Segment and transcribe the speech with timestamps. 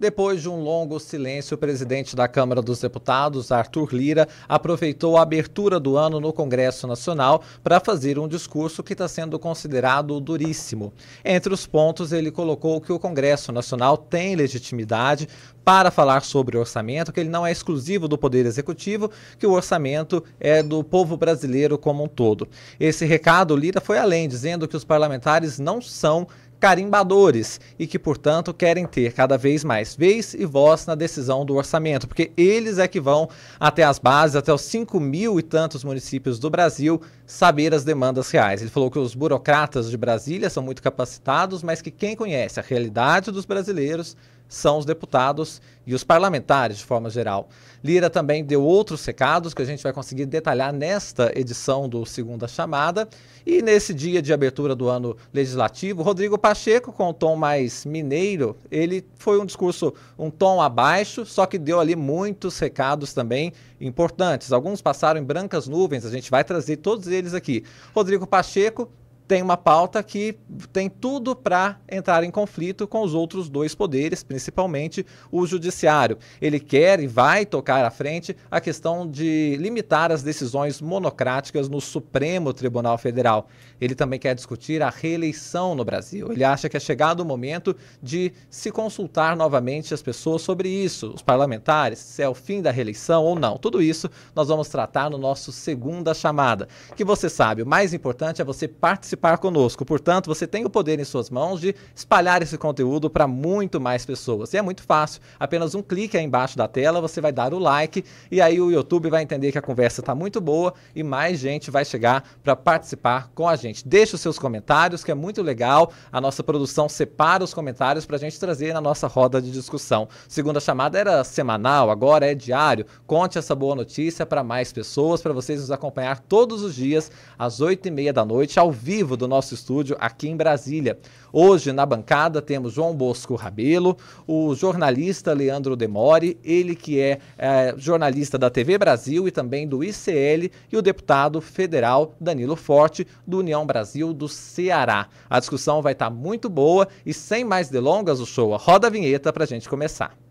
[0.00, 5.22] Depois de um longo silêncio, o presidente da Câmara dos Deputados, Arthur Lira, aproveitou a
[5.22, 10.92] abertura do ano no Congresso Nacional para fazer um discurso que está sendo considerado duríssimo.
[11.24, 15.28] Entre os pontos, ele colocou que o Congresso Nacional tem legitimidade
[15.64, 20.22] para falar sobre orçamento, que ele não é exclusivo do Poder Executivo, que o orçamento
[20.38, 22.48] é do povo brasileiro como um todo.
[22.78, 26.28] Esse recado, Lira foi além, dizendo que os parlamentares não são
[26.58, 31.54] carimbadores e que, portanto, querem ter cada vez mais vez e voz na decisão do
[31.54, 33.28] orçamento, porque eles é que vão
[33.58, 38.30] até as bases, até os 5 mil e tantos municípios do Brasil, saber as demandas
[38.30, 38.60] reais.
[38.60, 42.62] Ele falou que os burocratas de Brasília são muito capacitados, mas que quem conhece a
[42.62, 44.16] realidade dos brasileiros
[44.48, 47.48] são os deputados e os parlamentares de forma geral.
[47.82, 52.48] Lira também deu outros recados que a gente vai conseguir detalhar nesta edição do Segunda
[52.48, 53.08] Chamada.
[53.46, 58.56] E nesse dia de abertura do ano legislativo, Rodrigo Pacheco, com um tom mais mineiro,
[58.70, 64.52] ele foi um discurso um tom abaixo, só que deu ali muitos recados também importantes.
[64.52, 67.64] Alguns passaram em brancas nuvens, a gente vai trazer todos eles aqui.
[67.94, 68.90] Rodrigo Pacheco
[69.28, 70.38] tem uma pauta que
[70.72, 76.16] tem tudo para entrar em conflito com os outros dois poderes, principalmente o judiciário.
[76.40, 81.78] Ele quer e vai tocar à frente a questão de limitar as decisões monocráticas no
[81.78, 83.48] Supremo Tribunal Federal.
[83.78, 86.32] Ele também quer discutir a reeleição no Brasil.
[86.32, 91.12] Ele acha que é chegado o momento de se consultar novamente as pessoas sobre isso,
[91.14, 93.58] os parlamentares, se é o fim da reeleição ou não.
[93.58, 96.66] Tudo isso nós vamos tratar no nosso segunda chamada.
[96.96, 99.84] Que você sabe, o mais importante é você participar participar conosco.
[99.84, 104.06] Portanto, você tem o poder em suas mãos de espalhar esse conteúdo para muito mais
[104.06, 104.54] pessoas.
[104.54, 105.20] E é muito fácil.
[105.38, 108.70] Apenas um clique aí embaixo da tela, você vai dar o like e aí o
[108.70, 112.54] YouTube vai entender que a conversa está muito boa e mais gente vai chegar para
[112.54, 113.86] participar com a gente.
[113.86, 115.92] Deixe os seus comentários, que é muito legal.
[116.12, 120.08] A nossa produção separa os comentários para a gente trazer na nossa roda de discussão.
[120.28, 122.86] Segunda chamada era semanal, agora é diário.
[123.06, 127.60] Conte essa boa notícia para mais pessoas, para vocês nos acompanhar todos os dias às
[127.60, 130.98] oito e meia da noite, ao vivo vivo do nosso estúdio aqui em Brasília.
[131.32, 133.96] Hoje na bancada temos João Bosco Rabelo,
[134.26, 139.82] o jornalista Leandro Demore, ele que é, é jornalista da TV Brasil e também do
[139.82, 145.08] ICL, e o deputado federal Danilo Forte, do União Brasil do Ceará.
[145.30, 149.32] A discussão vai estar muito boa e sem mais delongas, o show roda a vinheta
[149.32, 150.27] para a gente começar.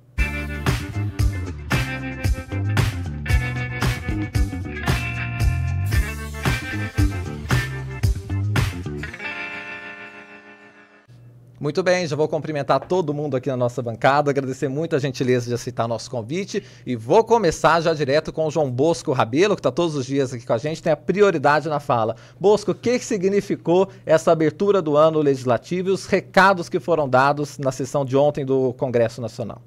[11.68, 15.50] Muito bem, já vou cumprimentar todo mundo aqui na nossa bancada, agradecer muito a gentileza
[15.50, 19.60] de aceitar nosso convite e vou começar já direto com o João Bosco Rabelo, que
[19.60, 22.16] está todos os dias aqui com a gente, tem a prioridade na fala.
[22.40, 27.58] Bosco, o que, significou essa abertura do ano legislativo e os recados que foram dados
[27.58, 29.62] na sessão de ontem do Congresso Nacional?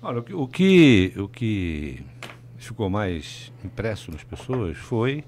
[0.00, 2.04] Olha, o que, o que
[2.56, 5.24] ficou mais impresso nas pessoas foi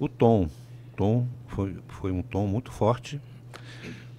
[0.00, 0.48] o tom.
[0.90, 3.20] O tom foi, foi um tom muito forte,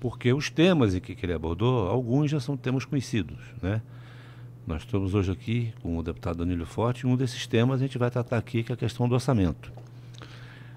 [0.03, 3.81] porque os temas em que, ele abordou, alguns já são temas conhecidos, né?
[4.67, 7.97] Nós estamos hoje aqui com o deputado Danilo Forte e um desses temas a gente
[7.97, 9.71] vai tratar aqui, que é a questão do orçamento.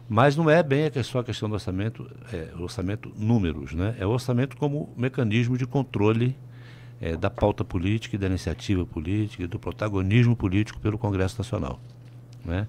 [0.09, 3.97] Mas não é bem só a questão do orçamento, é, orçamento números, né?
[3.99, 6.37] É o orçamento como mecanismo de controle
[7.01, 11.81] é, da pauta política e da iniciativa política e do protagonismo político pelo Congresso Nacional,
[12.45, 12.69] né?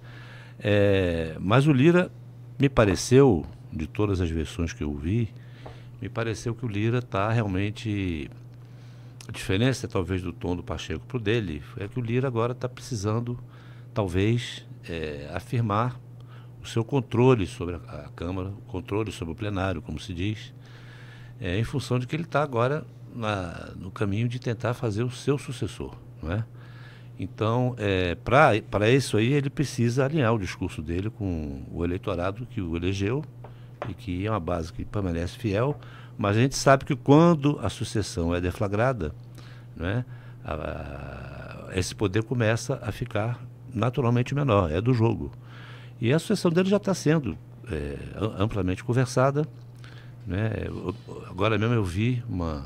[0.59, 2.11] É, mas o Lira
[2.57, 5.31] me pareceu, de todas as versões que eu vi,
[6.01, 8.29] me pareceu que o Lira está realmente.
[9.27, 12.53] A diferença, talvez, do tom do Pacheco para o dele é que o Lira agora
[12.53, 13.37] está precisando,
[13.93, 15.99] talvez, é, afirmar
[16.61, 20.53] o seu controle sobre a, a, Câmara, o controle sobre o plenário, como se diz,
[21.41, 25.11] é, em função de que ele está agora na, no caminho de tentar fazer o
[25.11, 25.93] seu sucessor.
[26.21, 26.45] Não é?
[27.19, 32.61] Então, é, para isso aí, ele precisa alinhar o discurso dele com o eleitorado que
[32.61, 33.25] o elegeu
[33.89, 35.77] e que é uma base que permanece fiel,
[36.17, 39.13] mas a gente sabe que quando a sucessão é deflagrada,
[39.75, 40.03] né,
[40.43, 43.39] a, a, esse poder começa a ficar
[43.73, 45.31] naturalmente menor, é do jogo.
[45.99, 47.37] E a sucessão dele já está sendo
[47.71, 47.97] é,
[48.37, 49.47] amplamente conversada.
[50.25, 50.51] Né?
[51.29, 52.65] Agora mesmo eu vi uma,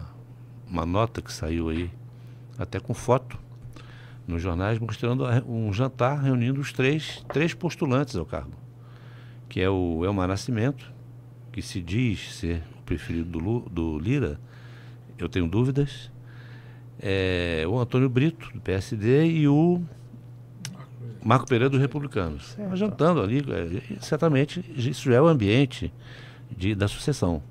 [0.67, 1.91] uma nota que saiu aí,
[2.57, 3.37] até com foto,
[4.27, 8.53] nos jornais, mostrando um jantar reunindo os três, três postulantes ao cargo,
[9.49, 10.91] que é o Elmar Nascimento,
[11.51, 14.39] que se diz ser o preferido do, do Lira,
[15.17, 16.11] eu tenho dúvidas,
[16.99, 19.81] é o Antônio Brito, do PSD, e o
[21.23, 22.53] Marco Pereira, dos Republicanos.
[22.55, 22.75] Certo.
[22.75, 25.93] Jantando ali, é, certamente isso já é o ambiente
[26.55, 27.41] de, da sucessão.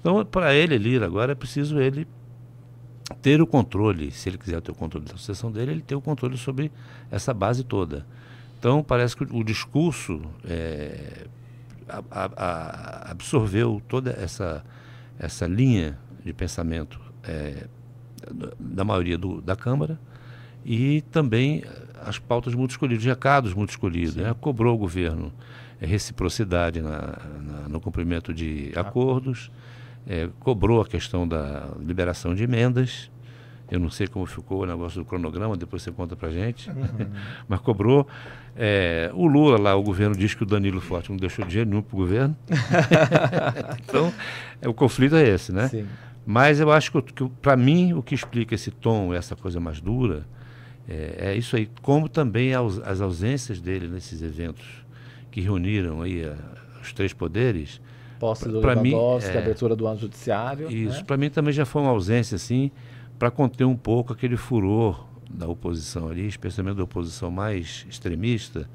[0.00, 2.06] Então, para ele, Lira, agora é preciso ele
[3.22, 6.00] ter o controle, se ele quiser ter o controle da sucessão dele, ele ter o
[6.00, 6.70] controle sobre
[7.10, 8.06] essa base toda.
[8.58, 11.26] Então, parece que o discurso é,
[11.88, 14.64] a, a, absorveu toda essa,
[15.18, 17.66] essa linha de pensamento é,
[18.58, 19.98] da maioria do, da Câmara
[20.64, 21.62] e também
[22.04, 24.16] as pautas muito escolhidas, os recados muito escolhidos.
[24.16, 24.34] Né?
[24.40, 25.32] Cobrou o governo
[25.80, 29.50] é, reciprocidade na, na, no cumprimento de acordos,
[30.06, 33.10] é, cobrou a questão da liberação de emendas,
[33.70, 36.70] eu não sei como ficou o negócio do cronograma, depois você conta pra gente.
[36.70, 36.76] Uhum.
[37.48, 38.06] Mas cobrou.
[38.56, 41.82] É, o Lula lá, o governo diz que o Danilo Forte não deixou dinheiro nenhum
[41.82, 42.36] pro governo.
[43.82, 44.12] então,
[44.60, 45.68] é, o conflito é esse, né?
[45.68, 45.86] Sim.
[46.26, 49.80] Mas eu acho que, que para mim, o que explica esse tom, essa coisa mais
[49.80, 50.26] dura,
[50.88, 51.68] é, é isso aí.
[51.82, 54.64] Como também as, as, ausências dele nesses eventos
[55.30, 56.34] que reuniram aí a,
[56.82, 57.80] os três poderes.
[58.18, 60.70] Posse do Lewandowski, mim, é, abertura do ano judiciário.
[60.70, 61.04] Isso, né?
[61.04, 62.70] para mim também já foi uma ausência, assim,
[63.18, 68.68] para conter um pouco aquele furor da oposição ali, especialmente da oposição mais extremista,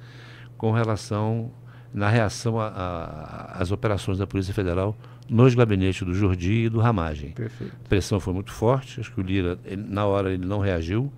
[0.57, 1.51] com relação
[1.93, 4.95] na reação às operações da Polícia Federal
[5.29, 7.31] nos gabinetes do Jordi e do Ramagem.
[7.31, 7.75] Perfeito.
[7.85, 11.11] A pressão foi muito forte, acho que o Lira, ele, na hora, ele não reagiu,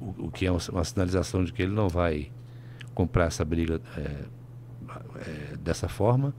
[0.00, 2.30] o, o que é uma, uma, sinalização de que ele não vai
[2.94, 6.34] comprar essa briga é, é, dessa forma.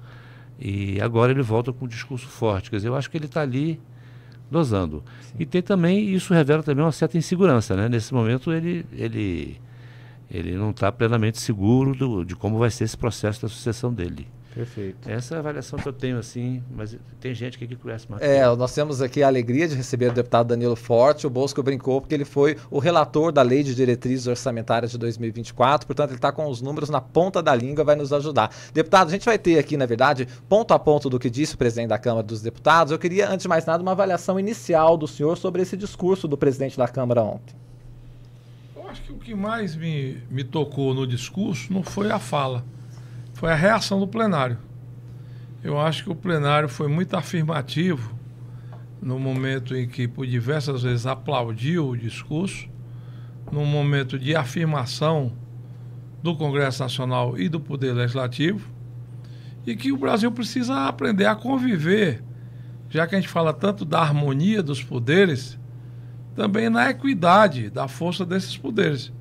[0.59, 2.69] E agora ele volta com um discurso forte.
[2.69, 3.79] Quer dizer, eu acho que ele está ali
[4.51, 5.01] dosando.
[5.21, 5.35] Sim.
[5.39, 7.87] E tem também, isso revela também uma certa insegurança, né?
[7.87, 9.57] Nesse momento ele, ele,
[10.29, 14.27] ele não está plenamente seguro do, de como vai ser esse processo da sucessão dele.
[14.53, 15.09] Perfeito.
[15.09, 18.21] Essa é a avaliação que eu tenho, assim, mas tem gente que conhece mais.
[18.21, 21.25] É, nós temos aqui a alegria de receber o deputado Danilo Forte.
[21.25, 25.87] O Bosco brincou porque ele foi o relator da Lei de Diretrizes Orçamentárias de 2024,
[25.87, 28.53] portanto, ele está com os números na ponta da língua, vai nos ajudar.
[28.73, 31.57] Deputado, a gente vai ter aqui, na verdade, ponto a ponto do que disse o
[31.57, 32.91] presidente da Câmara dos Deputados.
[32.91, 36.37] Eu queria, antes de mais nada, uma avaliação inicial do senhor sobre esse discurso do
[36.37, 37.55] presidente da Câmara ontem.
[38.75, 42.65] Eu acho que o que mais me, me tocou no discurso não foi a fala
[43.41, 44.59] foi a reação do plenário.
[45.63, 48.15] Eu acho que o plenário foi muito afirmativo
[49.01, 52.69] no momento em que, por diversas vezes, aplaudiu o discurso,
[53.51, 55.33] num momento de afirmação
[56.21, 58.71] do Congresso Nacional e do Poder Legislativo,
[59.65, 62.23] e que o Brasil precisa aprender a conviver,
[62.91, 65.57] já que a gente fala tanto da harmonia dos poderes,
[66.35, 69.11] também na equidade da força desses poderes.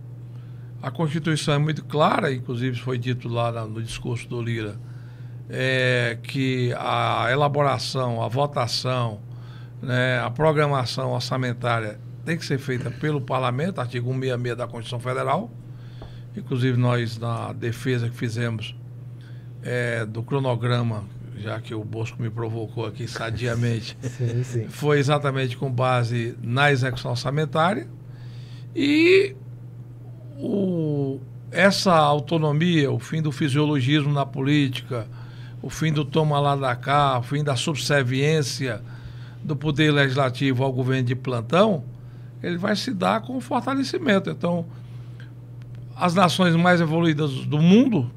[0.82, 4.78] A Constituição é muito clara, inclusive foi dito lá no discurso do Lira,
[5.48, 9.20] é, que a elaboração, a votação,
[9.82, 15.50] né, a programação orçamentária tem que ser feita pelo Parlamento, artigo 166 da Constituição Federal.
[16.36, 18.74] Inclusive, nós, na defesa que fizemos
[19.62, 21.04] é, do cronograma,
[21.36, 24.68] já que o Bosco me provocou aqui sadiamente, sim, sim.
[24.68, 27.88] foi exatamente com base na execução orçamentária.
[28.74, 29.34] E
[30.40, 31.20] o,
[31.52, 35.06] essa autonomia, o fim do fisiologismo na política,
[35.62, 38.80] o fim do toma lá da cá, o fim da subserviência
[39.42, 41.84] do poder legislativo ao governo de plantão,
[42.42, 44.30] ele vai se dar com fortalecimento.
[44.30, 44.66] Então,
[45.94, 48.10] as nações mais evoluídas do mundo,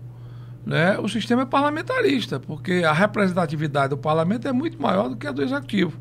[0.66, 5.28] né, o sistema é parlamentarista, porque a representatividade do parlamento é muito maior do que
[5.28, 6.00] a do executivo.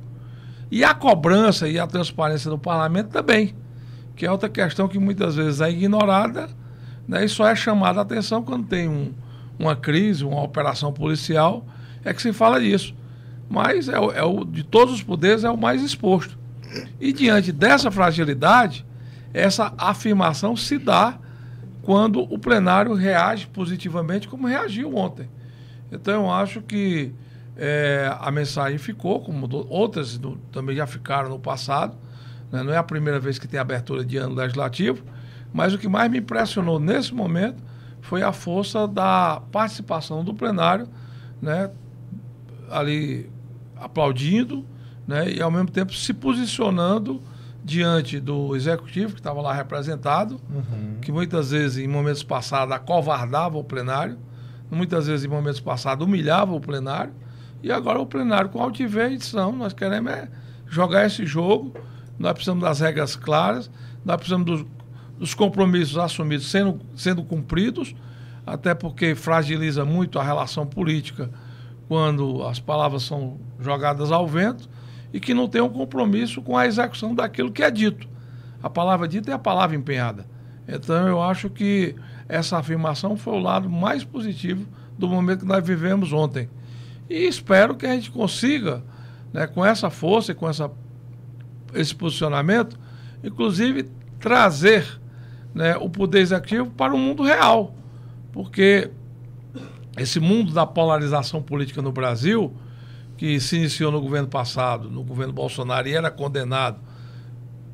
[0.71, 3.55] E a cobrança e a transparência do parlamento também
[4.23, 6.49] que é outra questão que muitas vezes é ignorada
[7.09, 9.13] né, e só é chamada a atenção quando tem um,
[9.59, 11.67] uma crise, uma operação policial,
[12.05, 12.95] é que se fala disso.
[13.51, 16.39] Mas é, é o, de todos os poderes é o mais exposto.
[17.01, 18.87] E diante dessa fragilidade,
[19.35, 21.19] essa afirmação se dá
[21.83, 25.29] quando o plenário reage positivamente, como reagiu ontem.
[25.91, 27.13] Então eu acho que
[27.57, 31.97] é, a mensagem ficou, como do, outras do, também já ficaram no passado,
[32.53, 32.63] né?
[32.63, 35.03] Não é a primeira vez que tem abertura de ano legislativo,
[35.53, 37.63] mas o que mais me impressionou nesse momento
[38.03, 40.87] foi a força da participação do plenário,
[41.41, 41.71] né?
[42.71, 43.31] ali
[43.77, 44.65] aplaudindo
[45.07, 45.31] né?
[45.31, 47.23] e, ao mesmo tempo, se posicionando
[47.65, 50.97] diante do executivo, que estava lá representado, uhum.
[51.01, 54.19] que muitas vezes, em momentos passados, acovardava o plenário,
[54.71, 57.13] muitas vezes, em momentos passados, humilhava o plenário,
[57.63, 60.29] e agora o plenário, com altivez, não, nós queremos é
[60.67, 61.73] jogar esse jogo
[62.19, 63.71] nós precisamos das regras claras,
[64.05, 64.67] nós precisamos dos,
[65.19, 67.95] dos compromissos assumidos sendo, sendo cumpridos,
[68.47, 71.31] até porque fragiliza muito a relação política
[71.89, 74.69] quando as palavras são jogadas ao vento
[75.13, 78.09] e que não tem um compromisso com a execução daquilo que é dito.
[78.63, 80.27] A palavra dita é a palavra empenhada.
[80.67, 81.95] Então eu acho que
[82.29, 84.67] essa afirmação foi o lado mais positivo
[84.97, 86.49] do momento que nós vivemos ontem.
[87.11, 88.83] E espero que a gente consiga,
[89.33, 90.71] né, com essa força e com essa
[91.75, 92.79] esse posicionamento,
[93.23, 93.89] inclusive
[94.19, 95.01] trazer
[95.55, 97.75] né, o poder executivo para o mundo real.
[98.33, 98.91] Porque
[99.97, 102.55] esse mundo da polarização política no Brasil,
[103.17, 106.81] que se iniciou no governo passado, no governo Bolsonaro, e era condenado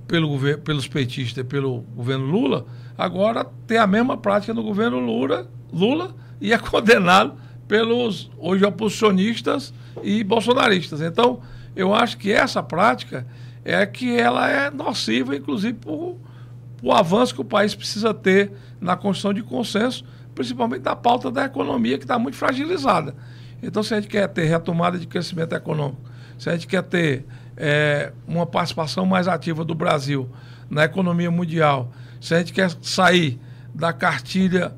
[0.06, 4.98] pelo governo, pelos petistas e pelo governo Lula, agora tem a mesma prática no governo
[4.98, 7.34] Lula, Lula e é condenado
[7.68, 11.00] pelos hoje oposicionistas e bolsonaristas.
[11.02, 11.40] Então,
[11.76, 13.26] eu acho que essa prática
[13.68, 18.96] é que ela é nociva, inclusive, para o avanço que o país precisa ter na
[18.96, 23.14] construção de consenso, principalmente na pauta da economia, que está muito fragilizada.
[23.62, 26.00] Então, se a gente quer ter retomada de crescimento econômico,
[26.38, 27.26] se a gente quer ter
[27.58, 30.30] é, uma participação mais ativa do Brasil
[30.70, 33.38] na economia mundial, se a gente quer sair
[33.74, 34.72] da cartilha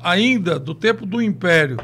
[0.00, 1.78] ainda do tempo do império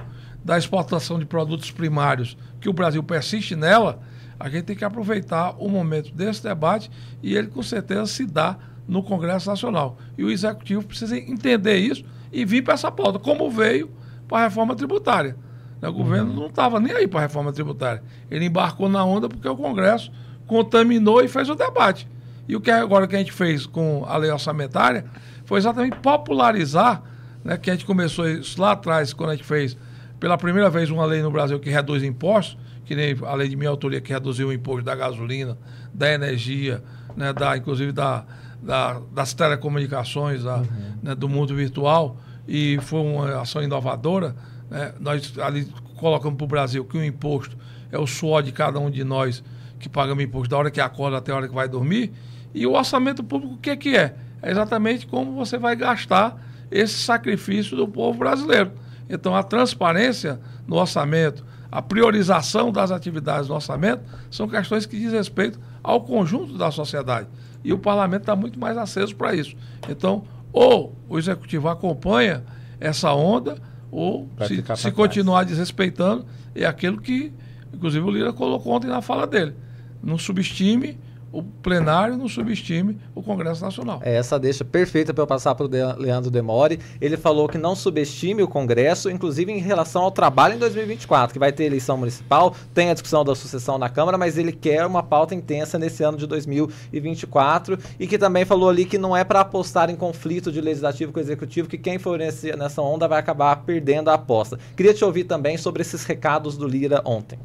[0.45, 4.01] da exportação de produtos primários, que o Brasil persiste nela,
[4.43, 6.91] a gente tem que aproveitar o momento desse debate
[7.23, 8.59] e ele com certeza se dá
[8.89, 9.97] no Congresso Nacional.
[10.19, 13.89] E o Executivo precisa entender isso e vir para essa pauta, como veio
[14.27, 15.37] para a reforma tributária.
[15.81, 16.41] O governo uhum.
[16.41, 18.03] não estava nem aí para a reforma tributária.
[18.29, 20.11] Ele embarcou na onda porque o Congresso
[20.45, 22.09] contaminou e fez o debate.
[22.49, 25.05] E o que agora que a gente fez com a lei orçamentária
[25.45, 27.01] foi exatamente popularizar,
[27.45, 29.77] né, que a gente começou isso lá atrás, quando a gente fez
[30.19, 32.59] pela primeira vez uma lei no Brasil que reduz impostos,
[32.93, 35.57] que nem a lei de minha autoria que reduziu o imposto da gasolina,
[35.95, 36.85] da energia,
[37.17, 38.27] né, da, inclusive da,
[38.61, 40.65] da das telecomunicações, da, uhum.
[41.03, 44.37] né, do mundo virtual, e foi uma ação inovadora.
[44.69, 47.57] Né, nós ali colocamos para o Brasil que o imposto
[47.91, 49.43] é o suor de cada um de nós
[49.79, 52.13] que pagamos imposto da hora que acorda até a hora que vai dormir.
[52.53, 54.15] E o orçamento público, o que, é que é?
[54.43, 56.39] É exatamente como você vai gastar
[56.71, 58.71] esse sacrifício do povo brasileiro.
[59.09, 61.43] Então, a transparência no orçamento,
[61.73, 67.29] a priorização das atividades do orçamento, são questões que dizem respeito ao conjunto da sociedade.
[67.65, 69.57] E o parlamento está muito mais aceso para isso.
[69.89, 72.45] Então, ou o executivo acompanha
[72.79, 73.57] essa onda,
[73.91, 77.33] ou se, se continuar desrespeitando, é aquilo que,
[77.73, 79.55] inclusive, o Lira colocou ontem na fala dele.
[80.03, 80.99] Não subestime
[81.33, 84.01] o plenário não subestime o Congresso Nacional.
[84.05, 86.79] É essa deixa perfeita para eu passar para o Leandro Demore.
[87.01, 91.39] Ele falou que não subestime o Congresso, inclusive em relação ao trabalho em 2024, que
[91.39, 95.03] vai ter eleição municipal, tem a discussão da sucessão na Câmara, mas ele quer uma
[95.03, 99.41] pauta intensa nesse ano de 2024 e que também falou ali que não é para
[99.41, 103.19] apostar em conflito de legislativo com o executivo, que quem for nesse, nessa onda vai
[103.19, 104.59] acabar perdendo a aposta.
[104.77, 107.39] Queria te ouvir também sobre esses recados do Lira ontem.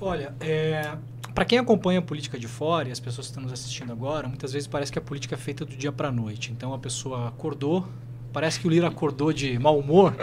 [0.00, 0.92] Olha, é,
[1.36, 4.26] para quem acompanha a política de fora e as pessoas que estão nos assistindo agora,
[4.26, 6.50] muitas vezes parece que a política é feita do dia para a noite.
[6.50, 7.86] Então a pessoa acordou,
[8.32, 10.16] parece que o Lira acordou de mau humor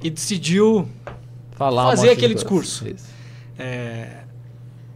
[0.00, 0.88] e decidiu
[1.50, 2.86] Falar fazer aquele discurso.
[3.58, 4.22] É,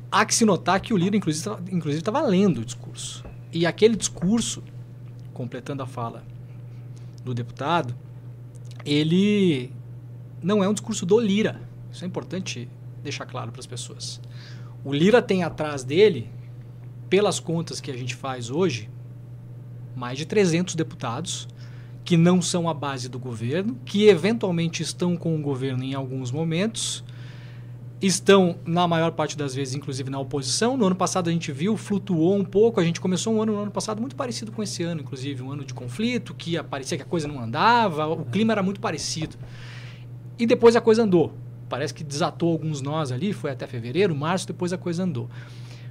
[0.09, 3.25] há que se notar que o Lira, inclusive, estava lendo o discurso.
[3.53, 4.63] E aquele discurso,
[5.35, 6.23] completando a fala
[7.25, 7.93] do deputado,
[8.85, 9.73] ele
[10.41, 11.61] não é um discurso do Lira.
[11.91, 12.69] Isso é importante
[13.03, 14.21] deixar claro para as pessoas.
[14.87, 16.31] O Lira tem atrás dele,
[17.11, 18.89] pelas contas que a gente faz hoje,
[19.97, 21.49] mais de 300 deputados
[22.05, 26.31] que não são a base do governo, que eventualmente estão com o governo em alguns
[26.31, 27.03] momentos,
[28.01, 30.77] estão, na maior parte das vezes, inclusive na oposição.
[30.77, 32.79] No ano passado a gente viu, flutuou um pouco.
[32.79, 35.51] A gente começou um ano no ano passado muito parecido com esse ano, inclusive, um
[35.51, 39.37] ano de conflito, que parecia que a coisa não andava, o clima era muito parecido.
[40.39, 41.35] E depois a coisa andou.
[41.69, 45.29] Parece que desatou alguns nós ali, foi até fevereiro, março, depois a coisa andou.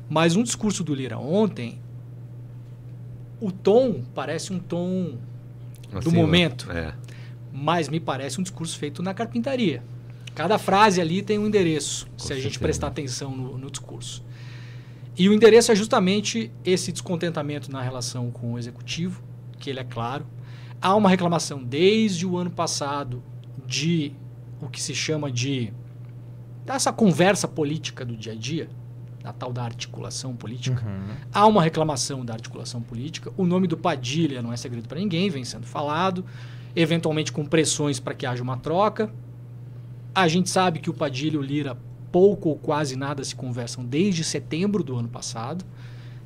[0.10, 1.80] Mas um discurso do Lira ontem,
[3.42, 5.18] o tom parece um tom
[5.92, 6.94] do assim, momento, é.
[7.52, 9.84] mas me parece um discurso feito na carpintaria.
[10.34, 14.24] Cada frase ali tem um endereço, Com se a gente prestar atenção no, no discurso.
[15.18, 19.24] E o endereço é justamente esse descontentamento na relação com o executivo,
[19.58, 20.26] que ele é claro.
[20.82, 23.24] Há uma reclamação desde o ano passado
[23.66, 24.14] de
[24.62, 25.72] o que se chama de
[26.66, 28.70] essa conversa política do dia a dia,
[29.24, 30.84] a tal da articulação política.
[30.86, 31.16] Uhum.
[31.34, 33.32] Há uma reclamação da articulação política.
[33.38, 36.26] O nome do Padilha não é segredo para ninguém, vem sendo falado,
[36.76, 39.12] eventualmente com pressões para que haja uma troca.
[40.14, 41.78] A gente sabe que o Padilha e o Lira
[42.12, 45.66] pouco ou quase nada se conversam desde setembro do ano passado.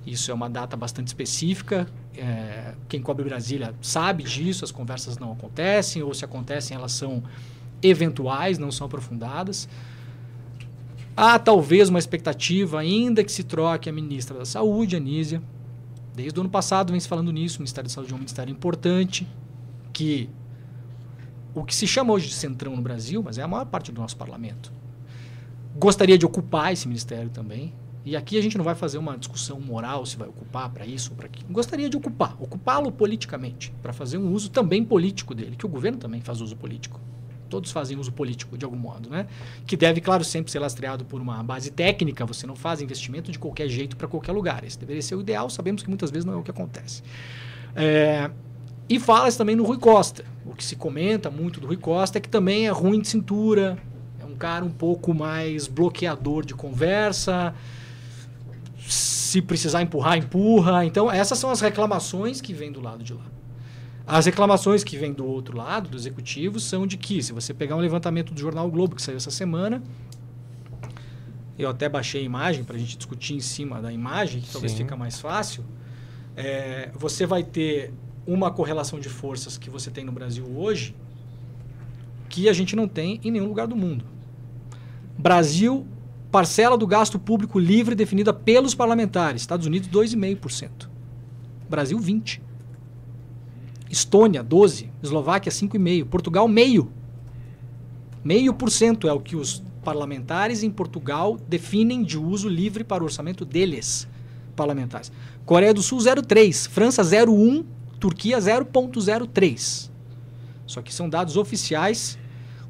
[0.06, 1.88] Isso é uma data bastante específica.
[2.16, 7.24] É, quem cobre Brasília sabe disso, as conversas não acontecem, ou se acontecem, elas são
[7.82, 9.68] eventuais, não são aprofundadas.
[11.16, 15.42] Há talvez uma expectativa ainda que se troque a ministra da Saúde, Anísia.
[16.16, 18.52] Desde o ano passado vem se falando nisso, o Ministério da Saúde é um ministério
[18.52, 19.28] importante,
[19.92, 20.30] que
[21.54, 24.00] o que se chama hoje de centrão no Brasil, mas é a maior parte do
[24.00, 24.72] nosso parlamento.
[25.76, 27.74] Gostaria de ocupar esse ministério também.
[28.06, 31.12] E aqui a gente não vai fazer uma discussão moral se vai ocupar para isso
[31.12, 31.50] ou para aquilo.
[31.52, 35.98] Gostaria de ocupar, ocupá-lo politicamente, para fazer um uso também político dele, que o governo
[35.98, 37.00] também faz uso político.
[37.50, 39.28] Todos fazem uso político de algum modo, né?
[39.66, 42.26] Que deve, claro, sempre ser lastreado por uma base técnica.
[42.26, 44.64] Você não faz investimento de qualquer jeito para qualquer lugar.
[44.64, 45.50] Esse deveria ser o ideal.
[45.50, 47.02] Sabemos que muitas vezes não é o que acontece.
[47.76, 48.30] É,
[48.88, 50.26] e fala-se também no Rui Costa.
[50.46, 53.78] O que se comenta muito do Rui Costa é que também é ruim de cintura,
[54.20, 57.54] é um cara um pouco mais bloqueador de conversa.
[58.88, 60.86] Se precisar empurrar, empurra.
[60.86, 63.26] Então, essas são as reclamações que vêm do lado de lá.
[64.12, 67.76] As reclamações que vêm do outro lado, do executivo, são de que, se você pegar
[67.76, 69.84] um levantamento do jornal o Globo, que saiu essa semana,
[71.60, 74.74] eu até baixei a imagem para a gente discutir em cima da imagem, que talvez
[74.74, 75.64] fica mais fácil.
[76.36, 77.94] É, você vai ter
[78.26, 80.96] uma correlação de forças que você tem no Brasil hoje
[82.28, 84.04] que a gente não tem em nenhum lugar do mundo.
[85.20, 85.86] Brasil,
[86.32, 89.44] parcela do gasto público livre definida pelos parlamentares.
[89.44, 90.90] Estados Unidos, 2,5%.
[91.70, 92.49] Brasil, 20%.
[93.90, 94.90] Estônia, 12%.
[95.02, 96.06] Eslováquia, 5,5%.
[96.06, 96.92] Portugal, meio.
[98.24, 103.02] Meio por cento é o que os parlamentares em Portugal definem de uso livre para
[103.02, 104.08] o orçamento deles,
[104.56, 105.12] parlamentares.
[105.46, 106.70] Coreia do Sul, 0,3%.
[106.70, 107.66] França, 0,1%.
[108.00, 109.90] Turquia 0,03.
[110.66, 112.18] Só que são dados oficiais.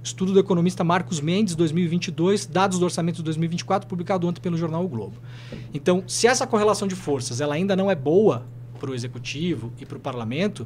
[0.02, 4.84] Estudo do economista Marcos Mendes, 2022, dados do orçamento de 2024, publicado ontem pelo jornal
[4.84, 5.18] o Globo.
[5.74, 8.46] Então, se essa correlação de forças ela ainda não é boa
[8.80, 10.66] para o executivo e para o parlamento,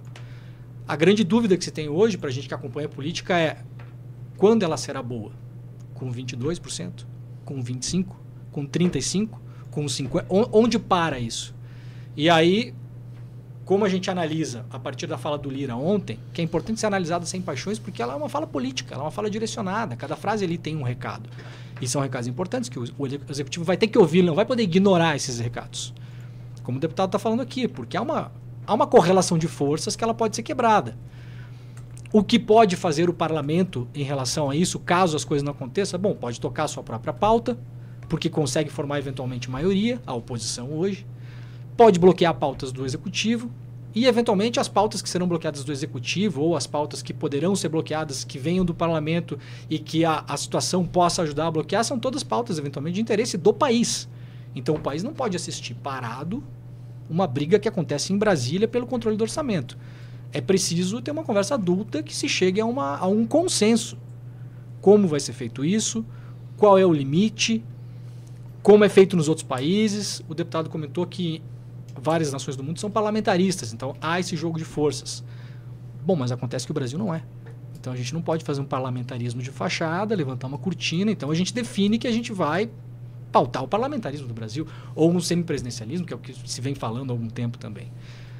[0.87, 3.57] a grande dúvida que se tem hoje para a gente que acompanha a política é
[4.37, 5.31] quando ela será boa?
[5.93, 7.05] Com 22%?
[7.45, 8.05] Com 25%?
[8.51, 9.29] Com 35%?
[9.71, 10.49] Com 50%?
[10.51, 11.55] Onde para isso?
[12.15, 12.73] E aí,
[13.65, 16.87] como a gente analisa a partir da fala do Lira ontem, que é importante ser
[16.87, 19.95] analisada sem paixões, porque ela é uma fala política, ela é uma fala direcionada.
[19.95, 21.29] Cada frase ali tem um recado.
[21.81, 22.85] E são recados importantes que o,
[23.29, 25.93] executivo vai ter que ouvir, não vai poder ignorar esses recados.
[26.61, 28.31] Como o deputado está falando aqui, porque há uma,
[28.65, 30.97] há uma correlação de forças que ela pode ser quebrada.
[32.11, 35.99] O que pode fazer o parlamento em relação a isso, caso as coisas não aconteçam?
[35.99, 37.57] Bom, pode tocar a sua própria pauta,
[38.07, 41.05] porque consegue formar eventualmente maioria, a oposição hoje
[41.75, 43.49] pode bloquear pautas do executivo
[43.95, 47.69] e, eventualmente, as pautas que serão bloqueadas do executivo ou as pautas que poderão ser
[47.69, 49.37] bloqueadas, que venham do parlamento
[49.69, 53.37] e que a, a situação possa ajudar a bloquear, são todas pautas, eventualmente, de interesse
[53.37, 54.09] do país.
[54.55, 56.43] Então, o país não pode assistir parado
[57.13, 59.77] uma briga que acontece em Brasília pelo controle do orçamento.
[60.31, 63.97] É preciso ter uma conversa adulta que se chegue a, uma, a um consenso.
[64.81, 66.03] Como vai ser feito isso?
[66.57, 67.63] Qual é o limite?
[68.63, 70.23] Como é feito nos outros países?
[70.27, 71.41] O deputado comentou que
[72.01, 75.23] várias nações do mundo são parlamentaristas, então há esse jogo de forças.
[76.03, 77.21] Bom, mas acontece que o Brasil não é.
[77.79, 81.35] Então a gente não pode fazer um parlamentarismo de fachada, levantar uma cortina, então a
[81.35, 82.71] gente define que a gente vai
[83.33, 84.65] pautar o parlamentarismo do Brasil,
[84.95, 87.91] ou um semipresidencialismo, que é o que se vem falando há algum tempo também.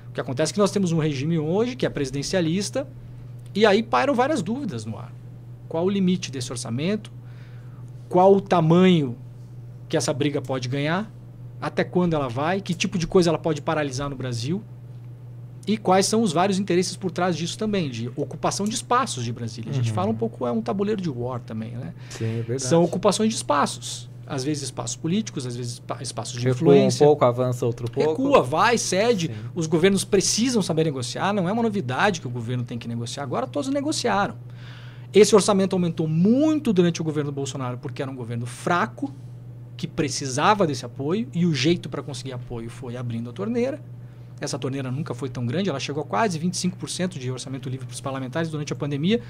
[0.09, 2.87] O que acontece é que nós temos um regime hoje que é presidencialista,
[3.53, 5.11] e aí pairam várias dúvidas no ar.
[5.67, 7.11] Qual o limite desse orçamento?
[8.07, 9.17] Qual o tamanho
[9.89, 11.11] que essa briga pode ganhar?
[11.63, 14.61] até quando ela vai, que tipo de coisa ela pode paralisar no Brasil
[15.65, 19.31] e quais são os vários interesses por trás disso também, de ocupação de espaços de
[19.31, 19.71] Brasília.
[19.71, 19.95] A gente uhum.
[19.95, 21.93] fala um pouco, é um tabuleiro de war também, né?
[22.09, 22.63] Sim, é verdade.
[22.63, 24.09] São ocupações de espaços.
[24.25, 27.03] Às vezes espaços políticos, às vezes espaços de Recua influência.
[27.03, 28.23] um pouco, avança outro pouco.
[28.23, 29.27] Recua, vai, cede.
[29.27, 29.33] Sim.
[29.53, 31.33] Os governos precisam saber negociar.
[31.33, 33.23] Não é uma novidade que o governo tem que negociar.
[33.23, 34.35] Agora todos negociaram.
[35.13, 39.13] Esse orçamento aumentou muito durante o governo Bolsonaro porque era um governo fraco,
[39.75, 43.81] que precisava desse apoio e o jeito para conseguir apoio foi abrindo a torneira.
[44.43, 47.93] Essa torneira nunca foi tão grande, ela chegou a quase 25% de orçamento livre para
[47.93, 49.21] os parlamentares durante a pandemia,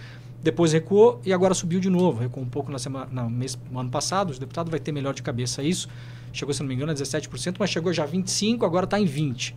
[0.41, 2.19] depois recuou e agora subiu de novo.
[2.19, 5.13] Recuou um pouco na semana, no, mês, no ano passado, o deputado vai ter melhor
[5.13, 5.87] de cabeça isso.
[6.31, 9.05] Chegou, se não me engano, a 17%, mas chegou já a 25%, agora está em
[9.05, 9.53] 20%.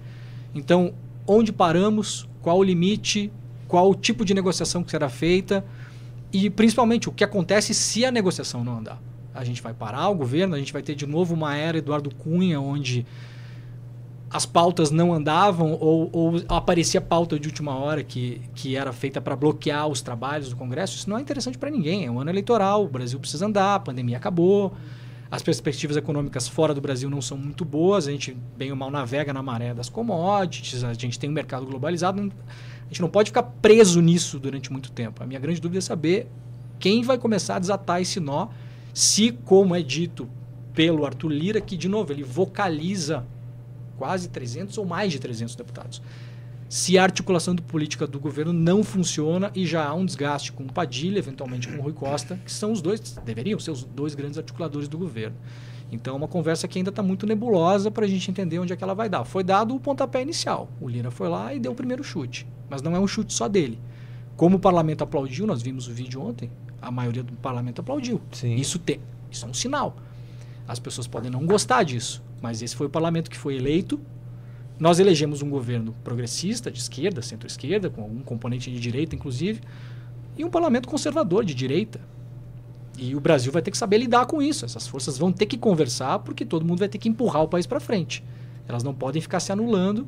[0.54, 0.92] Então,
[1.26, 2.28] onde paramos?
[2.42, 3.32] Qual o limite?
[3.66, 5.64] Qual o tipo de negociação que será feita?
[6.30, 9.00] E, principalmente, o que acontece se a negociação não andar?
[9.36, 12.12] a gente vai parar o governo, a gente vai ter de novo uma era Eduardo
[12.14, 13.06] Cunha, onde
[14.36, 19.18] as pautas não andavam ou, ou aparecia pauta de última hora que, que era feita
[19.18, 20.94] para bloquear os trabalhos do Congresso.
[20.94, 22.04] Isso não é interessante para ninguém.
[22.04, 24.74] É um ano eleitoral, o Brasil precisa andar, a pandemia acabou,
[25.30, 28.90] as perspectivas econômicas fora do Brasil não são muito boas, a gente bem ou mal
[28.90, 33.30] navega na maré das commodities, a gente tem um mercado globalizado, a gente não pode
[33.30, 35.22] ficar preso nisso durante muito tempo.
[35.22, 36.28] A minha grande dúvida é saber
[36.78, 38.48] quem vai começar a desatar esse nó
[38.92, 40.28] se, como é dito
[40.74, 43.24] pelo Arthur Lira, que, de novo, ele vocaliza
[43.96, 46.02] quase 300 ou mais de 300 deputados.
[46.68, 50.64] Se a articulação do política do governo não funciona e já há um desgaste com
[50.64, 54.16] o Padilha, eventualmente com o Rui Costa, que são os dois, deveriam ser os dois
[54.16, 55.36] grandes articuladores do governo.
[55.92, 58.76] Então é uma conversa que ainda está muito nebulosa para a gente entender onde é
[58.76, 59.24] que ela vai dar.
[59.24, 60.68] Foi dado o pontapé inicial.
[60.80, 62.46] O Lira foi lá e deu o primeiro chute.
[62.68, 63.78] Mas não é um chute só dele.
[64.36, 66.50] Como o parlamento aplaudiu, nós vimos o vídeo ontem,
[66.82, 68.20] a maioria do parlamento aplaudiu.
[68.32, 68.56] Sim.
[68.56, 69.96] Isso, te, isso é um sinal.
[70.66, 74.00] As pessoas podem não gostar disso, mas esse foi o parlamento que foi eleito.
[74.78, 79.60] Nós elegemos um governo progressista, de esquerda, centro-esquerda, com algum componente de direita, inclusive,
[80.36, 82.00] e um parlamento conservador, de direita.
[82.98, 84.64] E o Brasil vai ter que saber lidar com isso.
[84.64, 87.66] Essas forças vão ter que conversar, porque todo mundo vai ter que empurrar o país
[87.66, 88.22] para frente.
[88.68, 90.06] Elas não podem ficar se anulando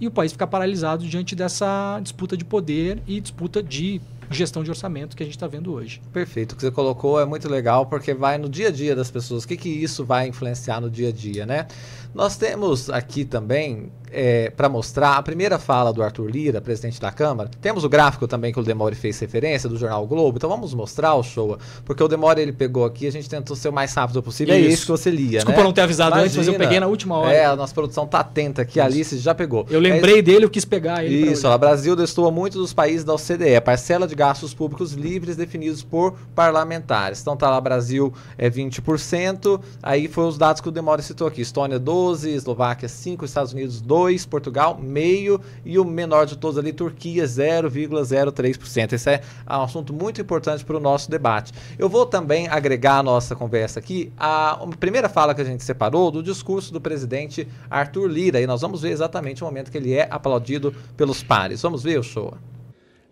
[0.00, 4.70] e o país ficar paralisado diante dessa disputa de poder e disputa de gestão de
[4.70, 6.00] orçamento que a gente está vendo hoje.
[6.12, 6.52] Perfeito.
[6.52, 9.44] O que você colocou é muito legal porque vai no dia a dia das pessoas.
[9.44, 11.66] O que, que isso vai influenciar no dia a dia, né?
[12.14, 17.10] Nós temos aqui também é, para mostrar a primeira fala do Arthur Lira, presidente da
[17.10, 17.50] Câmara.
[17.60, 20.36] Temos o gráfico também que o Demore fez referência do jornal o Globo.
[20.36, 23.68] Então vamos mostrar o show, porque o Demore ele pegou aqui, a gente tentou ser
[23.68, 24.54] o mais rápido possível.
[24.54, 24.68] Isso.
[24.68, 25.64] É isso que você lia, Desculpa né?
[25.64, 26.24] não ter avisado Imagina.
[26.24, 27.32] antes, mas eu peguei na última hora.
[27.32, 29.66] É, a nossa produção tá atenta aqui, a Alice já pegou.
[29.70, 31.30] Eu lembrei é, dele, eu quis pegar ele.
[31.30, 35.82] Isso, o Brasil destoa muito dos países da OCDE, parcela de gastos públicos livres definidos
[35.82, 37.20] por parlamentares.
[37.20, 41.40] Então tá lá Brasil é 20%, aí foi os dados que o Demore citou aqui.
[41.40, 46.72] Estônia 12, Eslováquia 5, Estados Unidos 2, Portugal meio e o menor de todos ali,
[46.72, 48.92] Turquia 0,03%.
[48.92, 51.52] Esse é um assunto muito importante para o nosso debate.
[51.78, 56.10] Eu vou também agregar à nossa conversa aqui a primeira fala que a gente separou
[56.10, 59.92] do discurso do presidente Arthur Lira e nós vamos ver exatamente o momento que ele
[59.92, 61.62] é aplaudido pelos pares.
[61.62, 62.34] Vamos ver show.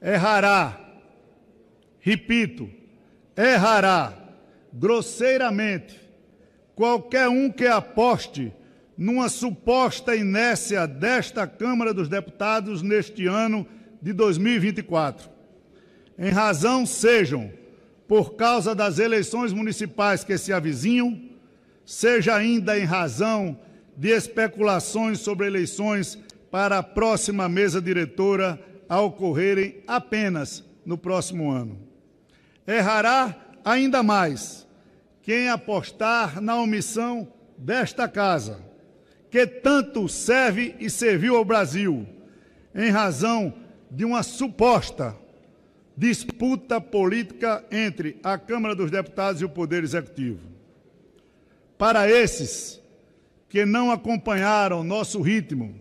[0.00, 0.78] Errará,
[2.00, 2.68] repito,
[3.36, 4.12] errará
[4.72, 6.00] grosseiramente
[6.74, 8.52] qualquer um que aposte
[8.98, 13.64] numa suposta inércia desta Câmara dos Deputados neste ano
[14.02, 15.30] de 2024.
[16.18, 17.52] Em razão sejam
[18.08, 21.16] por causa das eleições municipais que se avizinham,
[21.86, 23.56] seja ainda em razão
[23.96, 26.18] de especulações sobre eleições
[26.50, 31.78] para a próxima mesa diretora a ocorrerem apenas no próximo ano.
[32.66, 34.66] Errará ainda mais
[35.22, 38.67] quem apostar na omissão desta casa
[39.30, 42.06] que tanto serve e serviu ao Brasil,
[42.74, 43.54] em razão
[43.90, 45.16] de uma suposta
[45.96, 50.38] disputa política entre a Câmara dos Deputados e o Poder Executivo.
[51.76, 52.80] Para esses
[53.48, 55.74] que não acompanharam nosso ritmo,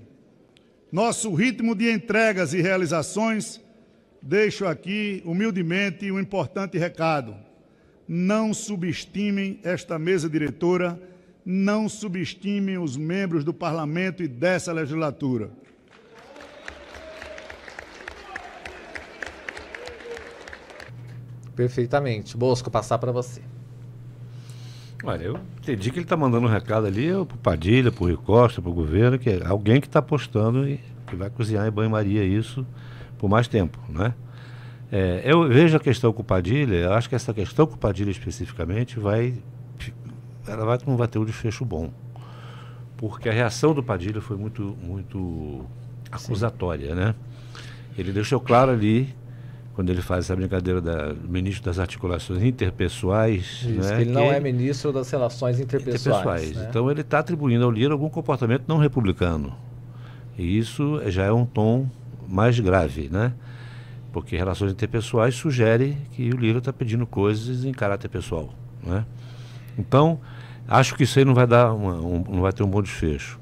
[0.91, 3.61] nosso ritmo de entregas e realizações,
[4.21, 7.35] deixo aqui humildemente um importante recado.
[8.07, 10.99] Não subestimem esta mesa diretora
[11.49, 15.49] não subestimem os membros do parlamento e dessa legislatura.
[21.55, 22.35] Perfeitamente.
[22.35, 23.41] Bosco, passar para você.
[25.05, 28.07] Olha, eu entendi que ele está mandando um recado ali para o Padilha, para o
[28.07, 31.65] Rui Costa, para o governo, que é alguém que está apostando e que vai cozinhar
[31.65, 32.67] em banho-maria isso
[33.17, 34.13] por mais tempo, né?
[34.91, 37.77] É, eu vejo a questão com o Padilha, eu acho que essa questão com o
[37.77, 39.41] Padilha especificamente vai
[40.47, 41.91] ela vai, não vai ter um desfecho bom.
[42.97, 45.65] Porque a reação do Padilha foi muito, muito
[46.11, 46.95] acusatória, Sim.
[46.95, 47.15] né?
[47.97, 49.13] Ele deixou claro ali,
[49.73, 53.63] quando ele faz essa brincadeira da, do ministro das articulações interpessoais.
[53.63, 53.95] Isso, né?
[53.95, 56.17] que ele não que é ministro das relações interpessoais.
[56.23, 56.55] interpessoais.
[56.55, 56.67] Né?
[56.69, 59.55] Então ele está atribuindo ao Lira algum comportamento não republicano.
[60.35, 61.87] E isso já é um tom
[62.27, 63.33] mais grave, né?
[64.11, 68.49] Porque relações interpessoais sugere que o Lira está pedindo coisas em caráter pessoal,
[68.83, 69.05] né?
[69.77, 70.19] Então,
[70.67, 73.39] Acho que isso aí não vai dar uma, um, não vai ter um bom desfecho.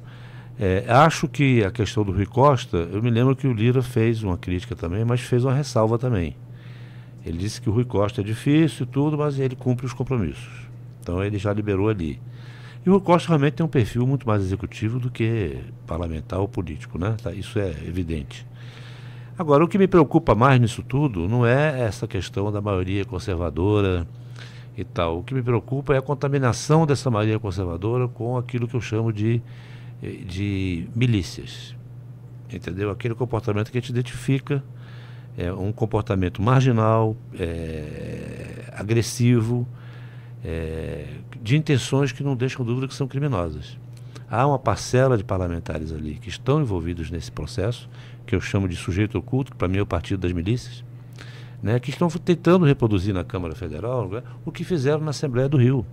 [0.59, 4.23] É, acho que a questão do Rui Costa, eu me lembro que o Lira fez
[4.23, 6.35] uma crítica também, mas fez uma ressalva também.
[7.25, 10.67] Ele disse que o Rui Costa é difícil e tudo, mas ele cumpre os compromissos.
[11.01, 12.21] Então ele já liberou ali.
[12.85, 15.57] E o Rui Costa realmente tem um perfil muito mais executivo do que
[15.87, 17.15] parlamentar ou político, né?
[17.21, 18.45] Tá, isso é evidente.
[19.37, 24.07] Agora, o que me preocupa mais nisso tudo não é essa questão da maioria conservadora,
[24.77, 25.19] e tal.
[25.19, 29.11] O que me preocupa é a contaminação dessa maioria conservadora com aquilo que eu chamo
[29.11, 29.41] de,
[30.01, 31.75] eh, de milícias.
[32.51, 32.89] Entendeu?
[32.91, 34.63] Aquele comportamento que a gente identifica
[35.37, 39.67] é um comportamento marginal, é, agressivo,
[40.43, 41.07] é,
[41.41, 43.77] de intenções que não deixam dúvida que são criminosas.
[44.29, 47.89] Há uma parcela de parlamentares ali que estão envolvidos nesse processo,
[48.25, 50.84] que eu chamo de sujeito oculto, que para mim é o partido das milícias,
[51.65, 55.57] né, que estão tentando reproduzir na Câmara Federal né, o que fizeram na Assembleia do
[55.57, 55.83] Rio.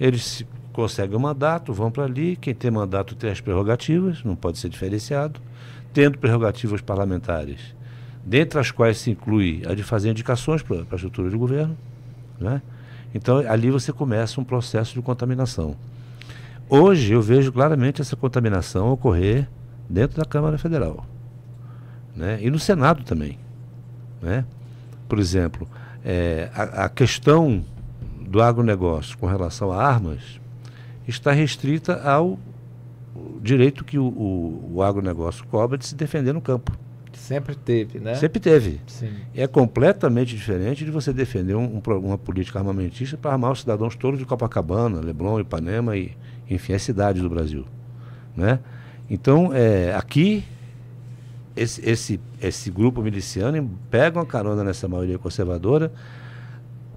[0.00, 4.58] Eles conseguem o mandato, vão para ali, quem tem mandato tem as prerrogativas, não pode
[4.58, 5.38] ser diferenciado,
[5.92, 7.60] tendo prerrogativas parlamentares,
[8.24, 11.76] dentre as quais se inclui a de fazer indicações para a estrutura de governo,
[12.40, 12.62] né?
[13.14, 15.76] Então ali você começa um processo de contaminação.
[16.70, 19.46] Hoje eu vejo claramente essa contaminação ocorrer
[19.90, 21.04] dentro da Câmara Federal.
[22.16, 22.38] Né?
[22.40, 23.43] E no Senado também.
[24.24, 24.44] Né?
[25.06, 25.68] Por exemplo,
[26.02, 27.62] é, a, a questão
[28.20, 30.40] do agronegócio com relação a armas
[31.06, 32.38] está restrita ao
[33.40, 36.72] direito que o, o, o agronegócio cobra de se defender no campo.
[37.12, 38.14] Sempre teve, né?
[38.16, 38.80] Sempre teve.
[38.86, 39.12] Sim.
[39.34, 43.94] É completamente diferente de você defender um, um, uma política armamentista para armar os cidadãos
[43.94, 46.12] todos de Copacabana, Leblon, Ipanema e,
[46.50, 47.64] enfim, as cidades do Brasil.
[48.36, 48.58] Né?
[49.08, 50.44] Então, é, aqui,
[51.56, 55.92] esse, esse, esse grupo miliciano pega uma carona nessa maioria conservadora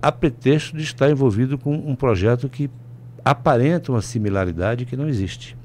[0.02, 2.70] a pretexto de estar envolvido com um projeto que
[3.24, 5.58] aparenta uma similaridade que não existe.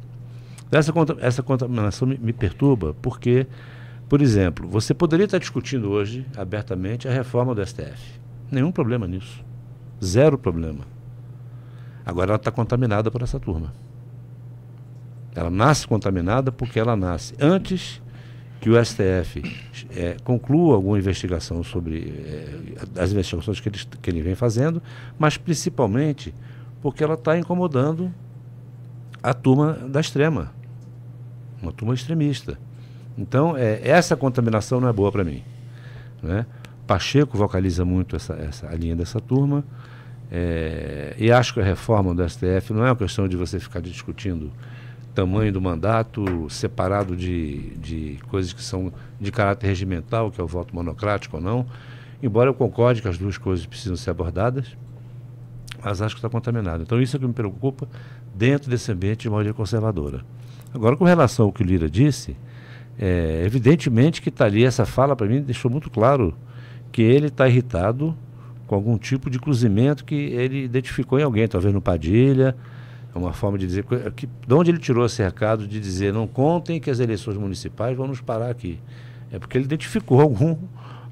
[0.70, 3.46] Essa, essa contaminação me, me perturba porque
[4.12, 8.20] por exemplo, você poderia estar discutindo hoje abertamente a reforma do STF.
[8.50, 9.42] Nenhum problema nisso.
[10.04, 10.84] Zero problema.
[12.04, 13.72] Agora ela está contaminada por essa turma.
[15.34, 18.02] Ela nasce contaminada porque ela nasce antes
[18.62, 19.42] que o STF
[19.90, 24.80] é, conclua alguma investigação sobre é, as investigações que ele, que ele vem fazendo,
[25.18, 26.32] mas principalmente
[26.80, 28.14] porque ela está incomodando
[29.20, 30.52] a turma da extrema,
[31.60, 32.56] uma turma extremista.
[33.18, 35.42] Então, é, essa contaminação não é boa para mim.
[36.22, 36.46] Né?
[36.86, 39.64] Pacheco vocaliza muito essa, essa, a linha dessa turma.
[40.30, 43.80] É, e acho que a reforma do STF não é uma questão de você ficar
[43.80, 44.52] discutindo
[45.14, 50.46] tamanho do mandato separado de, de coisas que são de caráter regimental, que é o
[50.46, 51.66] voto monocrático ou não.
[52.22, 54.76] Embora eu concorde que as duas coisas precisam ser abordadas,
[55.82, 56.82] mas acho que está contaminado.
[56.82, 57.88] Então, isso é que me preocupa
[58.34, 60.24] dentro desse ambiente de maioria conservadora.
[60.72, 62.36] Agora, com relação ao que o Lira disse,
[62.98, 66.34] é, evidentemente que está ali, essa fala para mim deixou muito claro
[66.90, 68.16] que ele está irritado
[68.66, 72.56] com algum tipo de cruzamento que ele identificou em alguém, talvez no Padilha.
[73.14, 73.84] É uma forma de dizer.
[74.16, 77.96] Que, de onde ele tirou esse recado de dizer não contem que as eleições municipais
[77.96, 78.78] vão nos parar aqui?
[79.30, 80.56] É porque ele identificou algum,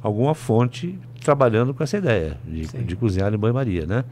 [0.03, 4.05] alguma fonte trabalhando com essa ideia de, de cozinhar em banho-maria, né?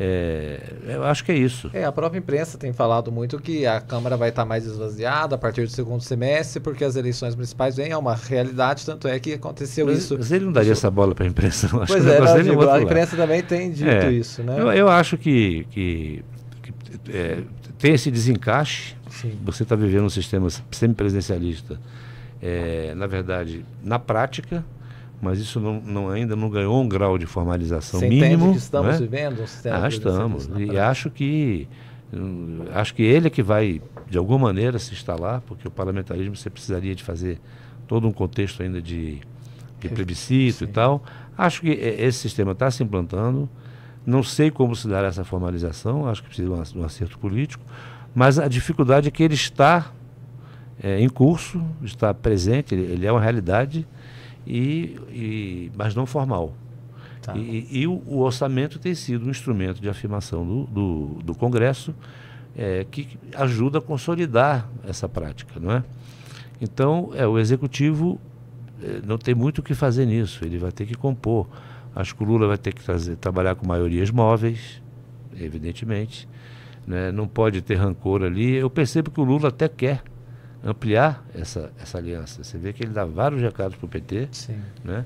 [0.00, 1.68] É, eu acho que é isso.
[1.72, 5.38] É, a própria imprensa tem falado muito que a Câmara vai estar mais esvaziada a
[5.38, 9.32] partir do segundo semestre, porque as eleições municipais vêm, é uma realidade, tanto é que
[9.32, 10.16] aconteceu mas, isso.
[10.16, 10.80] Mas ele não daria isso.
[10.86, 11.82] essa bola para a imprensa, não.
[11.82, 14.54] Acho pois é, não, digo, a imprensa também tem dito é, isso, né?
[14.60, 16.24] Eu, eu acho que, que
[17.08, 17.42] é,
[17.78, 18.94] tem esse desencaixe.
[19.10, 19.38] Sim.
[19.44, 21.80] Você está vivendo um sistema semipresidencialista,
[22.40, 24.64] é, na verdade, na prática,
[25.20, 28.52] mas isso não, não, ainda não ganhou um grau de formalização Você mínimo.
[28.52, 28.98] que estamos né?
[28.98, 30.48] vivendo um sistema ah, estamos.
[30.56, 31.68] E acho que
[32.72, 36.48] acho que ele é que vai de alguma maneira se instalar, porque o parlamentarismo você
[36.48, 37.38] precisaria de fazer
[37.86, 39.20] todo um contexto ainda de,
[39.80, 40.64] de plebiscito Sim.
[40.64, 41.02] e tal.
[41.36, 43.48] Acho que esse sistema está se implantando.
[44.08, 47.62] Não sei como se dará essa formalização, acho que precisa de um acerto político,
[48.14, 49.92] mas a dificuldade é que ele está
[50.82, 53.86] é, em curso, está presente, ele, ele é uma realidade
[54.46, 56.54] e, e mas não formal.
[57.20, 57.36] Tá.
[57.36, 61.94] E, e o, o, orçamento tem sido um instrumento de afirmação do, do, do Congresso
[62.56, 65.84] é, que ajuda a consolidar essa prática, não é?
[66.62, 68.18] Então, é, o Executivo
[68.82, 71.46] é, não tem muito o que fazer nisso, ele vai ter que compor.
[71.94, 74.82] Acho que o Lula vai ter que trazer, trabalhar com maiorias móveis,
[75.36, 76.28] evidentemente.
[76.86, 77.10] Né?
[77.12, 78.54] Não pode ter rancor ali.
[78.54, 80.02] Eu percebo que o Lula até quer
[80.62, 82.42] ampliar essa, essa aliança.
[82.42, 84.58] Você vê que ele dá vários recados para o PT, Sim.
[84.84, 85.04] né?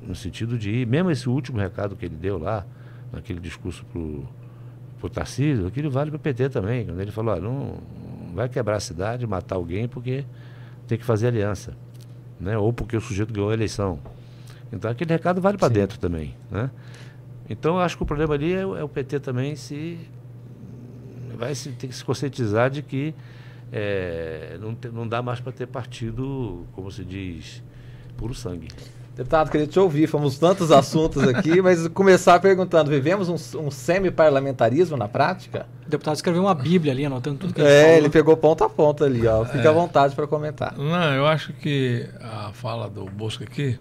[0.00, 2.64] no sentido de, mesmo esse último recado que ele deu lá,
[3.12, 7.40] naquele discurso para o Tarcísio, aquilo vale para o PT também, quando ele falou, ah,
[7.40, 7.78] não,
[8.26, 10.24] não vai quebrar a cidade, matar alguém, porque
[10.86, 11.76] tem que fazer aliança.
[12.40, 12.56] Né?
[12.56, 14.00] Ou porque o sujeito ganhou a eleição.
[14.72, 16.34] Então aquele recado vale para dentro também.
[16.50, 16.70] Né?
[17.48, 19.98] Então eu acho que o problema ali é, é o PT também se
[21.36, 23.14] vai se, ter que se conscientizar de que
[23.72, 27.62] é, não, te, não dá mais para ter partido, como se diz,
[28.16, 28.68] puro sangue.
[29.16, 30.06] Deputado, queria te ouvir.
[30.06, 35.66] Fomos tantos assuntos aqui, mas começar perguntando: vivemos um, um semi-parlamentarismo na prática?
[35.86, 37.96] O deputado escreveu uma Bíblia ali, anotando tudo que ele É, falou.
[37.98, 39.44] ele pegou ponto a ponto ali, ó.
[39.44, 39.68] Fica é.
[39.68, 40.74] à vontade para comentar.
[40.78, 43.78] Não, eu acho que a fala do Bosco aqui,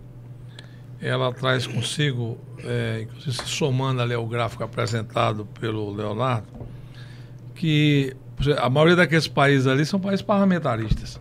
[1.01, 3.07] ela traz consigo, é,
[3.45, 6.47] somando ali ao gráfico apresentado pelo Leonardo,
[7.55, 8.15] que
[8.57, 11.19] a maioria daqueles países ali são países parlamentaristas.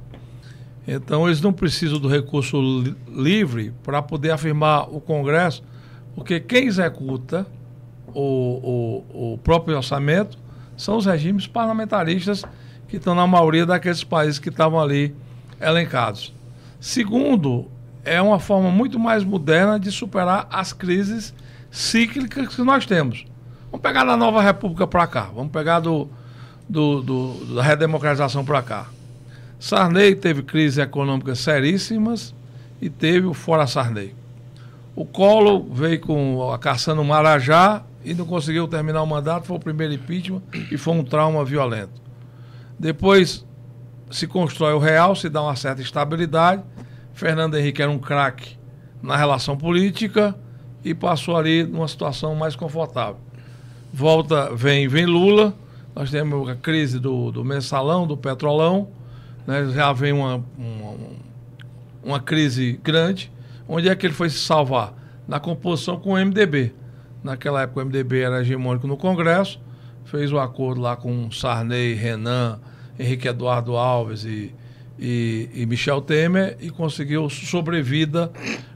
[0.86, 5.62] Então, eles não precisam do recurso li livre para poder afirmar o Congresso,
[6.14, 7.46] porque quem executa
[8.08, 10.38] o, o, o próprio orçamento
[10.76, 12.44] são os regimes parlamentaristas
[12.88, 15.14] que estão na maioria daqueles países que estavam ali
[15.60, 16.34] elencados.
[16.80, 17.70] Segundo,
[18.04, 21.34] é uma forma muito mais moderna de superar as crises
[21.70, 23.24] cíclicas que nós temos.
[23.70, 25.30] Vamos pegar da nova república para cá.
[25.34, 26.08] Vamos pegar do,
[26.68, 28.86] do, do da redemocratização para cá.
[29.58, 32.34] Sarney teve crises econômicas seríssimas
[32.80, 34.14] e teve o fora Sarney.
[34.96, 39.60] O Collor veio com a caçando Marajá e não conseguiu terminar o mandato, foi o
[39.60, 42.00] primeiro impeachment e foi um trauma violento.
[42.78, 43.44] Depois
[44.10, 46.62] se constrói o real, se dá uma certa estabilidade.
[47.12, 48.56] Fernando Henrique era um craque
[49.02, 50.34] na relação política
[50.84, 53.18] e passou ali numa situação mais confortável.
[53.92, 55.54] Volta, vem, vem Lula,
[55.94, 58.88] nós temos a crise do, do mensalão, do petrolão,
[59.46, 59.66] né?
[59.74, 60.96] já vem uma, uma,
[62.02, 63.32] uma crise grande.
[63.68, 64.94] Onde é que ele foi se salvar?
[65.26, 66.74] Na composição com o MDB.
[67.22, 69.60] Naquela época o MDB era hegemônico no Congresso,
[70.04, 72.58] fez o um acordo lá com Sarney, Renan,
[72.98, 74.54] Henrique Eduardo Alves e,
[75.00, 78.30] e, e Michel Temer e conseguiu sobrevida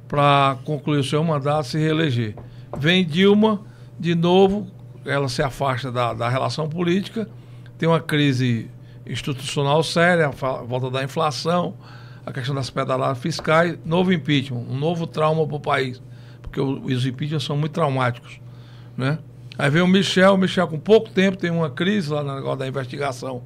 [0.08, 2.34] para concluir o seu mandato e se reeleger.
[2.78, 3.60] Vem Dilma,
[4.00, 4.66] de novo,
[5.04, 7.28] ela se afasta da, da relação política,
[7.76, 8.70] tem uma crise
[9.06, 11.74] institucional séria, a volta da inflação,
[12.24, 16.00] a questão das pedaladas fiscais, novo impeachment, um novo trauma para o país,
[16.40, 18.40] porque os impeachments são muito traumáticos,
[18.96, 19.18] né?
[19.58, 22.58] Aí vem o Michel, o Michel com pouco tempo tem uma crise lá no negócio
[22.58, 23.42] da investigação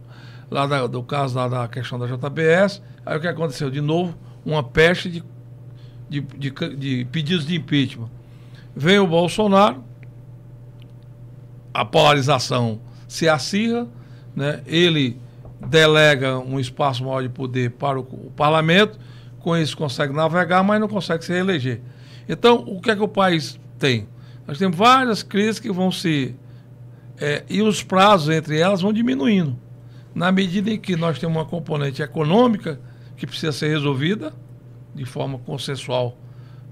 [0.51, 2.83] lá da, do caso lá da questão da JBS.
[3.05, 3.71] Aí o que aconteceu?
[3.71, 5.25] De novo, uma peste de,
[6.09, 8.09] de, de, de pedidos de impeachment.
[8.75, 9.83] Vem o Bolsonaro,
[11.73, 13.87] a polarização se acirra,
[14.35, 14.63] né?
[14.67, 15.21] ele
[15.67, 18.99] delega um espaço maior de poder para o, o parlamento,
[19.41, 21.81] com isso consegue navegar, mas não consegue se reeleger.
[22.29, 24.07] Então, o que é que o país tem?
[24.47, 26.35] Nós temos várias crises que vão se.
[27.21, 29.59] É, e os prazos entre elas vão diminuindo
[30.19, 32.81] na medida em que nós temos uma componente econômica
[33.17, 34.35] que precisa ser resolvida
[34.93, 36.19] de forma consensual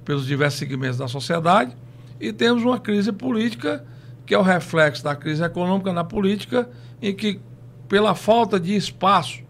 [0.04, 1.76] pelos diversos segmentos da sociedade,
[2.20, 3.84] e temos uma crise política
[4.26, 6.68] que é o reflexo da crise econômica na política,
[7.00, 7.40] em que,
[7.88, 9.44] pela falta de espaço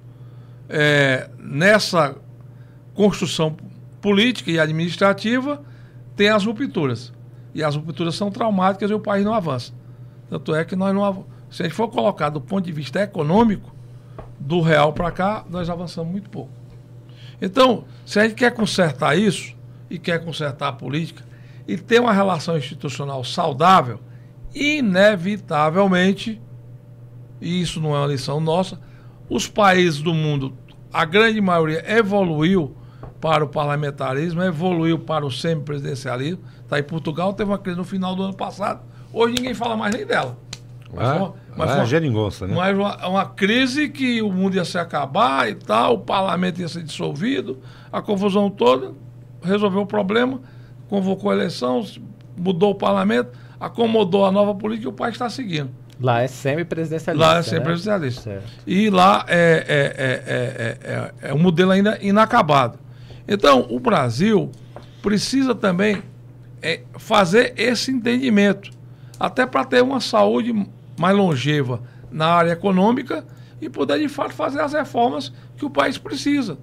[0.69, 2.17] é, nessa
[2.93, 3.57] construção
[4.03, 5.63] política e administrativa,
[6.15, 7.15] tem as rupturas.
[7.55, 9.73] E as rupturas são traumáticas e o país não avança.
[10.29, 11.25] Tanto é que nós não.
[11.49, 13.75] Se a gente for colocar do ponto de vista econômico,
[14.39, 16.51] do real para cá, nós avançamos muito pouco.
[17.41, 19.55] Então, se a gente quer consertar isso
[19.91, 21.25] e quer consertar a política
[21.67, 24.01] e ter uma relação institucional saudável,
[24.55, 26.41] inevitavelmente,
[27.41, 28.81] e isso não é uma lição nossa,
[29.29, 30.57] os países do mundo,
[30.93, 32.77] a grande maioria evoluiu
[33.21, 36.43] para o parlamentarismo, evoluiu para o semipresidencialismo.
[36.69, 38.81] Tá, em Portugal teve uma crise no final do ano passado,
[39.13, 40.39] hoje ninguém fala mais nem dela.
[40.93, 41.87] Mas, ah, mas ah, uma,
[42.47, 42.55] né?
[42.55, 46.69] Mas uma, uma, crise que o mundo ia se acabar e tal, o parlamento ia
[46.69, 47.59] ser dissolvido,
[47.93, 48.93] a confusão toda,
[49.43, 50.41] resolveu o problema,
[50.89, 51.85] convocou a eleição,
[52.37, 55.71] mudou o parlamento, acomodou a nova política e o país está seguindo.
[56.01, 57.27] Lá é semi-presidencialista.
[57.27, 57.43] Lá é né?
[57.43, 58.31] semi-presidencialista.
[58.31, 58.43] Né?
[58.67, 62.79] E lá é, é, é, é, um modelo ainda inacabado.
[63.27, 64.53] Então, o Brasil
[65.03, 66.03] precisa também
[66.99, 68.71] fazer esse entendimento,
[69.19, 70.53] até para ter uma saúde
[70.99, 73.25] mais longeva na área econômica
[73.61, 76.59] e poder, de fato, fazer as reformas que o país precisa.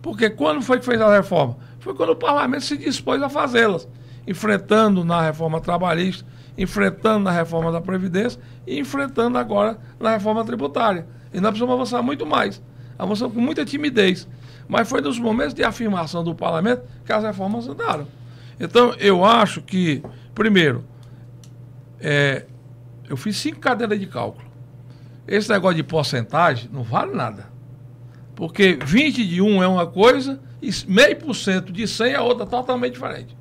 [0.00, 1.56] Porque quando foi que fez a reforma?
[1.80, 3.88] Foi quando o parlamento se dispôs a fazê-las,
[4.26, 6.24] enfrentando na reforma trabalhista,
[6.56, 11.06] enfrentando na reforma da Previdência e enfrentando agora na reforma tributária.
[11.32, 12.62] E nós precisamos avançar muito mais.
[12.98, 14.28] Avançamos com muita timidez.
[14.68, 18.06] Mas foi nos momentos de afirmação do parlamento que as reformas andaram.
[18.58, 20.02] Então, eu acho que,
[20.34, 20.84] primeiro,
[22.00, 22.46] é,
[23.08, 24.46] eu fiz cinco cadeiras de cálculo.
[25.26, 27.50] Esse negócio de porcentagem não vale nada.
[28.34, 32.46] Porque 20 de um é uma coisa e meio por cento de 100 é outra
[32.46, 33.36] totalmente diferente.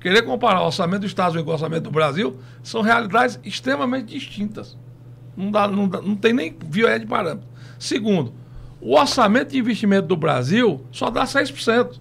[0.00, 4.14] Querer comparar o orçamento dos Estados Unidos com o orçamento do Brasil são realidades extremamente
[4.14, 4.78] distintas.
[5.36, 7.48] Não, dá, não, dá, não tem nem via de parâmetro.
[7.78, 8.32] Segundo,
[8.80, 11.98] o orçamento de investimento do Brasil só dá 6%.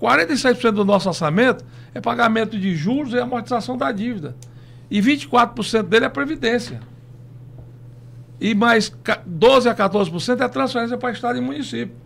[0.00, 4.36] 46% do nosso orçamento é pagamento de juros e amortização da dívida.
[4.90, 6.80] E 24% dele é previdência.
[8.40, 8.92] E mais
[9.24, 11.96] 12 a 14% é transferência para Estado e município.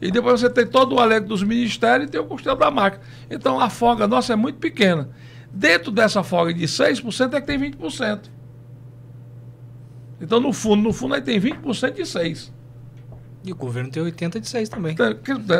[0.00, 3.02] E depois você tem todo o alegre dos ministérios e tem o custeio da máquina.
[3.30, 5.08] Então a folga nossa é muito pequena.
[5.50, 8.30] Dentro dessa folga de 6% é que tem 20%.
[10.20, 12.50] Então no fundo, no fundo aí tem 20% de 6%.
[13.44, 14.96] E o governo tem 80 de 6 também.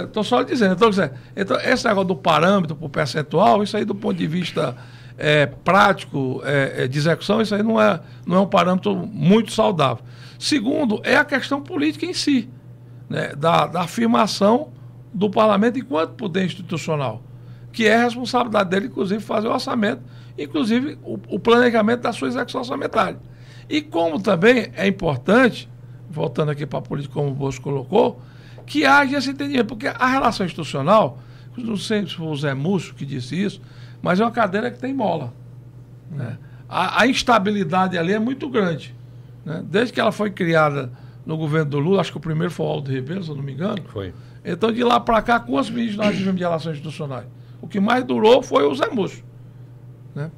[0.05, 0.75] Estou só dizendo.
[0.75, 0.91] Então,
[1.37, 4.77] então, esse negócio do parâmetro para o percentual, isso aí do ponto de vista
[5.19, 9.53] é, prático é, é, de execução, isso aí não é, não é um parâmetro muito
[9.53, 10.05] saudável.
[10.39, 12.49] Segundo, é a questão política em si,
[13.09, 14.73] né, da, da afirmação
[15.13, 17.23] do parlamento enquanto poder institucional,
[17.73, 20.03] que é responsabilidade dele, inclusive, fazer o orçamento,
[20.39, 23.19] inclusive o, o planejamento da sua execução orçamentária.
[23.69, 25.69] E como também é importante,
[26.11, 28.21] voltando aqui para a política, como o Bosco colocou,
[28.67, 31.19] que haja esse entendimento, porque a relação institucional,
[31.57, 33.61] não sei se foi o Zé Múcio que disse isso,
[34.07, 35.35] mas é uma cadeira que tem mola.
[36.09, 36.39] Né?
[36.69, 38.95] A, a, instabilidade ali é muito grande.
[39.45, 39.65] Né?
[39.69, 40.93] Desde que ela foi criada
[41.27, 43.43] no governo do Lula, acho que o primeiro foi o Aldo Ribeiro, se eu não
[43.43, 43.83] me engano.
[43.89, 44.15] Foi.
[44.45, 47.27] Então, de lá para cá, quantos ministros nós tivemos de relações institucionais?
[47.61, 49.25] O que mais durou foi o Zé Múcio.
[50.15, 50.31] Né?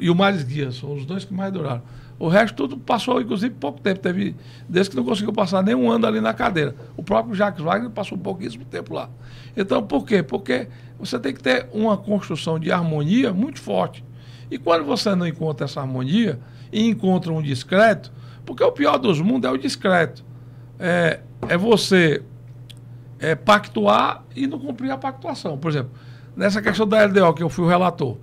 [0.00, 1.82] E o Maris Guia, são os dois que mais duraram.
[2.18, 4.00] O resto tudo passou, inclusive, pouco tempo.
[4.00, 4.34] Teve
[4.68, 6.74] desde que não conseguiu passar nenhum ano ali na cadeira.
[6.96, 9.10] O próprio Jacques Wagner passou pouquíssimo tempo lá.
[9.56, 10.22] Então, por quê?
[10.22, 14.04] Porque você tem que ter uma construção de harmonia muito forte.
[14.50, 16.38] E quando você não encontra essa harmonia
[16.72, 18.12] e encontra um discreto,
[18.44, 20.24] porque o pior dos mundos é o discreto.
[20.78, 22.22] É, é você
[23.18, 25.58] é, pactuar e não cumprir a pactuação.
[25.58, 25.90] Por exemplo,
[26.36, 28.16] nessa questão da LDO, que eu fui o relator,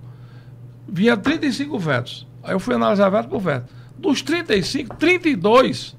[0.88, 2.26] vinha 35 vetos.
[2.42, 3.72] Aí eu fui analisar veto por veto.
[3.96, 5.96] Dos 35, 32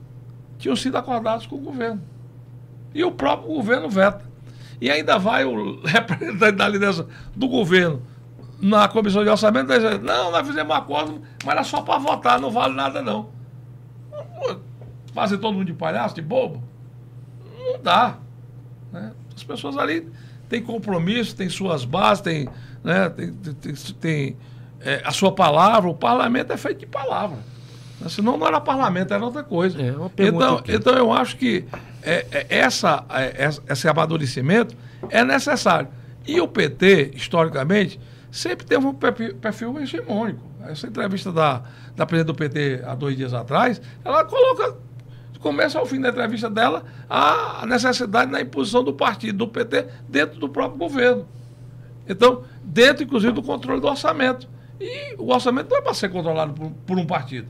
[0.58, 2.02] tinham sido acordados com o governo.
[2.94, 4.26] E o próprio governo veta.
[4.80, 8.02] E ainda vai o representante da liderança do governo
[8.60, 12.40] na comissão de orçamento dizer, não, nós fizemos um acordo, mas era só para votar,
[12.40, 13.30] não vale nada não.
[15.14, 16.64] Fazer todo mundo de palhaço, de bobo?
[17.58, 18.18] Não dá.
[18.92, 19.14] Né?
[19.36, 20.10] As pessoas ali
[20.50, 22.50] têm compromisso, têm suas bases, têm,
[22.84, 24.38] né, tem, tem, tem
[24.82, 25.90] é, a sua palavra.
[25.90, 27.38] O parlamento é feito de palavra.
[28.00, 28.10] Né?
[28.10, 29.82] Senão não era parlamento, era outra coisa.
[29.82, 29.94] É,
[30.28, 31.66] então, então eu acho que
[32.02, 34.76] é, é essa, é, esse amadurecimento
[35.10, 35.88] é necessário.
[36.28, 38.00] E o PT, historicamente,
[38.32, 40.42] sempre teve um perfil hegemônico.
[40.68, 41.62] Essa entrevista da,
[41.96, 44.76] da presidente do PT há dois dias atrás, ela coloca,
[45.40, 50.40] começa ao fim da entrevista dela, a necessidade da imposição do partido, do PT, dentro
[50.40, 51.28] do próprio governo.
[52.08, 54.50] Então, dentro, inclusive, do controle do orçamento.
[54.80, 57.48] E o orçamento não é para ser controlado por, por um partido.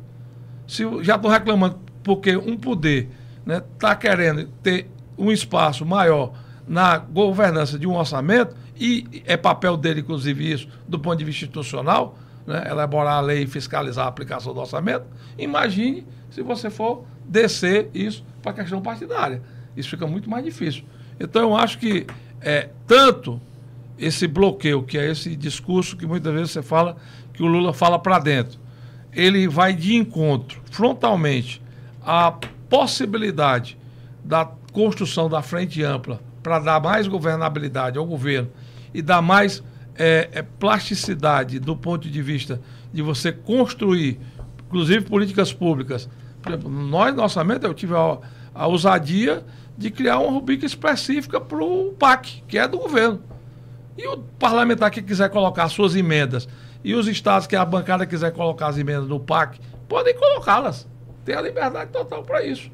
[0.68, 3.09] Se já estou reclamando porque um poder
[3.39, 6.34] está né, tá querendo ter um espaço maior
[6.68, 11.45] na governança de um orçamento, e é papel dele, inclusive, isso, do ponto de vista
[11.45, 15.05] institucional, né, elaborar a lei e fiscalizar a aplicação do orçamento.
[15.38, 19.41] Imagine se você for descer isso para a questão partidária.
[19.78, 20.84] Isso fica muito mais difícil.
[21.20, 22.05] Então, eu acho que
[22.41, 23.39] é, tanto
[23.97, 26.97] esse bloqueio, que é esse discurso que muitas vezes você fala,
[27.34, 28.59] que o Lula fala para dentro,
[29.16, 31.61] ele vai de encontro, frontalmente,
[32.05, 32.32] à
[32.70, 33.78] possibilidade
[34.24, 38.49] da construção da frente ampla para dar mais governabilidade ao governo
[38.93, 39.63] e dar mais
[39.97, 42.61] é, é, plasticidade do ponto de vista
[42.93, 44.20] de você construir,
[44.68, 46.09] inclusive políticas públicas.
[46.41, 48.18] Por exemplo, nós, no orçamento, eu tive a,
[48.53, 49.43] a ousadia
[49.78, 53.22] de criar uma rubrica específica para o PAC, que é do governo.
[53.97, 56.47] E o parlamentar que quiser colocar suas emendas
[56.86, 59.59] e os estados que a bancada quiser colocar as emendas no PAC,
[59.89, 60.88] podem colocá-las.
[61.25, 62.69] Tem a liberdade total para isso.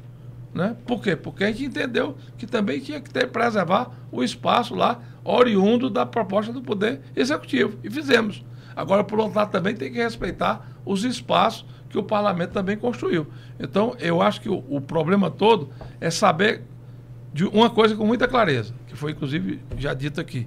[0.52, 0.76] Né?
[0.86, 1.16] Por quê?
[1.16, 6.04] Porque a gente entendeu que também tinha que ter, preservar o espaço lá, oriundo da
[6.04, 7.78] proposta do Poder Executivo.
[7.82, 8.44] E fizemos.
[8.76, 13.26] Agora, por outro lado, também tem que respeitar os espaços que o parlamento também construiu.
[13.58, 16.60] Então, eu acho que o, o problema todo é saber
[17.32, 20.46] de uma coisa com muita clareza, que foi inclusive já dito aqui.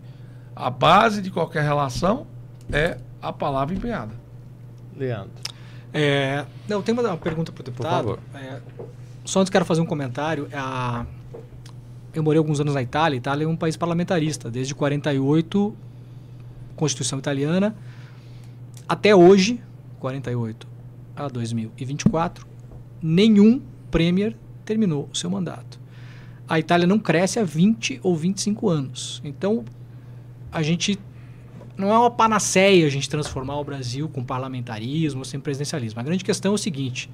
[0.56, 2.28] A base de qualquer relação
[2.72, 3.00] é
[3.30, 4.14] a palavra empenhada.
[4.96, 5.32] Leandro.
[5.94, 8.06] É, não, tem uma pergunta para o deputado.
[8.06, 8.20] Por favor.
[8.36, 8.62] É,
[9.24, 10.48] só antes quero fazer um comentário.
[10.54, 11.06] A,
[12.14, 13.18] eu morei alguns anos na Itália.
[13.18, 14.52] A Itália é um país parlamentarista.
[14.52, 15.76] Desde 48,
[16.76, 17.76] Constituição italiana,
[18.88, 19.62] até hoje,
[20.00, 20.68] 48
[21.16, 22.46] a 2024,
[23.02, 25.80] nenhum premier terminou o seu mandato.
[26.48, 29.22] A Itália não cresce há 20 ou 25 anos.
[29.24, 29.64] Então,
[30.52, 31.00] a gente
[31.78, 36.00] não é uma panaceia a gente transformar o Brasil com parlamentarismo, sem presidencialismo.
[36.00, 37.10] A grande questão é o seguinte: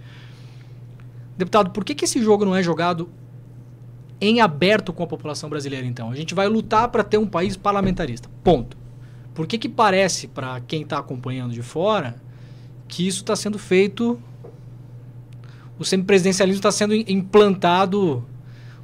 [1.38, 3.10] deputado, por que, que esse jogo não é jogado
[4.20, 6.12] em aberto com a população brasileira, então?
[6.12, 8.30] A gente vai lutar para ter um país parlamentarista.
[8.44, 8.78] Ponto.
[9.34, 12.22] Por que, que parece, para quem está acompanhando de fora,
[12.92, 14.22] que isso está sendo feito.
[15.80, 18.24] O semipresidencialismo está sendo implantado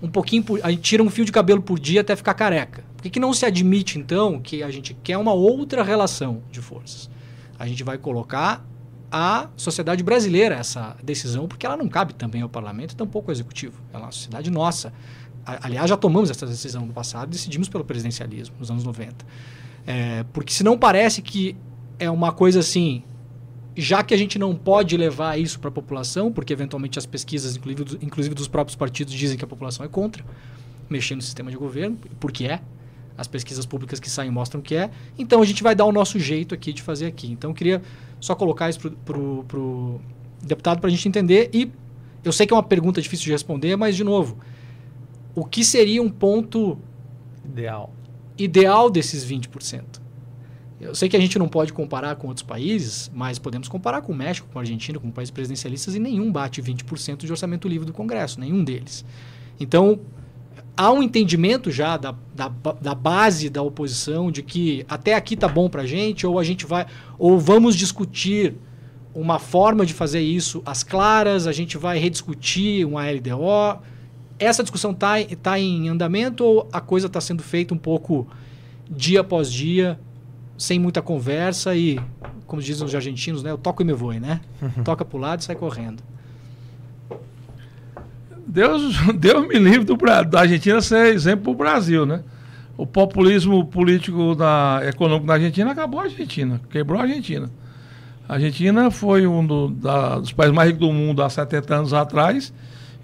[0.01, 0.43] um pouquinho.
[0.43, 2.83] Por, a gente tira um fio de cabelo por dia até ficar careca.
[2.97, 6.59] Por que, que não se admite, então, que a gente quer uma outra relação de
[6.59, 7.07] forças?
[7.59, 8.65] A gente vai colocar
[9.11, 13.79] a sociedade brasileira essa decisão, porque ela não cabe também ao parlamento, tampouco ao executivo.
[13.93, 14.91] Ela é uma sociedade nossa.
[15.45, 19.25] Aliás, já tomamos essa decisão no passado, decidimos pelo presidencialismo, nos anos 90.
[19.85, 21.55] É, porque se não parece que
[21.99, 23.03] é uma coisa assim,
[23.75, 27.57] já que a gente não pode levar isso para a população, porque eventualmente as pesquisas,
[28.01, 30.25] inclusive dos próprios partidos, dizem que a população é contra
[30.89, 32.61] mexer no sistema de governo, porque é,
[33.17, 34.89] as pesquisas públicas que saem mostram que é.
[35.17, 37.31] Então a gente vai dar o nosso jeito aqui de fazer aqui.
[37.31, 37.81] Então eu queria
[38.19, 39.17] só colocar isso para
[40.41, 41.49] deputado, para a gente entender.
[41.53, 41.71] E
[42.23, 44.37] eu sei que é uma pergunta difícil de responder, mas, de novo,
[45.33, 46.77] o que seria um ponto
[47.45, 47.93] ideal,
[48.37, 49.83] ideal desses 20%?
[50.79, 54.11] Eu sei que a gente não pode comparar com outros países, mas podemos comparar com
[54.11, 57.85] o México, com a Argentina, com países presidencialistas, e nenhum bate 20% de orçamento livre
[57.85, 59.03] do Congresso, nenhum deles.
[59.59, 59.99] Então,
[60.77, 62.49] há um entendimento já da, da,
[62.79, 66.43] da, base da oposição de que até aqui tá bom para a gente, ou a
[66.43, 66.85] gente vai,
[67.17, 68.53] ou vamos discutir
[69.13, 73.81] uma forma de fazer isso às claras, a gente vai rediscutir uma LDO.
[74.37, 78.27] Essa discussão está tá em andamento ou a coisa está sendo feita um pouco
[78.87, 79.99] dia após dia,
[80.55, 81.99] sem muita conversa e,
[82.45, 84.41] como dizem os argentinos, né, eu toco e me voe, né?
[84.85, 86.03] Toca para o lado e sai correndo.
[88.57, 89.95] Deus, Deus me livre do,
[90.27, 92.21] da Argentina ser exemplo para o Brasil, né?
[92.75, 97.51] O populismo político da, econômico da Argentina acabou a Argentina, quebrou a Argentina.
[98.27, 101.93] A Argentina foi um do, da, dos países mais ricos do mundo há 70 anos
[101.93, 102.51] atrás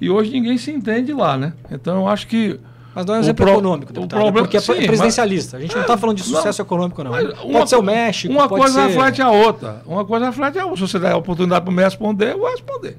[0.01, 1.53] e hoje ninguém se entende lá, né?
[1.71, 2.59] Então eu acho que.
[2.95, 5.57] Mas não é um exemplo pro, econômico, deputado, o problema, porque é sim, é presidencialista.
[5.57, 7.11] A gente não está falando de sucesso não, econômico, não.
[7.11, 8.33] Pode uma, ser o México.
[8.33, 8.87] Uma coisa ser...
[8.87, 9.81] reflete a outra.
[9.85, 10.85] Uma coisa reflete a outra.
[10.85, 12.97] Se você der a oportunidade para me responder, eu vou responder.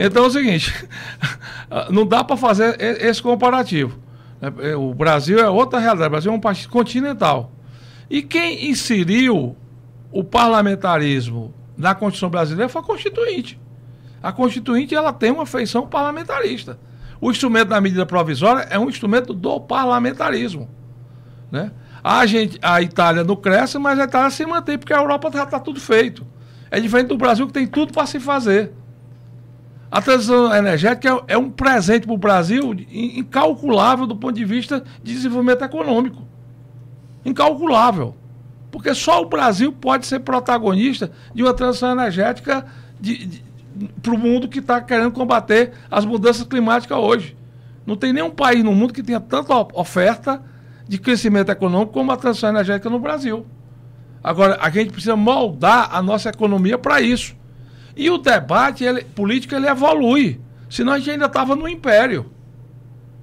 [0.00, 0.86] Então é o seguinte:
[1.90, 3.98] não dá para fazer esse comparativo.
[4.60, 6.08] É, o Brasil é outra realidade.
[6.08, 7.52] O Brasil é um país continental.
[8.10, 9.56] E quem inseriu
[10.10, 13.60] o parlamentarismo na Constituição brasileira foi a Constituinte.
[14.22, 16.78] A Constituinte ela tem uma feição parlamentarista.
[17.20, 20.68] O instrumento da medida provisória é um instrumento do parlamentarismo.
[21.50, 21.70] Né?
[22.02, 25.44] A, gente, a Itália não cresce, mas a Itália se mantém, porque a Europa já
[25.44, 26.26] está tudo feito.
[26.70, 28.72] É diferente do Brasil, que tem tudo para se fazer.
[29.92, 34.82] A transição energética é, é um presente para o Brasil incalculável do ponto de vista
[35.02, 36.26] de desenvolvimento econômico.
[37.22, 38.16] Incalculável.
[38.70, 42.64] Porque só o Brasil pode ser protagonista de uma transição energética
[44.00, 47.36] para o mundo que está querendo combater as mudanças climáticas hoje.
[47.84, 50.42] Não tem nenhum país no mundo que tenha tanta oferta
[50.88, 53.44] de crescimento econômico como a transição energética no Brasil.
[54.24, 57.36] Agora, a gente precisa moldar a nossa economia para isso.
[57.96, 60.40] E o debate ele, político ele evolui.
[60.68, 62.30] Senão a gente ainda estava no Império.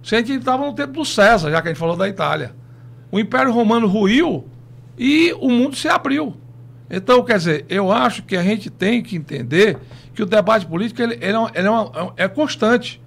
[0.03, 2.55] Se a gente estava no tempo do César, já que a gente falou da Itália.
[3.11, 4.45] O Império Romano ruiu
[4.97, 6.35] e o mundo se abriu.
[6.89, 9.77] Então, quer dizer, eu acho que a gente tem que entender
[10.13, 13.01] que o debate político ele, ele, é, ele é, uma, é, constante.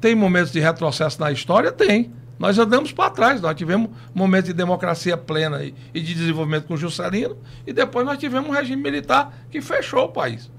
[0.00, 1.70] Tem momentos de retrocesso na história?
[1.70, 2.12] Tem.
[2.38, 3.40] Nós andamos para trás.
[3.40, 7.36] Nós tivemos momentos de democracia plena e, e de desenvolvimento com o Juscelino,
[7.66, 10.50] e depois nós tivemos um regime militar que fechou o país.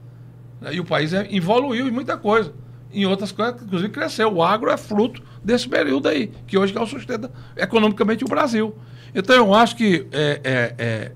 [0.72, 2.53] E o país é, evoluiu em muita coisa.
[2.91, 4.34] Em outras coisas, inclusive, cresceu.
[4.34, 8.76] O agro é fruto desse período aí, que hoje é o sustenta economicamente o Brasil.
[9.14, 11.12] Então eu acho que é, é, é,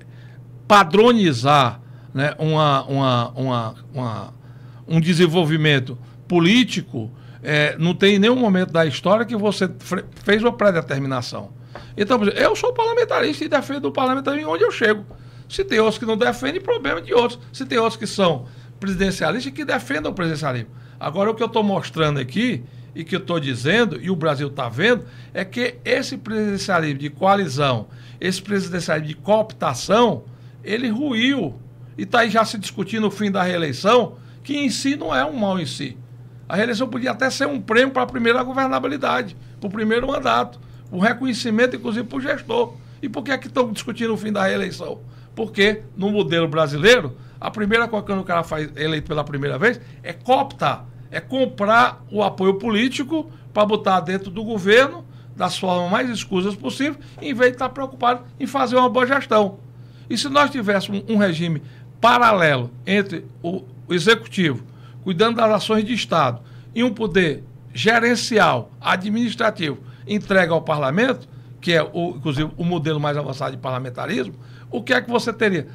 [0.67, 1.81] padronizar
[2.13, 4.33] né, uma, uma, uma, uma,
[4.87, 7.11] um desenvolvimento político
[7.43, 9.69] é, não tem nenhum momento da história que você
[10.23, 11.51] fez uma pré-determinação.
[11.97, 15.05] Então, eu sou parlamentarista e defendo o parlamentarismo onde eu chego.
[15.49, 17.39] Se tem outros que não defendem, problema de outros.
[17.51, 18.45] Se tem outros que são
[18.84, 20.69] presidencialistas que defendam o presidencialismo.
[20.99, 22.61] Agora, o que eu estou mostrando aqui
[22.93, 27.09] e que eu estou dizendo, e o Brasil está vendo, é que esse presidencialismo de
[27.09, 27.88] coalizão,
[28.19, 30.25] esse presidencialismo de cooptação,
[30.61, 31.55] ele ruiu.
[31.97, 35.23] E está aí já se discutindo o fim da reeleição, que em si não é
[35.23, 35.97] um mal em si.
[36.49, 40.59] A reeleição podia até ser um prêmio para a primeira governabilidade, para o primeiro mandato,
[40.91, 42.73] um reconhecimento, inclusive, para o gestor.
[43.01, 44.99] E por que é que estão discutindo o fim da reeleição?
[45.34, 49.79] Porque, no modelo brasileiro, a primeira coisa que o cara faz eleito pela primeira vez
[50.01, 56.09] é cooptar é comprar o apoio político para botar dentro do governo das formas mais
[56.09, 59.59] escusas possível, em vez de estar preocupado em fazer uma boa gestão.
[60.09, 61.61] E se nós tivéssemos um regime
[62.01, 64.63] paralelo entre o executivo,
[65.03, 66.41] cuidando das ações de Estado,
[66.73, 69.77] e um poder gerencial, administrativo,
[70.07, 71.27] entregue ao parlamento,
[71.61, 74.33] que é, o, inclusive, o modelo mais avançado de parlamentarismo,
[74.71, 75.67] o que é que você teria?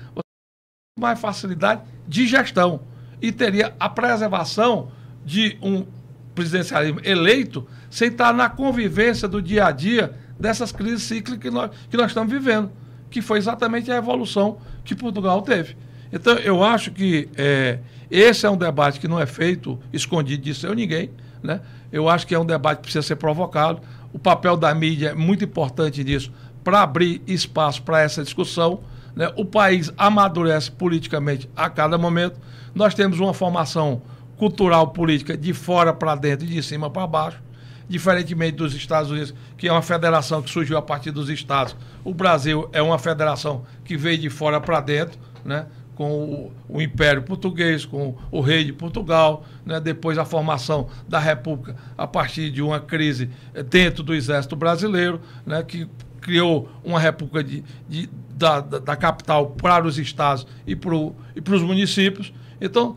[0.99, 2.81] Mais facilidade de gestão
[3.21, 4.91] e teria a preservação
[5.25, 5.87] de um
[6.35, 11.71] presidencialismo eleito sem estar na convivência do dia a dia dessas crises cíclicas que nós,
[11.91, 12.71] que nós estamos vivendo,
[13.11, 15.77] que foi exatamente a evolução que Portugal teve.
[16.13, 17.79] Então, eu acho que é,
[18.11, 21.11] esse é um debate que não é feito escondido de seu ninguém.
[21.43, 21.61] Né?
[21.93, 23.83] Eu acho que é um debate que precisa ser provocado.
[24.13, 26.33] O papel da mídia é muito importante nisso
[26.65, 28.81] para abrir espaço para essa discussão.
[29.19, 29.33] Né?
[29.35, 32.41] O país amadurece politicamente a cada momento.
[32.73, 34.01] Nós temos uma formação
[34.37, 37.43] cultural política de fora para dentro e de cima para baixo,
[37.89, 41.75] diferentemente dos Estados Unidos, que é uma federação que surgiu a partir dos estados.
[42.05, 45.67] O Brasil é uma federação que veio de fora para dentro, né?
[45.97, 49.81] com o, o, Império Português, com o rei de Portugal, né?
[49.81, 55.21] depois a formação da República a partir de uma crise eh, dentro do Exército Brasileiro,
[55.45, 55.61] né?
[55.65, 55.89] que
[56.29, 58.07] criou uma república de, de
[58.37, 62.35] da, da, da, capital para os estados e para os municípios.
[62.61, 62.97] Então,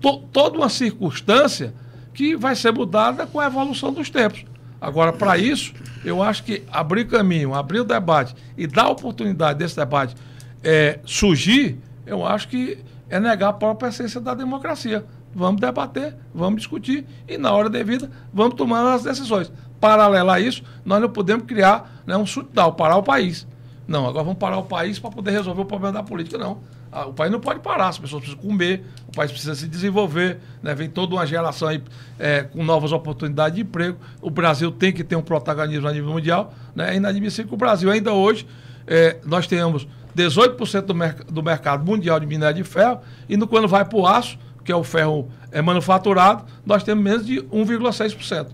[0.00, 1.74] to, toda uma circunstância
[2.14, 4.44] que vai ser mudada com a evolução dos tempos.
[4.80, 5.74] Agora, para isso,
[6.04, 10.14] eu acho que abrir caminho, abrir o debate e dar oportunidade desse debate
[10.62, 12.78] é, surgir, eu acho que
[13.10, 15.04] é negar a própria essência da democracia.
[15.34, 19.50] Vamos debater, vamos discutir e, na hora devida, vamos tomar as decisões.
[19.80, 23.46] Paralelo a isso, nós não podemos criar né, um shutdown, parar o país.
[23.86, 26.58] Não, agora vamos parar o país para poder resolver o problema da política, não.
[26.90, 30.38] Ah, o país não pode parar, as pessoas precisam comer, o país precisa se desenvolver,
[30.62, 30.74] né?
[30.74, 31.82] vem toda uma geração aí,
[32.18, 33.98] é, com novas oportunidades de emprego.
[34.20, 36.52] O Brasil tem que ter um protagonismo a nível mundial.
[36.74, 36.94] Né?
[36.94, 38.46] É inadmissível que o Brasil, ainda hoje,
[38.86, 43.68] é, nós tenhamos 18% do, do mercado mundial de minério de ferro, e no, quando
[43.68, 48.48] vai para o aço, que é o ferro é manufaturado, nós temos menos de 1,6%.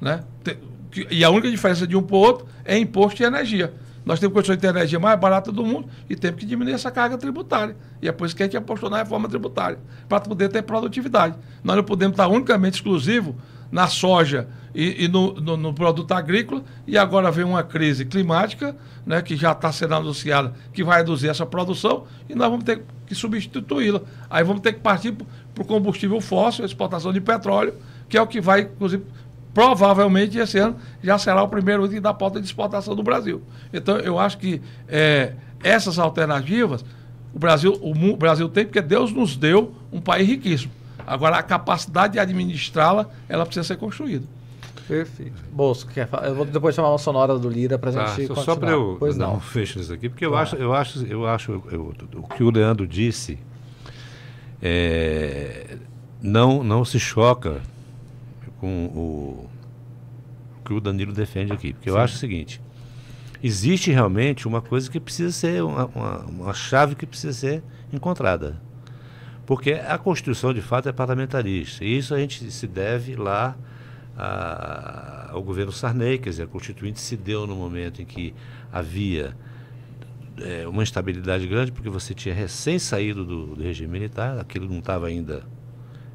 [0.00, 0.22] Né?
[1.10, 3.72] E a única diferença de um para o outro é imposto de energia.
[4.04, 6.92] Nós temos condições de ter energia mais barata do mundo e temos que diminuir essa
[6.92, 7.76] carga tributária.
[8.00, 9.78] E é por isso que a gente apostou na reforma tributária,
[10.08, 11.34] para poder ter produtividade.
[11.64, 13.34] Nós não podemos estar unicamente exclusivo
[13.70, 18.76] na soja e, e no, no, no, produto agrícola, e agora vem uma crise climática,
[19.04, 22.82] né, que já está sendo anunciada, que vai reduzir essa produção, e nós vamos ter
[23.06, 24.02] que substituí-la.
[24.28, 27.74] Aí vamos ter que partir para o combustível fóssil, exportação de petróleo,
[28.08, 29.04] que é o que vai, inclusive,
[29.56, 33.40] provavelmente esse ano já será o primeiro item da pauta de exportação do Brasil.
[33.72, 35.32] Então, eu acho que é,
[35.64, 36.84] essas alternativas
[37.32, 40.72] o Brasil, o Brasil tem, porque Deus nos deu um país riquíssimo.
[41.06, 44.26] Agora, a capacidade de administrá-la, ela precisa ser construída.
[44.86, 45.42] Perfeito.
[45.50, 46.28] Bolso, quer falar?
[46.28, 48.44] Eu vou depois chamar uma sonora do Lira para a tá, gente continuar.
[48.44, 49.40] Só para eu pois não.
[49.40, 52.86] fecho isso aqui, porque eu acho, eu acho, eu acho eu, o que o Leandro
[52.86, 53.38] disse
[54.60, 55.78] é,
[56.20, 57.62] não, não se choca
[58.66, 59.48] com o
[60.64, 61.72] que o Danilo defende aqui.
[61.72, 61.96] Porque Sim.
[61.96, 62.60] eu acho o seguinte:
[63.40, 67.62] existe realmente uma coisa que precisa ser, uma, uma, uma chave que precisa ser
[67.92, 68.60] encontrada.
[69.46, 71.84] Porque a Constituição, de fato, é parlamentarista.
[71.84, 73.56] E isso a gente se deve lá
[74.18, 78.34] a, ao governo Sarney, quer dizer, a Constituinte se deu no momento em que
[78.72, 79.36] havia
[80.38, 84.80] é, uma instabilidade grande, porque você tinha recém saído do, do regime militar, aquilo não
[84.80, 85.44] estava ainda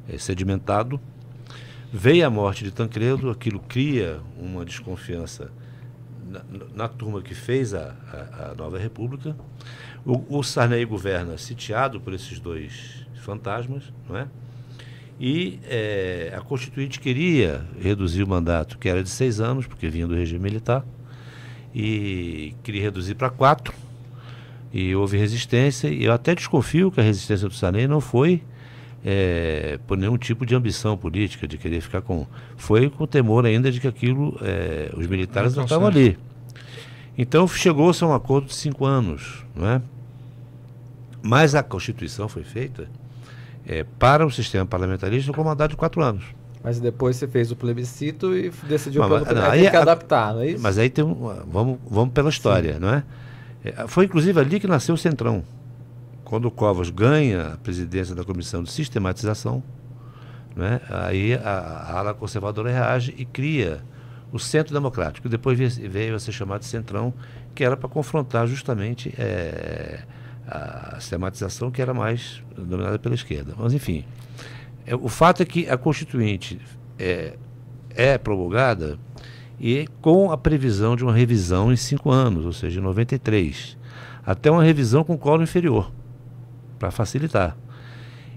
[0.06, 1.00] é, sedimentado.
[1.94, 5.52] Veio a morte de Tancredo, aquilo cria uma desconfiança
[6.26, 6.40] na,
[6.74, 9.36] na turma que fez a, a, a nova república.
[10.02, 14.26] O, o, Sarney governa sitiado por esses dois fantasmas, não é?
[15.20, 20.06] E é, a Constituinte queria reduzir o mandato, que era de seis anos, porque vinha
[20.06, 20.82] do regime militar,
[21.74, 23.74] e queria reduzir para quatro.
[24.72, 28.42] E houve resistência, e eu até desconfio que a resistência do Sarney não foi
[29.04, 32.26] é, por nenhum tipo de ambição política, de querer ficar com.
[32.56, 36.16] Foi com o temor ainda de que aquilo, é, os militares não estavam ali.
[37.16, 39.82] Então chegou-se a um acordo de cinco anos, não é?
[41.20, 42.88] Mas a Constituição foi feita
[43.66, 46.24] é, para o sistema parlamentarista com mandato de quatro anos.
[46.64, 50.42] Mas depois você fez o plebiscito e decidiu mas, pelo não, aí, que adaptar, não
[50.42, 50.62] é isso?
[50.62, 51.14] Mas aí tem um,
[51.50, 52.80] vamos, vamos pela história, Sim.
[52.80, 53.02] não é?
[53.64, 53.86] é?
[53.88, 55.42] Foi inclusive ali que nasceu o Centrão
[56.32, 59.62] quando o Covas ganha a presidência da Comissão de Sistematização,
[60.56, 63.82] né, aí a, ala conservadora reage e cria
[64.32, 67.12] o Centro Democrático, depois veio a ser chamado de Centrão,
[67.54, 70.04] que era para confrontar justamente é,
[70.48, 73.52] a sistematização que era mais dominada pela esquerda.
[73.58, 74.02] Mas, enfim,
[74.86, 76.58] é, o fato é que a Constituinte
[76.98, 77.36] é,
[77.90, 78.98] é promulgada
[79.60, 83.76] e com a previsão de uma revisão em cinco anos, ou seja, em 93,
[84.24, 85.92] até uma revisão com colo inferior
[86.82, 87.56] para facilitar.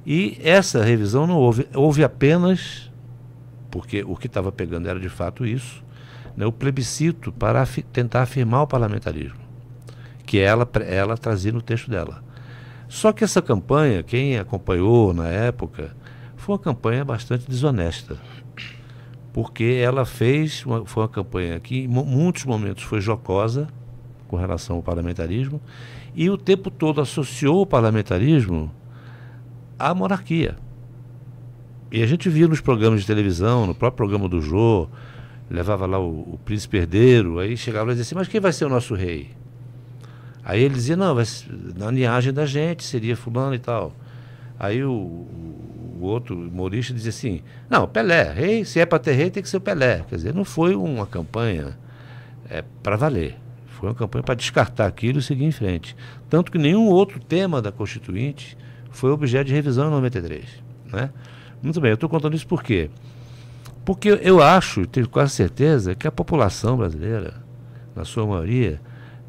[0.06, 2.92] E essa revisão não houve, houve apenas,
[3.72, 5.84] porque o que estava pegando era de fato isso,
[6.38, 9.40] né, o plebiscito para tentar afirmar o parlamentarismo,
[10.28, 12.24] que ela, ela trazia no texto dela.
[12.88, 15.96] Só que essa campanha, quem acompanhou na época,
[16.38, 18.16] foi uma campanha bastante desonesta.
[19.34, 23.68] Porque ela fez, uma, foi uma campanha que em muitos momentos foi jocosa
[24.28, 25.60] com relação ao parlamentarismo
[26.16, 28.72] e o tempo todo associou o parlamentarismo
[29.78, 30.56] à monarquia.
[31.92, 34.88] E a gente via nos programas de televisão, no próprio programa do Jô,
[35.50, 38.66] levava lá o, o príncipe herdeiro, aí chegava e dizia assim, mas quem vai ser
[38.66, 39.32] o nosso rei?
[40.44, 41.26] Aí ele dizia, não, vai,
[41.76, 43.94] na linhagem da gente seria fulano e tal.
[44.58, 49.30] Aí o, o outro humorista dizia assim, não, Pelé, rei, se é para ter rei
[49.30, 50.06] tem que ser o Pelé.
[50.08, 51.78] Quer dizer, não foi uma campanha
[52.50, 53.45] é, para valer.
[53.76, 55.96] Foi uma campanha para descartar aquilo e seguir em frente.
[56.30, 58.58] Tanto que nenhum outro tema da Constituinte
[58.90, 60.46] foi objeto de revisão em 93.
[60.92, 61.10] Né?
[61.62, 62.90] Muito bem, eu estou contando isso por quê?
[63.84, 67.34] Porque eu acho, tenho quase certeza, que a população brasileira,
[67.94, 68.80] na sua maioria,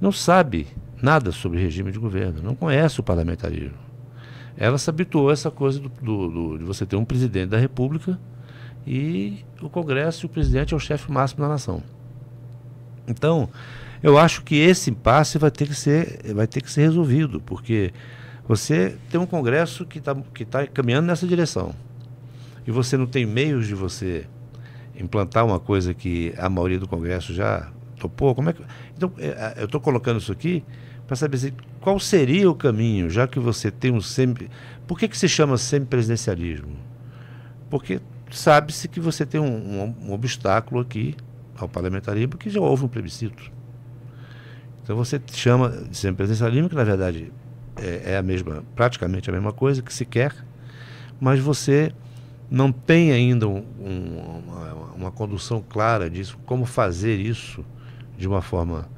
[0.00, 0.68] não sabe
[1.02, 3.76] nada sobre regime de governo, não conhece o parlamentarismo.
[4.56, 7.58] Ela se habituou a essa coisa do, do, do, de você ter um presidente da
[7.58, 8.18] República
[8.86, 11.82] e o Congresso e o presidente é o chefe máximo da nação.
[13.06, 13.48] Então,
[14.06, 17.92] eu acho que esse impasse vai ter que ser, vai ter que ser resolvido, porque
[18.46, 21.74] você tem um Congresso que está que tá caminhando nessa direção
[22.64, 24.24] e você não tem meios de você
[24.96, 28.32] implantar uma coisa que a maioria do Congresso já topou.
[28.32, 28.62] Como é que...
[28.96, 30.62] Então, é, eu estou colocando isso aqui
[31.04, 34.48] para saber assim, qual seria o caminho, já que você tem um sempre.
[34.86, 36.76] Por que, que se chama semipresidencialismo?
[37.68, 38.00] Porque
[38.30, 41.16] sabe-se que você tem um, um, um, obstáculo aqui
[41.56, 43.55] ao parlamentarismo que já houve um plebiscito.
[44.86, 47.32] Então você chama de semipresidencialismo, que na verdade
[47.74, 50.32] é, é, a mesma, praticamente a mesma coisa que se quer,
[51.20, 51.90] mas você
[52.48, 57.64] não tem ainda um, uma, uma condução clara disso, como fazer isso
[58.16, 58.88] de uma forma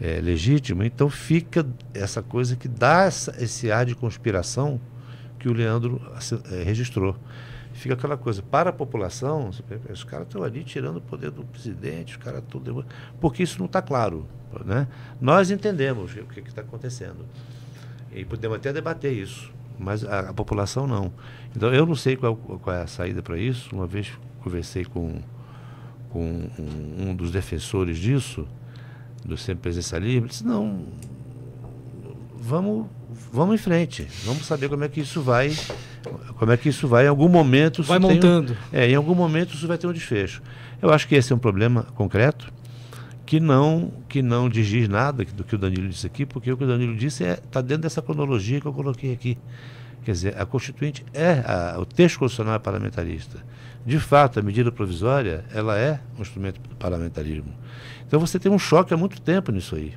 [0.00, 4.80] é, legítima, então fica essa coisa que dá essa, esse ar de conspiração
[5.36, 6.00] que o Leandro
[6.52, 7.16] é, registrou.
[7.74, 9.50] Fica aquela coisa, para a população,
[9.90, 12.86] os caras estão ali tirando o poder do presidente, os caras tudo.
[13.20, 14.26] Porque isso não está claro.
[14.64, 14.86] Né?
[15.20, 17.26] Nós entendemos o que está acontecendo.
[18.14, 21.12] E podemos até debater isso, mas a, a, população não.
[21.54, 23.74] Então eu não sei qual, qual é a saída para isso.
[23.74, 25.20] Uma vez conversei com,
[26.10, 28.46] com um, um dos defensores disso,
[29.24, 30.86] do Sempre Presencialismo, disse, não,
[32.44, 32.86] vamos,
[33.32, 35.56] vamos em frente, vamos saber como é que isso vai,
[36.38, 37.82] como é que isso vai, em algum momento...
[37.82, 38.52] Vai montando.
[38.52, 40.42] Um, é, em algum momento isso vai ter um desfecho.
[40.80, 42.52] Eu acho que esse é um problema concreto,
[43.24, 46.64] que não que não diz nada do que o Danilo disse aqui, porque o que
[46.64, 49.38] o Danilo disse está é, dentro dessa cronologia que eu coloquei aqui.
[50.04, 53.38] Quer dizer, a Constituinte é, a, o texto constitucional é parlamentarista.
[53.86, 57.52] De fato, a medida provisória, ela é um instrumento do parlamentarismo.
[58.06, 59.94] Então você tem um choque há muito tempo nisso aí.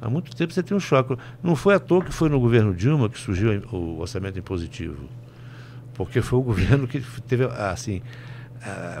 [0.00, 1.16] Há muito tempo você tem um choque.
[1.42, 5.08] Não foi à toa que foi no governo Dilma que surgiu o orçamento impositivo.
[5.94, 8.02] Porque foi o governo que teve, assim,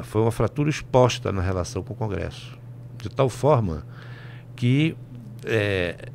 [0.04, 2.58] foi uma fratura exposta na relação com o Congresso.
[2.98, 3.84] De tal forma
[4.54, 4.96] que
[5.44, 6.08] é,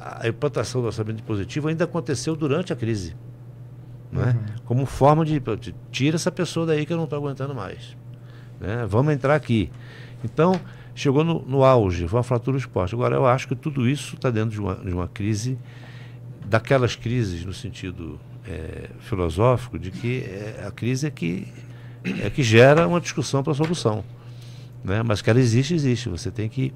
[0.00, 3.14] a implantação do orçamento impositivo ainda aconteceu durante a crise.
[4.10, 4.28] Não é?
[4.28, 4.44] Uhum.
[4.64, 7.96] Como forma de, de tira essa pessoa daí que eu não estou aguentando mais.
[8.60, 8.86] Né?
[8.86, 9.70] Vamos entrar aqui.
[10.24, 10.58] Então,
[10.94, 12.94] chegou no, no auge, foi uma fratura exposta.
[12.94, 15.58] Agora, eu acho que tudo isso está dentro de uma, de uma crise,
[16.46, 21.48] daquelas crises no sentido é, filosófico, de que é, a crise é que,
[22.22, 24.04] é que gera uma discussão para a solução.
[24.84, 25.02] Né?
[25.02, 26.08] Mas que ela existe, existe.
[26.08, 26.72] Você tem que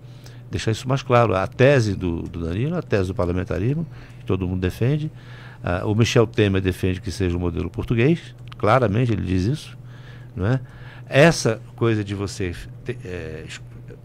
[0.50, 1.34] deixar isso mais claro.
[1.34, 3.86] A tese do, do Danilo, a tese do parlamentarismo,
[4.18, 5.10] que todo mundo defende.
[5.62, 9.78] Ah, o Michel Temer defende que seja o modelo português, claramente ele diz isso.
[10.34, 10.60] Não é?
[11.08, 12.54] Essa coisa de você
[13.04, 13.44] é,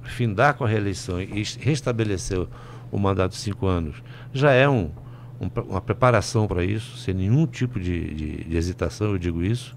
[0.04, 2.45] findar com a reeleição e restabelecer
[2.91, 3.95] o mandato de cinco anos
[4.34, 4.91] já é um,
[5.39, 9.76] um, uma preparação para isso, sem nenhum tipo de, de, de, hesitação, eu digo isso,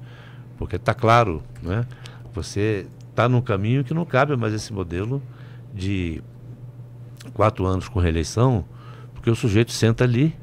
[0.59, 1.87] porque está claro, né?
[2.35, 5.23] você está num caminho que não cabe mais esse modelo
[5.75, 6.23] de
[7.33, 8.65] quatro anos com reeleição,
[9.15, 10.35] porque o sujeito senta ali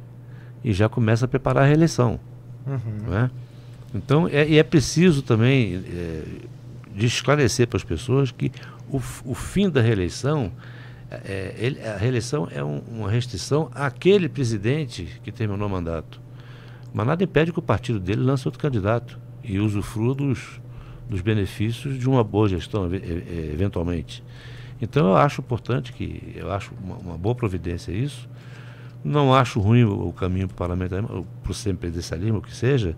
[0.63, 2.19] e já começa a preparar a reeleição.
[2.65, 3.09] Uhum.
[3.09, 3.31] Né?
[3.93, 6.23] Então, é, e é preciso também é,
[6.95, 8.51] de esclarecer para as pessoas que
[8.93, 10.51] o, o fim da reeleição,
[11.09, 16.21] é, ele, a reeleição é um, uma restrição àquele presidente que terminou o mandato.
[16.93, 20.61] Mas nada impede que o partido dele lance outro candidato e usufrua dos,
[21.09, 24.23] dos benefícios de uma boa gestão, eventualmente.
[24.79, 28.29] Então eu acho importante que, eu acho uma, uma boa providência isso.
[29.03, 32.95] Não acho ruim o, o caminho para o parlamentarismo, para o semipresidencialismo, o que seja,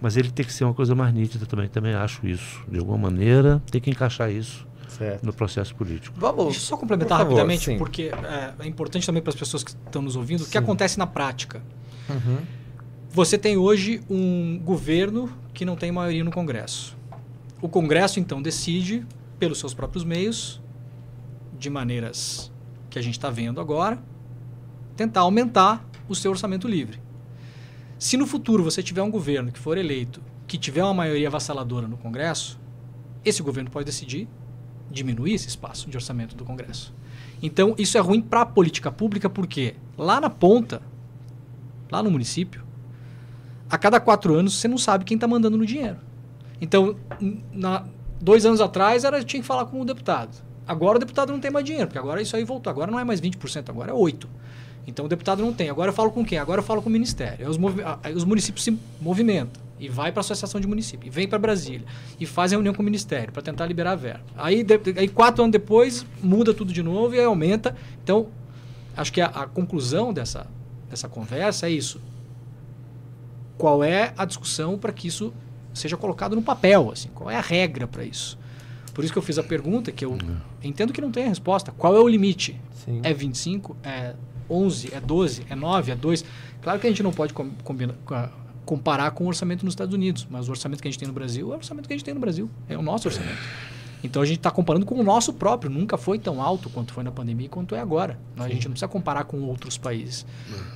[0.00, 2.64] mas ele tem que ser uma coisa mais nítida também, também acho isso.
[2.68, 4.65] De alguma maneira, tem que encaixar isso
[4.96, 5.24] certo.
[5.24, 6.18] no processo político.
[6.18, 9.36] Vamos, Deixa eu só complementar por rapidamente, favor, porque é, é, importante também para as
[9.36, 10.48] pessoas que estão nos ouvindo, sim.
[10.48, 11.62] o que acontece na prática.
[12.08, 12.38] Uhum.
[13.10, 16.96] Você tem hoje um governo que não tem maioria no Congresso.
[17.62, 19.06] O Congresso, então, decide,
[19.38, 20.60] pelos seus próprios meios,
[21.58, 22.52] de maneiras
[22.90, 23.98] que a gente está vendo agora,
[24.94, 27.00] tentar aumentar o seu orçamento livre.
[27.98, 31.88] Se no futuro você tiver um governo que for eleito, que tiver uma maioria avassaladora
[31.88, 32.60] no Congresso,
[33.24, 34.28] esse governo pode decidir
[34.96, 36.92] diminuir esse espaço de orçamento do Congresso.
[37.42, 40.80] Então, isso é ruim para a política pública, porque lá na ponta,
[41.90, 42.64] lá no município,
[43.68, 45.98] a cada quatro anos você não sabe quem está mandando no dinheiro.
[46.60, 46.96] Então,
[47.52, 47.84] na,
[48.20, 50.44] dois anos atrás era tinha que falar com o deputado.
[50.66, 52.70] Agora o deputado não tem mais dinheiro, porque agora isso aí voltou.
[52.70, 54.26] Agora não é mais 20%, agora é 8%.
[54.86, 55.68] Então o deputado não tem.
[55.68, 56.38] Agora eu falo com quem?
[56.38, 57.46] Agora eu falo com o ministério.
[57.46, 57.58] Aí os,
[58.16, 61.86] os municípios se movimentam e vai para a associação de município, e vem para Brasília
[62.18, 64.24] e faz reunião com o ministério para tentar liberar a verba.
[64.36, 67.76] Aí, de, aí quatro anos depois muda tudo de novo e aí aumenta.
[68.02, 68.28] Então
[68.96, 70.46] acho que a, a conclusão dessa
[70.88, 72.00] dessa conversa é isso.
[73.58, 75.32] Qual é a discussão para que isso
[75.72, 76.90] seja colocado no papel?
[76.92, 78.38] Assim, qual é a regra para isso?
[78.94, 80.36] Por isso que eu fiz a pergunta, que eu uhum.
[80.62, 81.72] entendo que não tem a resposta.
[81.72, 82.58] Qual é o limite?
[82.84, 83.00] Sim.
[83.02, 83.76] É 25?
[83.82, 84.14] É
[84.48, 84.94] 11?
[84.94, 85.46] É 12?
[85.50, 85.92] É 9?
[85.92, 86.24] É 2?
[86.62, 87.94] Claro que a gente não pode combinar,
[88.66, 91.14] comparar com o orçamento nos Estados Unidos, mas o orçamento que a gente tem no
[91.14, 92.50] Brasil é o orçamento que a gente tem no Brasil.
[92.68, 93.38] É o nosso orçamento.
[94.02, 95.70] Então a gente está comparando com o nosso próprio.
[95.70, 98.18] Nunca foi tão alto quanto foi na pandemia quanto é agora.
[98.36, 100.26] A gente não precisa comparar com outros países.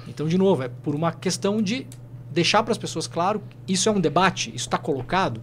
[0.08, 1.86] Então, de novo, é por uma questão de
[2.30, 5.42] deixar para as pessoas claro isso é um debate, isso está colocado.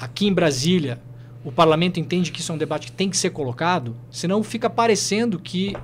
[0.00, 1.00] Aqui em Brasília,
[1.44, 4.68] o parlamento entende que isso é um debate que tem que ser colocado, senão fica
[4.70, 5.76] parecendo que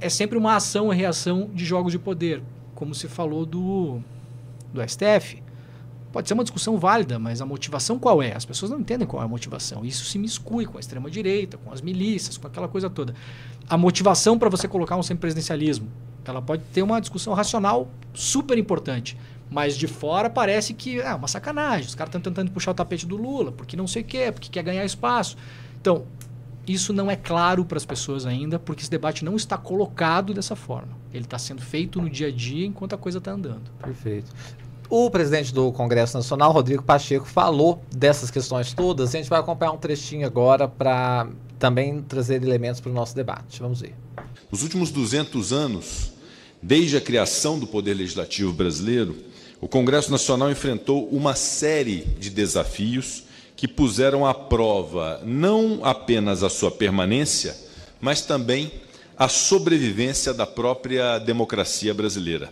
[0.00, 2.42] é sempre uma ação e reação de jogos de poder,
[2.74, 4.02] como se falou do,
[4.72, 5.42] do STF.
[6.12, 8.34] Pode ser uma discussão válida, mas a motivação qual é?
[8.34, 9.84] As pessoas não entendem qual é a motivação.
[9.84, 13.14] Isso se miscui com a extrema-direita, com as milícias, com aquela coisa toda.
[13.68, 15.88] A motivação para você colocar um semipresidencialismo,
[16.24, 19.16] ela pode ter uma discussão racional super importante,
[19.50, 21.86] mas de fora parece que é uma sacanagem.
[21.86, 24.48] Os caras estão tentando puxar o tapete do Lula, porque não sei o quê, porque
[24.48, 25.36] quer ganhar espaço.
[25.80, 26.04] Então,
[26.72, 30.56] isso não é claro para as pessoas ainda, porque esse debate não está colocado dessa
[30.56, 30.96] forma.
[31.12, 33.70] Ele está sendo feito no dia a dia enquanto a coisa está andando.
[33.82, 34.30] Perfeito.
[34.90, 39.14] O presidente do Congresso Nacional, Rodrigo Pacheco, falou dessas questões todas.
[39.14, 43.60] A gente vai acompanhar um trechinho agora para também trazer elementos para o nosso debate.
[43.60, 43.94] Vamos ver.
[44.50, 46.12] Nos últimos 200 anos,
[46.62, 49.14] desde a criação do Poder Legislativo brasileiro,
[49.60, 53.24] o Congresso Nacional enfrentou uma série de desafios
[53.58, 57.54] que puseram à prova não apenas a sua permanência,
[58.00, 58.72] mas também
[59.18, 62.50] a sobrevivência da própria democracia brasileira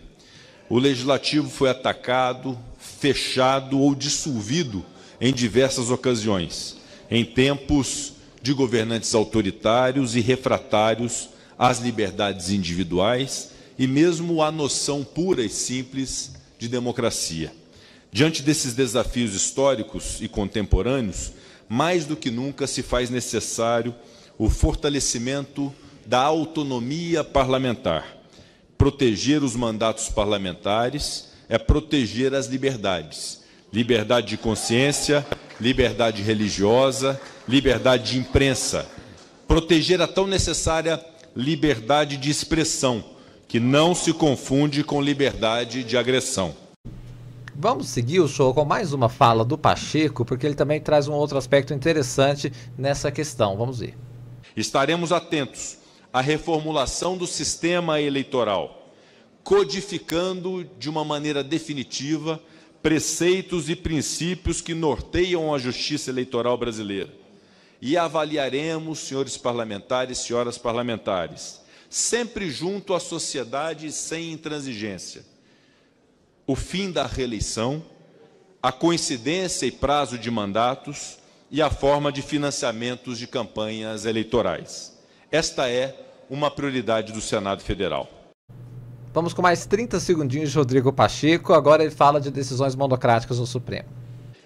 [0.69, 4.85] o legislativo foi atacado, fechado ou dissolvido
[5.21, 6.77] em diversas ocasiões,
[7.11, 11.29] em tempos de governantes autoritários e refratários
[11.59, 17.53] às liberdades individuais e mesmo à noção pura e simples de democracia.
[18.17, 21.33] Diante desses desafios históricos e contemporâneos,
[21.69, 23.95] mais do que nunca se faz necessário
[24.39, 25.71] o fortalecimento
[26.07, 28.17] da autonomia parlamentar
[28.77, 33.41] proteger os mandatos parlamentares é proteger as liberdades.
[33.73, 35.27] Liberdade de consciência,
[35.61, 38.87] liberdade religiosa, liberdade de imprensa.
[39.47, 41.03] Proteger a tão necessária
[41.35, 43.05] liberdade de expressão,
[43.49, 46.55] que não se confunde com liberdade de agressão.
[47.59, 51.15] Vamos seguir o show com mais uma fala do Pacheco, porque ele também traz um
[51.15, 53.57] outro aspecto interessante nessa questão.
[53.57, 53.97] Vamos ver.
[54.55, 55.79] Estaremos atentos
[56.13, 58.93] a reformulação do sistema eleitoral,
[59.43, 62.39] codificando de uma maneira definitiva
[62.83, 67.11] preceitos e princípios que norteiam a justiça eleitoral brasileira.
[67.81, 75.25] E avaliaremos, senhores parlamentares, senhoras parlamentares, sempre junto à sociedade sem intransigência,
[76.47, 77.83] o fim da reeleição,
[78.63, 81.19] a coincidência e prazo de mandatos
[81.51, 84.97] e a forma de financiamentos de campanhas eleitorais.
[85.31, 85.95] Esta é
[86.31, 88.09] uma prioridade do Senado Federal.
[89.13, 91.53] Vamos com mais 30 segundinhos de Rodrigo Pacheco.
[91.53, 93.89] Agora ele fala de decisões monocráticas no Supremo.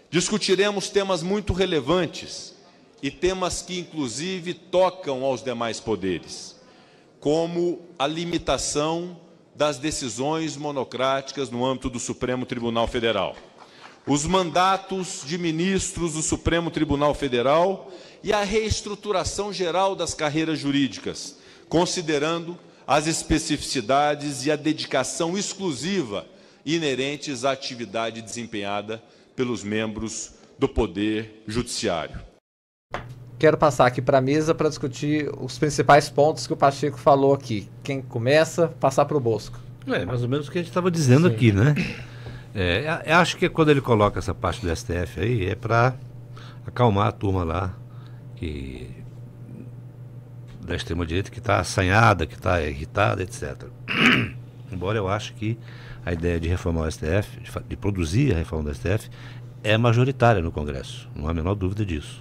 [0.09, 2.55] Discutiremos temas muito relevantes
[3.03, 6.57] e temas que, inclusive, tocam aos demais poderes,
[7.19, 9.17] como a limitação
[9.61, 13.37] das decisões monocráticas no âmbito do Supremo Tribunal Federal,
[14.07, 17.93] os mandatos de ministros do Supremo Tribunal Federal
[18.25, 21.37] e a reestruturação geral das carreiras jurídicas,
[21.69, 26.27] considerando as especificidades e a dedicação exclusiva
[26.65, 29.03] inerentes à atividade desempenhada
[29.37, 32.19] pelos membros do Poder Judiciário.
[33.41, 37.33] Quero passar aqui para a mesa para discutir os principais pontos que o Pacheco falou
[37.33, 37.67] aqui.
[37.83, 39.59] Quem começa, passar para o Bosco.
[39.87, 41.35] É, mais ou menos o que a gente estava dizendo Sim.
[41.35, 41.75] aqui, né?
[42.55, 45.95] É, acho que quando ele coloca essa parte do STF aí, é para
[46.67, 47.75] acalmar a turma lá,
[48.37, 48.91] que
[50.61, 53.65] da extrema-direita que está assanhada, que está irritada, etc.
[54.71, 55.59] Embora eu ache que
[56.05, 59.09] a ideia de reformar o STF, de, de, produzir a reforma do STF,
[59.65, 62.19] é majoritária no Congresso, não há a menor dúvida disso.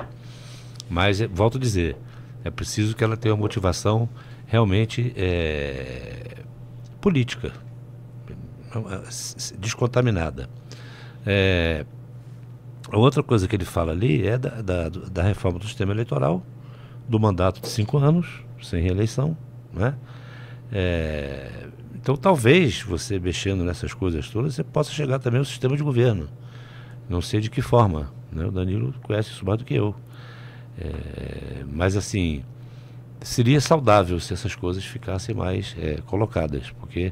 [0.90, 1.96] Mas, é, volto a dizer,
[2.44, 4.10] é preciso que ela tenha uma motivação
[4.48, 6.38] realmente é,
[7.00, 7.52] política,
[9.60, 10.50] descontaminada.
[11.26, 11.86] É,
[12.92, 16.44] outra coisa que ele fala ali é da, da, da reforma do sistema eleitoral,
[17.08, 19.38] do mandato de cinco anos, sem reeleição,
[19.74, 19.96] né?
[20.72, 25.84] É, então, talvez você mexendo nessas coisas todas, você possa chegar também ao sistema de
[25.84, 26.30] governo.
[27.10, 28.12] Não sei de que forma.
[28.32, 28.46] Né?
[28.46, 29.96] O Danilo conhece isso mais do que eu.
[30.80, 32.44] É, mas, assim,
[33.22, 37.12] seria saudável se essas coisas ficassem mais é, colocadas, porque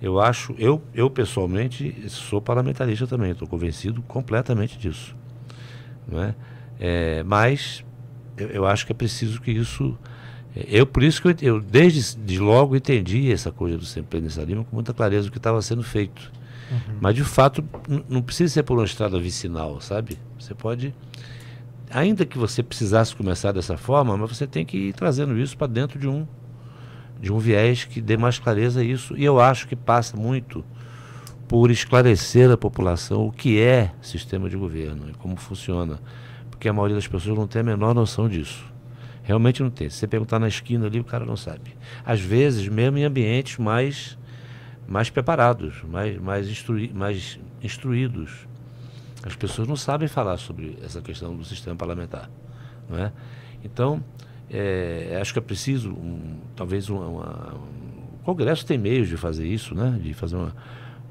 [0.00, 5.14] eu acho, eu, eu pessoalmente sou parlamentarista também, estou convencido completamente disso.
[6.06, 6.34] Não é?
[6.80, 7.84] é mas
[8.36, 9.96] eu, eu, acho que é preciso que isso.
[10.56, 14.64] É, eu, por isso que eu, eu desde de logo entendi essa coisa do Lima
[14.64, 16.32] com muita clareza do que estava sendo feito.
[16.70, 16.98] Uhum.
[17.00, 17.64] Mas de fato
[18.08, 20.18] não precisa ser por uma estrada vicinal, sabe?
[20.38, 20.94] Você pode
[21.94, 25.68] ainda que você precisasse começar dessa forma, mas você tem que ir trazendo isso para
[25.68, 26.26] dentro de um
[27.20, 29.16] de um viés que dê mais clareza a isso.
[29.16, 30.62] E eu acho que passa muito
[31.48, 36.00] por esclarecer a população o que é sistema de governo e como funciona,
[36.50, 38.64] porque a maioria das pessoas não tem a menor noção disso.
[39.22, 39.88] Realmente não tem.
[39.88, 41.74] Se você perguntar na esquina ali, o cara não sabe.
[42.04, 44.18] Às vezes, mesmo em ambientes mais
[44.86, 48.46] mais preparados, mais mais, instrui, mais instruídos
[49.28, 52.30] as pessoas não sabem falar sobre essa questão do sistema parlamentar.
[52.88, 53.12] Não é?
[53.64, 54.02] Então,
[54.50, 57.54] é, acho que é preciso, um, talvez, uma, uma,
[58.20, 59.98] o Congresso tem meios de fazer isso, né?
[60.02, 60.54] de fazer uma,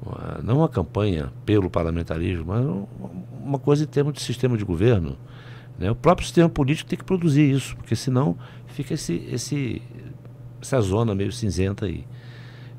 [0.00, 2.64] uma não uma campanha pelo parlamentarismo, mas
[3.42, 5.18] uma coisa em termos de sistema de governo.
[5.78, 5.90] Né?
[5.90, 8.36] O próprio sistema político tem que produzir isso, porque senão
[8.68, 9.82] fica esse, esse,
[10.62, 12.06] essa zona meio cinzenta aí.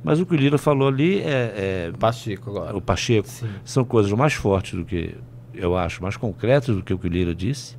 [0.05, 1.87] Mas o que o Lira falou ali é.
[1.87, 2.77] é Pacheco agora.
[2.77, 3.27] O Pacheco.
[3.27, 3.49] Sim.
[3.63, 5.15] São coisas mais fortes do que,
[5.51, 7.75] eu acho, mais concretas do que o que o Lira disse.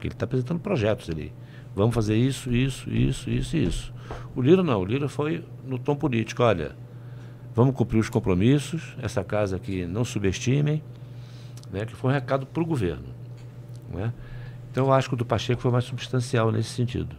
[0.00, 1.30] Que ele está apresentando projetos ali.
[1.76, 3.92] Vamos fazer isso, isso, isso, isso e isso.
[4.34, 4.80] O Lira não.
[4.80, 6.42] O Lira foi no tom político.
[6.42, 6.74] Olha,
[7.54, 8.96] vamos cumprir os compromissos.
[9.02, 10.82] Essa casa aqui não subestimem.
[11.70, 13.08] Né, que foi um recado para o governo.
[13.92, 14.14] Né?
[14.70, 17.14] Então eu acho que o do Pacheco foi mais substancial nesse sentido.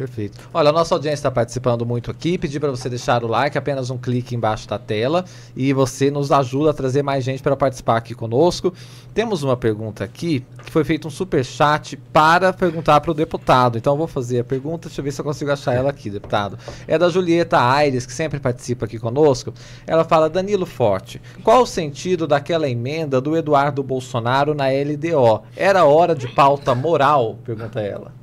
[0.00, 0.48] Perfeito.
[0.54, 2.38] Olha, a nossa audiência está participando muito aqui.
[2.38, 5.26] Pedi para você deixar o like, apenas um clique embaixo da tela.
[5.54, 8.72] E você nos ajuda a trazer mais gente para participar aqui conosco.
[9.12, 13.76] Temos uma pergunta aqui que foi feito um super chat para perguntar para o deputado.
[13.76, 16.08] Então eu vou fazer a pergunta, deixa eu ver se eu consigo achar ela aqui,
[16.08, 16.58] deputado.
[16.88, 19.52] É da Julieta Aires, que sempre participa aqui conosco.
[19.86, 25.42] Ela fala: Danilo Forte, qual o sentido daquela emenda do Eduardo Bolsonaro na LDO?
[25.54, 27.38] Era hora de pauta moral?
[27.44, 28.19] Pergunta ela.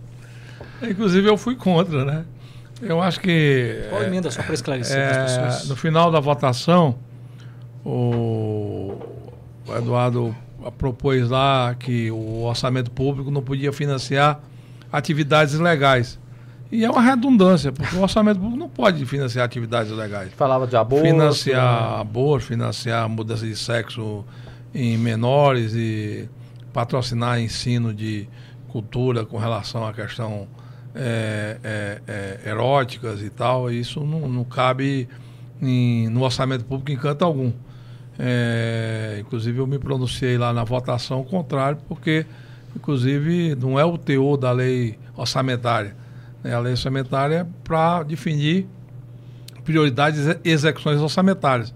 [0.81, 2.25] Inclusive eu fui contra, né?
[2.81, 3.85] Eu acho que.
[3.89, 5.69] Qual emenda, só para esclarecer é, as pessoas?
[5.69, 6.95] No final da votação,
[7.83, 8.99] o,
[9.67, 10.35] o Eduardo
[10.77, 14.39] propôs lá que o orçamento público não podia financiar
[14.91, 16.19] atividades ilegais.
[16.71, 20.33] E é uma redundância, porque o orçamento público não pode financiar atividades ilegais.
[20.33, 21.05] Falava de aborto.
[21.05, 22.01] Financiar né?
[22.01, 24.25] aborto, financiar mudança de sexo
[24.75, 26.29] em menores e
[26.73, 28.27] patrocinar ensino de
[28.67, 30.45] cultura com relação à questão
[30.97, 35.07] é, é, é, eróticas e tal, isso não, não cabe
[35.61, 37.51] em, no orçamento público em canto algum.
[38.19, 42.25] É, inclusive eu me pronunciei lá na votação contrário, porque
[42.75, 45.95] inclusive não é o teor da lei orçamentária.
[46.43, 46.53] Né?
[46.53, 48.67] A lei orçamentária é para definir
[49.63, 51.73] prioridades e execuções orçamentárias.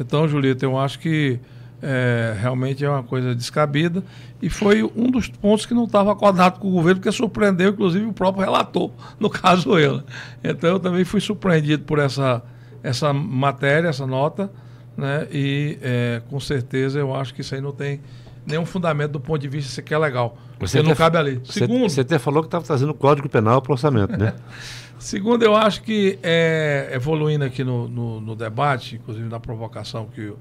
[0.00, 1.38] Então, Julieta, eu acho que
[1.86, 4.02] é, realmente é uma coisa descabida
[4.40, 8.06] e foi um dos pontos que não estava acordado com o governo, porque surpreendeu, inclusive,
[8.06, 10.02] o próprio relator, no caso eu.
[10.42, 12.42] Então eu também fui surpreendido por essa,
[12.82, 14.50] essa matéria, essa nota,
[14.96, 15.28] né?
[15.30, 18.00] e é, com certeza eu acho que isso aí não tem
[18.46, 20.38] nenhum fundamento do ponto de vista sequer legal.
[20.60, 21.40] Você não cabe ali.
[21.44, 24.34] Segundo, você até falou que estava trazendo o Código Penal para o orçamento, né?
[24.98, 30.28] Segundo, eu acho que é, evoluindo aqui no, no, no, debate, inclusive na provocação que
[30.28, 30.38] o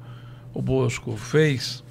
[0.54, 1.84] o Bosco fez,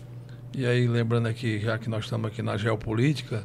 [0.57, 3.45] e aí lembrando aqui, já que nós estamos aqui na geopolítica,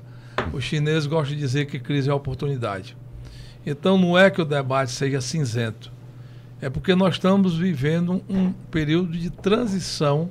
[0.53, 2.95] os chineses gostam de dizer que crise é oportunidade.
[3.65, 5.91] Então não é que o debate seja cinzento,
[6.61, 10.30] é porque nós estamos vivendo um período de transição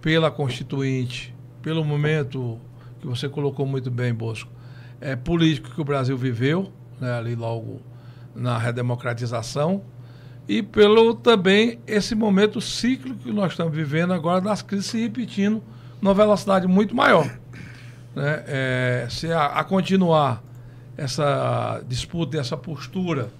[0.00, 2.58] pela Constituinte, pelo momento
[3.00, 4.50] que você colocou muito bem, Bosco,
[5.00, 7.80] é, político que o Brasil viveu, né, ali logo
[8.34, 9.82] na redemocratização,
[10.48, 15.62] e pelo também esse momento cíclico que nós estamos vivendo agora das crises se repetindo
[16.00, 17.26] numa velocidade muito maior.
[18.14, 18.44] Né?
[18.46, 20.42] É, se a, a, continuar
[20.96, 23.30] essa disputa, essa postura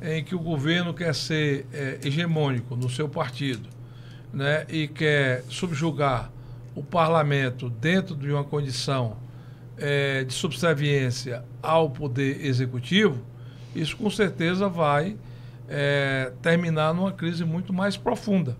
[0.00, 3.68] em que o governo quer ser é, hegemônico no seu partido
[4.32, 4.64] né?
[4.68, 6.30] e quer subjugar
[6.74, 9.16] o parlamento dentro de uma condição
[9.78, 13.22] é, de subserviência ao poder executivo,
[13.74, 15.16] isso com certeza vai
[15.68, 18.56] é, terminar numa crise muito mais profunda.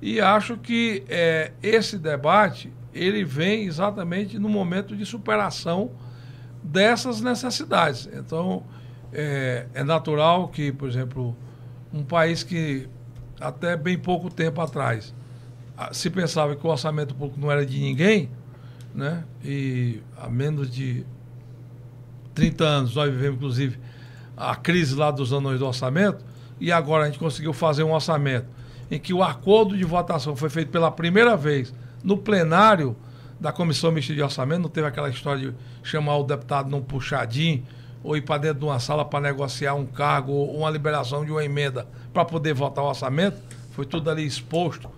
[0.00, 5.90] E acho que é, esse debate ele vem exatamente no momento de superação
[6.62, 8.08] dessas necessidades.
[8.12, 8.64] Então,
[9.12, 11.36] é, é natural que, por exemplo,
[11.92, 12.88] um país que
[13.40, 15.14] até bem pouco tempo atrás
[15.92, 18.28] se pensava que o orçamento público não era de ninguém,
[18.94, 19.24] né?
[19.44, 21.04] e há menos de
[22.34, 23.78] 30 anos nós vivemos, inclusive,
[24.36, 26.24] a crise lá dos anos do orçamento,
[26.58, 28.46] e agora a gente conseguiu fazer um orçamento
[28.90, 31.72] em que o acordo de votação foi feito pela primeira vez
[32.02, 32.96] no plenário
[33.38, 37.64] da Comissão Mista de Orçamento, não teve aquela história de chamar o deputado num puxadinho
[38.02, 41.30] ou ir para dentro de uma sala para negociar um cargo ou uma liberação de
[41.30, 43.36] uma emenda para poder votar o orçamento.
[43.72, 44.90] Foi tudo ali exposto,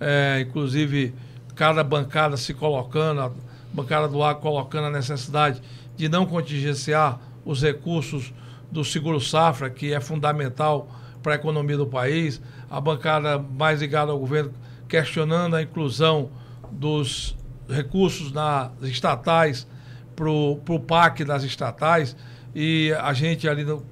[0.00, 1.14] é, inclusive
[1.58, 3.32] cada bancada se colocando, a
[3.72, 5.60] bancada do ar colocando a necessidade
[5.96, 8.32] de não contingenciar os recursos
[8.70, 10.88] do seguro safra, que é fundamental
[11.20, 12.40] para a economia do país,
[12.70, 14.52] a bancada mais ligada ao governo
[14.88, 16.30] questionando a inclusão
[16.70, 17.36] dos
[17.68, 19.66] recursos nas estatais
[20.14, 22.14] para o PAC das estatais.
[22.54, 23.82] E a gente ali no,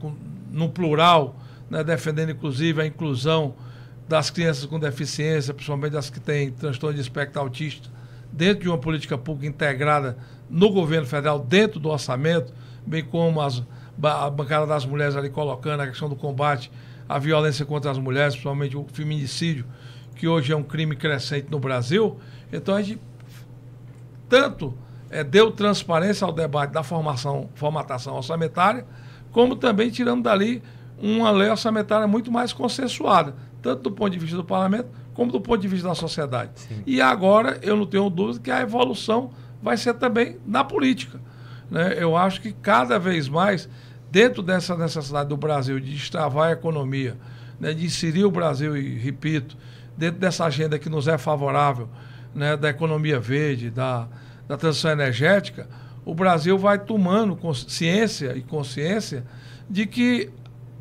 [0.52, 1.34] no plural,
[1.68, 3.56] né, defendendo inclusive a inclusão
[4.08, 7.88] das crianças com deficiência, principalmente das que têm transtorno de espectro autista,
[8.32, 10.16] dentro de uma política pública integrada
[10.48, 12.52] no governo federal, dentro do orçamento,
[12.86, 13.62] bem como as,
[14.02, 16.70] a bancada das mulheres ali colocando a questão do combate
[17.08, 19.64] à violência contra as mulheres, principalmente o feminicídio,
[20.14, 22.18] que hoje é um crime crescente no Brasil.
[22.52, 23.00] Então a gente
[24.28, 24.76] tanto
[25.10, 28.84] é, deu transparência ao debate da formação, formatação orçamentária,
[29.30, 30.62] como também tirando dali
[30.98, 33.34] uma lei orçamentária muito mais consensuada,
[33.66, 36.52] tanto do ponto de vista do parlamento, como do ponto de vista da sociedade.
[36.54, 36.82] Sim.
[36.86, 41.20] E agora, eu não tenho dúvida que a evolução vai ser também na política.
[41.68, 41.96] Né?
[41.98, 43.68] Eu acho que cada vez mais,
[44.08, 47.16] dentro dessa necessidade do Brasil de destravar a economia,
[47.58, 49.56] né, de inserir o Brasil, e repito,
[49.96, 51.88] dentro dessa agenda que nos é favorável,
[52.32, 54.06] né, da economia verde, da,
[54.46, 55.66] da transição energética,
[56.04, 59.24] o Brasil vai tomando consciência e consciência
[59.68, 60.30] de que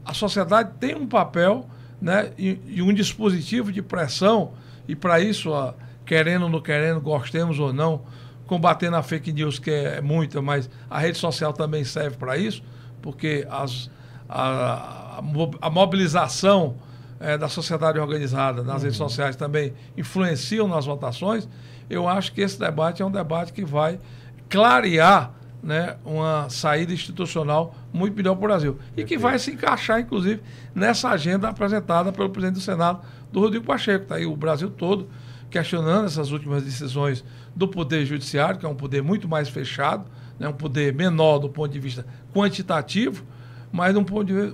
[0.05, 1.67] a sociedade tem um papel
[2.01, 4.53] né, e, e um dispositivo de pressão,
[4.87, 5.73] e para isso, ó,
[6.05, 8.01] querendo ou não querendo, gostemos ou não,
[8.45, 12.61] combatendo a fake news, que é muita, mas a rede social também serve para isso,
[13.01, 13.89] porque as,
[14.29, 15.21] a,
[15.61, 16.75] a mobilização
[17.19, 18.83] é, da sociedade organizada nas uhum.
[18.83, 21.47] redes sociais também influenciam nas votações,
[21.89, 23.99] eu acho que esse debate é um debate que vai
[24.49, 25.31] clarear
[25.65, 28.79] né, uma saída institucional muito melhor para o Brasil.
[28.95, 30.39] E que vai se encaixar, inclusive,
[30.75, 33.01] nessa agenda apresentada pelo presidente do Senado,
[33.31, 34.03] do Rodrigo Pacheco.
[34.03, 35.09] Está aí o Brasil todo
[35.49, 40.05] questionando essas últimas decisões do Poder Judiciário, que é um poder muito mais fechado,
[40.37, 43.25] né, um poder menor do ponto de vista quantitativo,
[43.71, 44.05] mas um,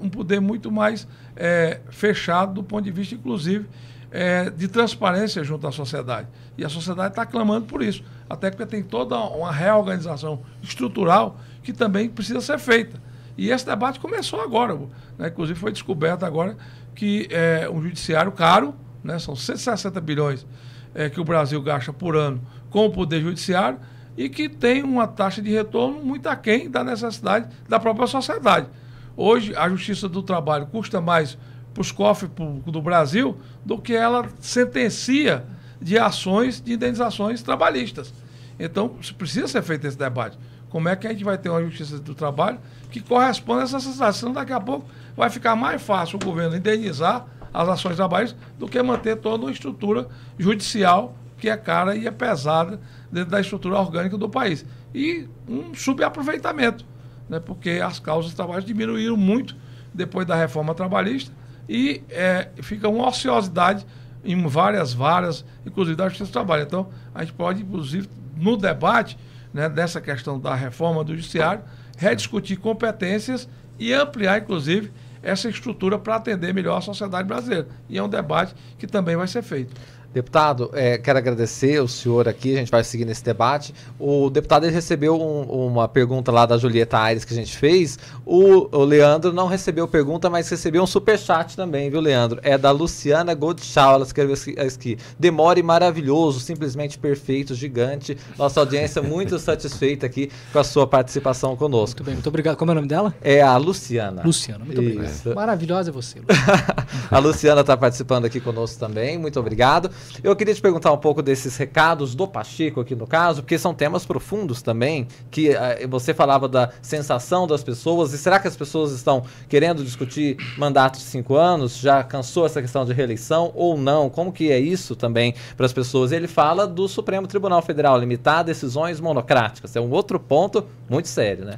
[0.02, 1.06] um poder muito mais
[1.36, 3.68] é, fechado do ponto de vista, inclusive,
[4.12, 6.28] é, de transparência junto à sociedade.
[6.58, 11.72] E a sociedade está clamando por isso, até porque tem toda uma reorganização estrutural que
[11.72, 13.02] também precisa ser feita.
[13.38, 14.78] E esse debate começou agora,
[15.18, 15.30] né?
[15.30, 16.58] inclusive foi descoberto agora
[16.94, 19.18] que é um judiciário caro, né?
[19.18, 20.46] são 160 bilhões
[20.94, 23.80] é, que o Brasil gasta por ano com o Poder Judiciário
[24.18, 28.68] e que tem uma taxa de retorno muito aquém da necessidade da própria sociedade.
[29.16, 31.38] Hoje, a Justiça do Trabalho custa mais
[31.74, 32.32] para os cofres
[32.66, 35.46] do Brasil do que ela sentencia
[35.82, 38.14] de ações de indenizações trabalhistas.
[38.60, 40.38] Então, precisa ser feito esse debate.
[40.70, 42.60] Como é que a gente vai ter uma justiça do trabalho
[42.90, 44.32] que corresponda a essa sensação?
[44.32, 48.82] Daqui a pouco, vai ficar mais fácil o governo indenizar as ações trabalhistas do que
[48.82, 50.08] manter toda uma estrutura
[50.38, 52.80] judicial que é cara e é pesada
[53.12, 54.64] dentro da estrutura orgânica do país.
[54.94, 56.86] E um subaproveitamento,
[57.28, 57.40] né?
[57.40, 59.56] porque as causas trabalho diminuíram muito
[59.92, 61.34] depois da reforma trabalhista
[61.68, 63.86] e é, fica uma ociosidade
[64.24, 66.64] em várias varas, inclusive da Justiça do Trabalho.
[66.64, 69.18] Então, a gente pode, inclusive, no debate
[69.54, 71.64] né, dessa questão da reforma do Judiciário,
[71.98, 73.48] rediscutir competências
[73.80, 74.92] e ampliar, inclusive,
[75.24, 77.68] essa estrutura para atender melhor a sociedade brasileira.
[77.90, 79.74] E é um debate que também vai ser feito.
[80.14, 83.74] Deputado, é, quero agradecer o senhor aqui, a gente vai seguir nesse debate.
[83.98, 87.98] O deputado recebeu um, uma pergunta lá da Julieta Aires que a gente fez.
[88.26, 92.42] O, o, Leandro não recebeu pergunta, mas recebeu um super chat também, viu, Leandro?
[92.44, 94.98] É da Luciana Godschau, ela escreveu aqui.
[95.18, 98.18] Demore maravilhoso, simplesmente perfeito, gigante.
[98.38, 102.00] Nossa audiência muito satisfeita aqui com a sua participação conosco.
[102.00, 102.58] Muito bem, muito obrigado.
[102.58, 103.16] Como é o nome dela?
[103.22, 104.24] É a Luciana.
[104.26, 104.92] Luciana, muito Isso.
[104.92, 105.36] obrigado.
[105.36, 106.20] Maravilhosa é você.
[107.10, 109.90] a Luciana está participando aqui conosco também, muito obrigado.
[110.24, 113.74] Eu queria te perguntar um pouco desses recados do Pacheco aqui no caso, porque são
[113.74, 118.56] temas profundos também, que uh, você falava da sensação das pessoas, e será que as
[118.56, 121.78] pessoas estão querendo discutir mandatos de cinco anos?
[121.78, 124.10] Já cansou essa questão de reeleição ou não?
[124.10, 126.12] Como que é isso também para as pessoas?
[126.12, 129.76] Ele fala do Supremo Tribunal Federal limitar decisões monocráticas.
[129.76, 131.58] É um outro ponto muito sério, né?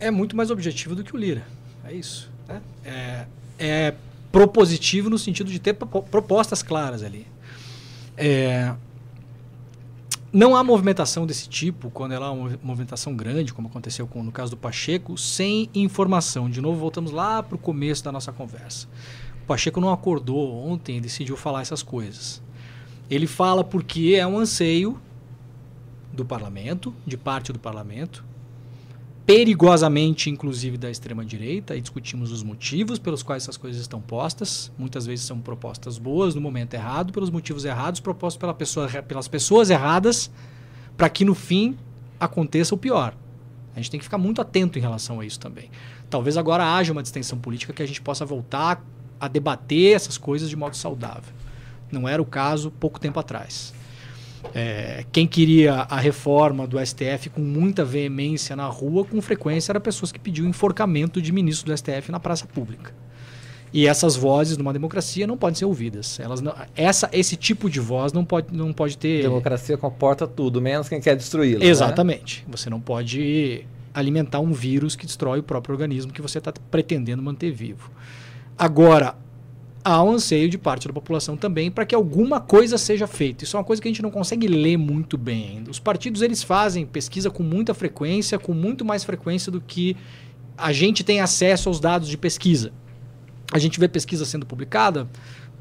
[0.00, 1.44] É muito mais objetivo do que o Lira.
[1.84, 2.30] É isso.
[2.48, 2.60] Né?
[2.84, 3.26] É,
[3.58, 3.94] é
[4.34, 7.24] propositivo no sentido de ter propostas claras ali.
[8.16, 8.74] É,
[10.32, 14.32] não há movimentação desse tipo, quando ela é uma movimentação grande, como aconteceu com, no
[14.32, 16.50] caso do Pacheco, sem informação.
[16.50, 18.88] De novo, voltamos lá para o começo da nossa conversa.
[19.44, 22.42] O Pacheco não acordou ontem e decidiu falar essas coisas.
[23.08, 25.00] Ele fala porque é um anseio
[26.12, 28.24] do parlamento, de parte do parlamento,
[29.26, 34.70] perigosamente, inclusive, da extrema-direita, e discutimos os motivos pelos quais essas coisas estão postas.
[34.76, 39.26] Muitas vezes são propostas boas no momento errado, pelos motivos errados, propostas pela pessoa, pelas
[39.26, 40.30] pessoas erradas,
[40.96, 41.76] para que no fim
[42.20, 43.16] aconteça o pior.
[43.74, 45.70] A gente tem que ficar muito atento em relação a isso também.
[46.08, 48.84] Talvez agora haja uma distensão política que a gente possa voltar
[49.18, 51.32] a debater essas coisas de modo saudável.
[51.90, 53.74] Não era o caso pouco tempo atrás.
[54.52, 59.80] É, quem queria a reforma do STF com muita veemência na rua, com frequência, eram
[59.80, 62.92] pessoas que pediam enforcamento de ministros do STF na praça pública.
[63.72, 66.20] E essas vozes numa democracia não podem ser ouvidas.
[66.20, 69.22] Elas não, essa, esse tipo de voz não pode, não pode ter.
[69.22, 71.58] Democracia comporta tudo, menos quem quer destruí-la.
[71.58, 71.66] Né?
[71.66, 72.44] Exatamente.
[72.46, 72.52] Né?
[72.56, 77.20] Você não pode alimentar um vírus que destrói o próprio organismo que você está pretendendo
[77.20, 77.90] manter vivo.
[78.56, 79.16] Agora,
[79.84, 83.44] há um anseio de parte da população também para que alguma coisa seja feita.
[83.44, 85.70] Isso é uma coisa que a gente não consegue ler muito bem ainda.
[85.70, 89.94] Os partidos eles fazem pesquisa com muita frequência, com muito mais frequência do que
[90.56, 92.72] a gente tem acesso aos dados de pesquisa.
[93.52, 95.06] A gente vê pesquisa sendo publicada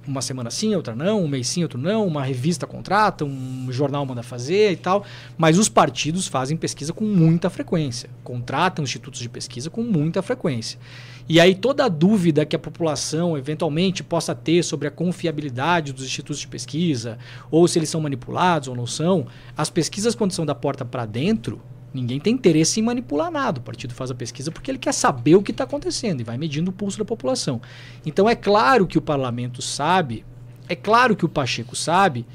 [0.08, 4.06] uma semana sim, outra não, um mês sim, outro não, uma revista contrata, um jornal
[4.06, 5.04] manda fazer e tal,
[5.38, 10.80] mas os partidos fazem pesquisa com muita frequência, contratam institutos de pesquisa com muita frequência.
[11.28, 16.06] E aí toda a dúvida que a população eventualmente possa ter sobre a confiabilidade dos
[16.06, 17.18] institutos de pesquisa,
[17.50, 19.26] ou se eles são manipulados ou não são,
[19.56, 21.62] as pesquisas quando são da porta para dentro,
[21.94, 23.60] ninguém tem interesse em manipular nada.
[23.60, 26.38] O partido faz a pesquisa porque ele quer saber o que está acontecendo e vai
[26.38, 27.62] medindo o pulso da população.
[28.06, 30.26] Então é claro que o parlamento sabe,
[30.68, 32.26] é claro que o Pacheco sabe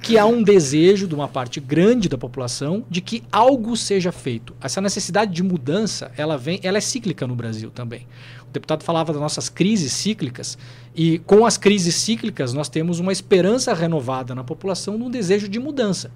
[0.00, 4.54] que há um desejo de uma parte grande da população de que algo seja feito.
[4.60, 8.06] Essa necessidade de mudança, ela vem, ela é cíclica no Brasil também.
[8.48, 10.56] O deputado falava das nossas crises cíclicas
[10.94, 15.48] e com as crises cíclicas nós temos uma esperança renovada na população de um desejo
[15.48, 16.10] de mudança.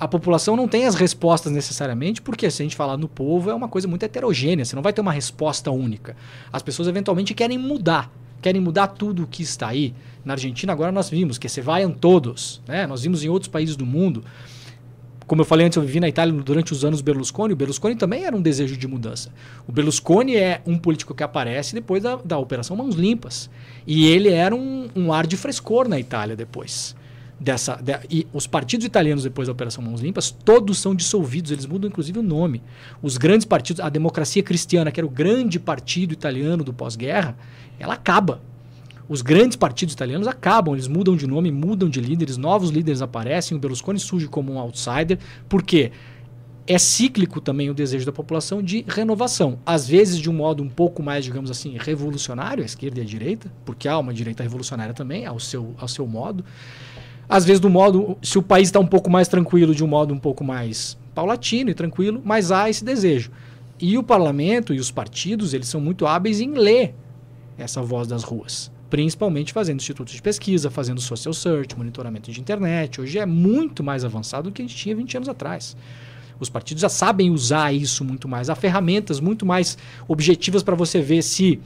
[0.00, 3.54] A população não tem as respostas necessariamente, porque se a gente falar no povo é
[3.54, 6.16] uma coisa muito heterogênea, você não vai ter uma resposta única.
[6.50, 8.10] As pessoas eventualmente querem mudar,
[8.40, 9.94] querem mudar tudo o que está aí.
[10.24, 12.86] Na Argentina agora nós vimos que se vaiam todos, né?
[12.86, 14.24] Nós vimos em outros países do mundo
[15.30, 17.52] como eu falei antes, eu vivi na Itália durante os anos Berlusconi.
[17.52, 19.32] O Berlusconi também era um desejo de mudança.
[19.64, 23.48] O Berlusconi é um político que aparece depois da, da Operação Mãos Limpas.
[23.86, 26.96] E ele era um, um ar de frescor na Itália depois.
[27.40, 31.64] Dessa, de, e os partidos italianos depois da Operação Mãos Limpas, todos são dissolvidos, eles
[31.64, 32.62] mudam inclusive o nome.
[33.02, 37.34] Os grandes partidos, a democracia cristiana, que era o grande partido italiano do pós-guerra,
[37.78, 38.42] ela acaba
[39.10, 43.56] os grandes partidos italianos acabam, eles mudam de nome, mudam de líderes, novos líderes aparecem,
[43.56, 45.18] o Berlusconi surge como um outsider,
[45.48, 45.90] porque
[46.64, 49.58] é cíclico também o desejo da população de renovação.
[49.66, 53.04] Às vezes de um modo um pouco mais, digamos assim, revolucionário, a esquerda e a
[53.04, 56.44] direita, porque há uma direita revolucionária também, ao seu, ao seu modo.
[57.30, 60.12] Às vezes do modo, se o país está um pouco mais tranquilo, de um modo
[60.12, 63.30] um pouco mais paulatino e tranquilo, mas há esse desejo.
[63.78, 66.92] E o parlamento e os partidos, eles são muito hábeis em ler
[67.56, 73.00] essa voz das ruas principalmente fazendo institutos de pesquisa, fazendo social search, monitoramento de internet.
[73.00, 75.76] Hoje é muito mais avançado do que a gente tinha 20 anos atrás.
[76.40, 78.50] Os partidos já sabem usar isso muito mais.
[78.50, 79.78] Há ferramentas muito mais
[80.08, 81.60] objetivas para você ver se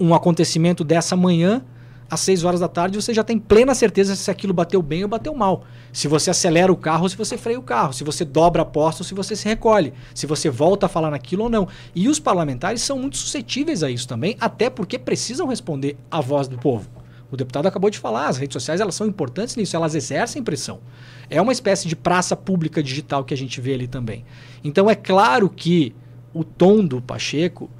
[0.00, 1.62] um acontecimento dessa manhã
[2.10, 5.08] às 6 horas da tarde, você já tem plena certeza se aquilo bateu bem ou
[5.08, 5.64] bateu mal.
[5.92, 8.64] Se você acelera o carro ou se você freia o carro, se você dobra a
[8.64, 11.68] posta ou se você se recolhe, se você volta a falar naquilo ou não.
[11.94, 16.48] E os parlamentares são muito suscetíveis a isso também, até porque precisam responder à voz
[16.48, 16.88] do povo.
[17.30, 20.80] O deputado acabou de falar, as redes sociais elas são importantes nisso, elas exercem pressão.
[21.28, 24.24] É uma espécie de praça pública digital que a gente vê ali também.
[24.64, 25.94] Então é claro que
[26.32, 27.70] o tom do Pacheco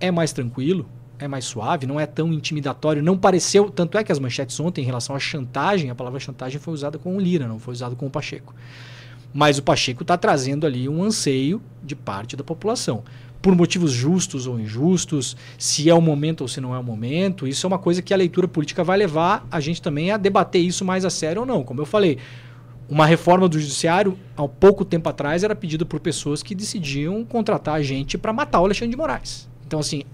[0.00, 4.12] é mais tranquilo, é mais suave, não é tão intimidatório, não pareceu, tanto é que
[4.12, 7.46] as manchetes ontem em relação à chantagem, a palavra chantagem foi usada com o Lira,
[7.46, 8.54] não foi usada com o Pacheco.
[9.32, 13.04] Mas o Pacheco está trazendo ali um anseio de parte da população.
[13.42, 17.46] Por motivos justos ou injustos, se é o momento ou se não é o momento,
[17.46, 20.62] isso é uma coisa que a leitura política vai levar a gente também a debater
[20.62, 21.62] isso mais a sério ou não.
[21.62, 22.18] Como eu falei,
[22.88, 27.82] uma reforma do judiciário, há pouco tempo atrás, era pedida por pessoas que decidiam contratar
[27.82, 29.48] gente para matar o Alexandre de Moraes.
[29.66, 30.04] Então, assim,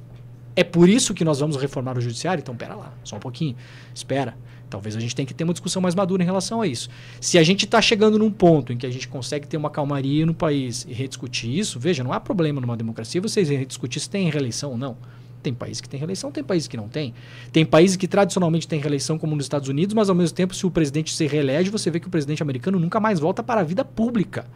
[0.54, 2.40] é por isso que nós vamos reformar o judiciário?
[2.40, 3.56] Então, pera lá, só um pouquinho.
[3.94, 4.36] Espera.
[4.68, 6.88] Talvez a gente tenha que ter uma discussão mais madura em relação a isso.
[7.20, 10.24] Se a gente está chegando num ponto em que a gente consegue ter uma calmaria
[10.24, 14.30] no país e rediscutir isso, veja, não há problema numa democracia vocês rediscutir se tem
[14.30, 14.96] reeleição ou não.
[15.42, 17.12] Tem países que têm reeleição, tem países que não têm.
[17.52, 20.64] Tem países que tradicionalmente têm reeleição, como nos Estados Unidos, mas ao mesmo tempo, se
[20.64, 23.64] o presidente se reelege, você vê que o presidente americano nunca mais volta para a
[23.64, 24.46] vida pública.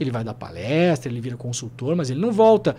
[0.00, 2.74] Ele vai dar palestra, ele vira consultor, mas ele não volta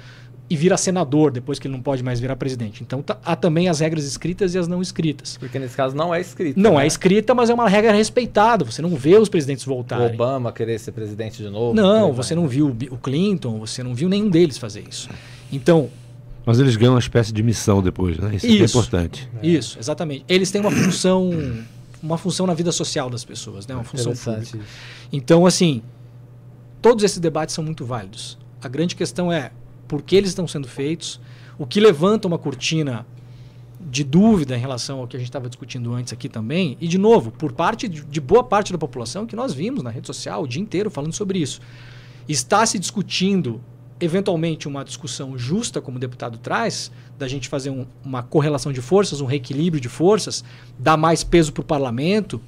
[0.51, 2.83] e vira senador depois que ele não pode mais virar presidente.
[2.83, 5.37] Então tá, há também as regras escritas e as não escritas.
[5.37, 6.59] Porque nesse caso não é escrita.
[6.59, 6.83] Não né?
[6.83, 8.65] é escrita, mas é uma regra respeitada.
[8.65, 10.07] Você não vê os presidentes voltarem.
[10.07, 11.73] O Obama querer ser presidente de novo.
[11.73, 15.09] Não, você não viu o Clinton, você não viu nenhum deles fazer isso.
[15.53, 15.89] Então.
[16.45, 18.35] Mas eles ganham uma espécie de missão depois, né?
[18.35, 19.29] Isso, isso é importante.
[19.41, 19.47] É.
[19.47, 20.25] Isso, exatamente.
[20.27, 21.29] Eles têm uma função,
[22.03, 23.73] uma função na vida social das pessoas, né?
[23.73, 24.59] Uma função pública.
[25.13, 25.81] Então, assim,
[26.81, 28.37] todos esses debates são muito válidos.
[28.61, 29.51] A grande questão é
[29.91, 31.19] por que eles estão sendo feitos,
[31.59, 33.05] o que levanta uma cortina
[33.77, 36.97] de dúvida em relação ao que a gente estava discutindo antes aqui também, e de
[36.97, 40.43] novo, por parte de, de, boa parte da população que nós vimos na rede social
[40.43, 41.59] o dia inteiro falando sobre isso.
[42.25, 43.59] Está se discutindo,
[43.99, 46.89] eventualmente, uma discussão justa, como o deputado traz,
[47.19, 50.41] da gente fazer um, uma correlação de forças, um reequilíbrio de forças,
[50.79, 52.39] dar mais peso para o parlamento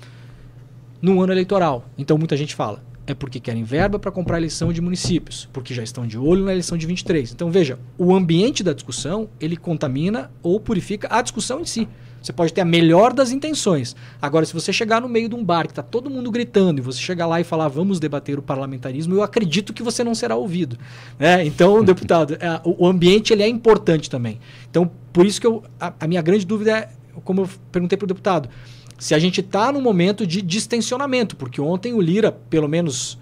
[1.02, 1.84] no ano eleitoral.
[1.98, 5.84] Então muita gente fala, é porque querem verba para comprar eleição de municípios, porque já
[5.84, 7.32] estão de olho na eleição de 23.
[7.32, 11.88] Então veja, o ambiente da discussão, ele contamina ou purifica a discussão em si.
[12.22, 13.94] Você pode ter a melhor das intenções.
[14.22, 16.82] Agora, se você chegar no meio de um bar que está todo mundo gritando e
[16.82, 20.38] você chegar lá e falar vamos debater o parlamentarismo, eu acredito que você não será
[20.38, 20.78] ouvido.
[21.20, 21.46] Né?
[21.46, 24.40] Então, deputado, é, o ambiente ele é importante também.
[24.70, 26.90] Então, por isso que eu, a, a minha grande dúvida é,
[27.26, 28.50] como eu perguntei para o deputado,
[29.04, 33.20] se a gente está num momento de distensionamento, porque ontem o Lira, pelo menos.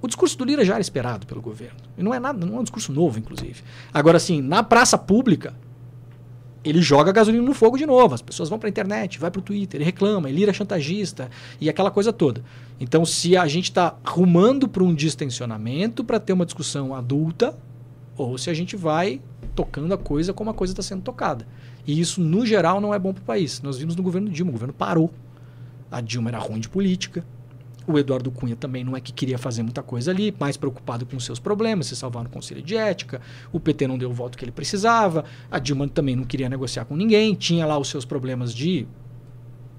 [0.00, 1.78] O discurso do Lira já era esperado pelo governo.
[1.98, 3.60] E não é nada, não é um discurso novo, inclusive.
[3.92, 5.52] Agora, assim, na praça pública,
[6.62, 8.14] ele joga gasolina no fogo de novo.
[8.14, 11.28] As pessoas vão para a internet, vai para o Twitter, ele reclama, ele é chantagista
[11.60, 12.44] e aquela coisa toda.
[12.78, 17.52] Então, se a gente está rumando para um distensionamento para ter uma discussão adulta,
[18.16, 19.20] ou se a gente vai
[19.54, 21.46] tocando a coisa como a coisa está sendo tocada.
[21.86, 23.62] E isso, no geral, não é bom para o país.
[23.62, 25.12] Nós vimos no governo Dilma, o governo parou.
[25.90, 27.24] A Dilma era ruim de política.
[27.86, 31.20] O Eduardo Cunha também não é que queria fazer muita coisa ali, mais preocupado com
[31.20, 33.20] seus problemas, se salvar no Conselho de Ética.
[33.52, 35.24] O PT não deu o voto que ele precisava.
[35.48, 37.34] A Dilma também não queria negociar com ninguém.
[37.34, 38.88] Tinha lá os seus problemas de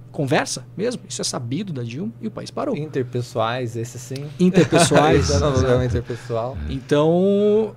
[0.10, 1.04] conversa mesmo.
[1.08, 2.78] Isso é sabido da Dilma e o país parou.
[2.78, 4.26] Interpessoais, esse sim.
[4.40, 5.28] Interpessoais.
[5.30, 6.58] esse é um interpessoal.
[6.70, 7.76] Então,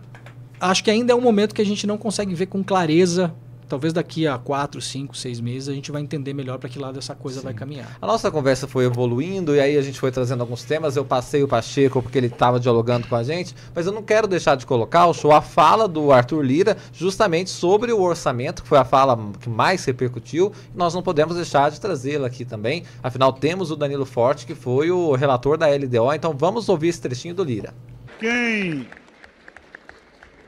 [0.61, 3.33] acho que ainda é um momento que a gente não consegue ver com clareza
[3.71, 6.99] talvez daqui a quatro, cinco, seis meses a gente vai entender melhor para que lado
[6.99, 7.45] essa coisa Sim.
[7.45, 7.97] vai caminhar.
[8.03, 10.97] A nossa conversa foi evoluindo e aí a gente foi trazendo alguns temas.
[10.97, 14.27] Eu passei o Pacheco porque ele estava dialogando com a gente, mas eu não quero
[14.27, 18.69] deixar de colocar o show a fala do Arthur Lira justamente sobre o orçamento, que
[18.69, 20.53] foi a fala que mais repercutiu.
[20.75, 22.83] E nós não podemos deixar de trazê-la aqui também.
[23.01, 26.13] Afinal, temos o Danilo Forte, que foi o relator da LDO.
[26.13, 27.73] Então vamos ouvir esse trechinho do Lira.
[28.19, 28.87] Quem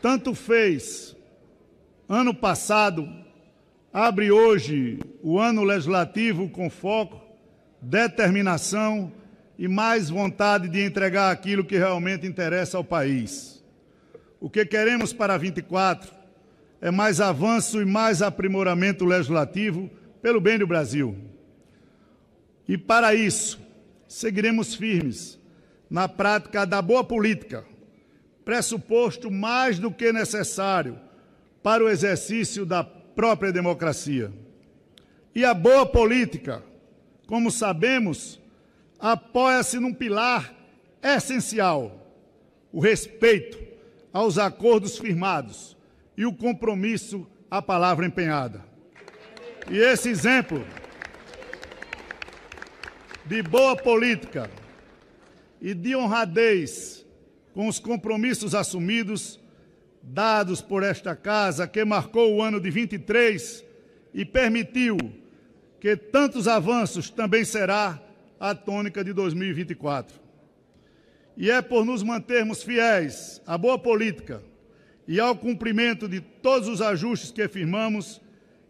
[0.03, 1.17] tanto fez
[2.09, 3.09] ano passado,
[3.93, 7.23] abre hoje o ano legislativo com foco,
[7.81, 9.13] determinação
[9.57, 13.65] e mais vontade de entregar aquilo que realmente interessa ao país.
[14.41, 16.13] O que queremos para 24
[16.81, 19.89] é mais avanço e mais aprimoramento legislativo
[20.21, 21.17] pelo bem do Brasil.
[22.69, 23.61] E para isso,
[24.09, 25.39] seguiremos firmes
[25.89, 27.65] na prática da boa política,
[28.45, 30.99] pressuposto mais do que necessário
[31.63, 34.33] para o exercício da própria democracia.
[35.35, 36.63] E a boa política,
[37.27, 38.41] como sabemos,
[38.99, 40.55] apoia-se num pilar
[41.03, 42.07] essencial:
[42.73, 43.59] o respeito
[44.13, 45.77] aos acordos firmados
[46.17, 48.65] e o compromisso à palavra empenhada.
[49.71, 50.65] E esse exemplo
[53.25, 54.51] de boa política
[55.61, 57.02] e de honradez
[57.55, 59.41] com os compromissos assumidos
[60.03, 63.65] dados por esta casa, que marcou o ano de 23
[64.13, 64.97] e permitiu
[65.81, 68.01] que tantos avanços também será
[68.39, 70.21] a tônica de 2024.
[71.37, 74.43] E é por nos mantermos fiéis à boa política
[75.07, 78.21] e ao cumprimento de todos os ajustes que firmamos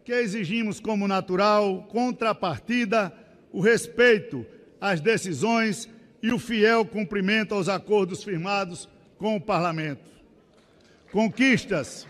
[0.03, 3.13] que exigimos como natural contrapartida
[3.51, 4.45] o respeito
[4.79, 5.89] às decisões
[6.23, 8.87] e o fiel cumprimento aos acordos firmados
[9.17, 10.09] com o Parlamento.
[11.11, 12.07] Conquistas.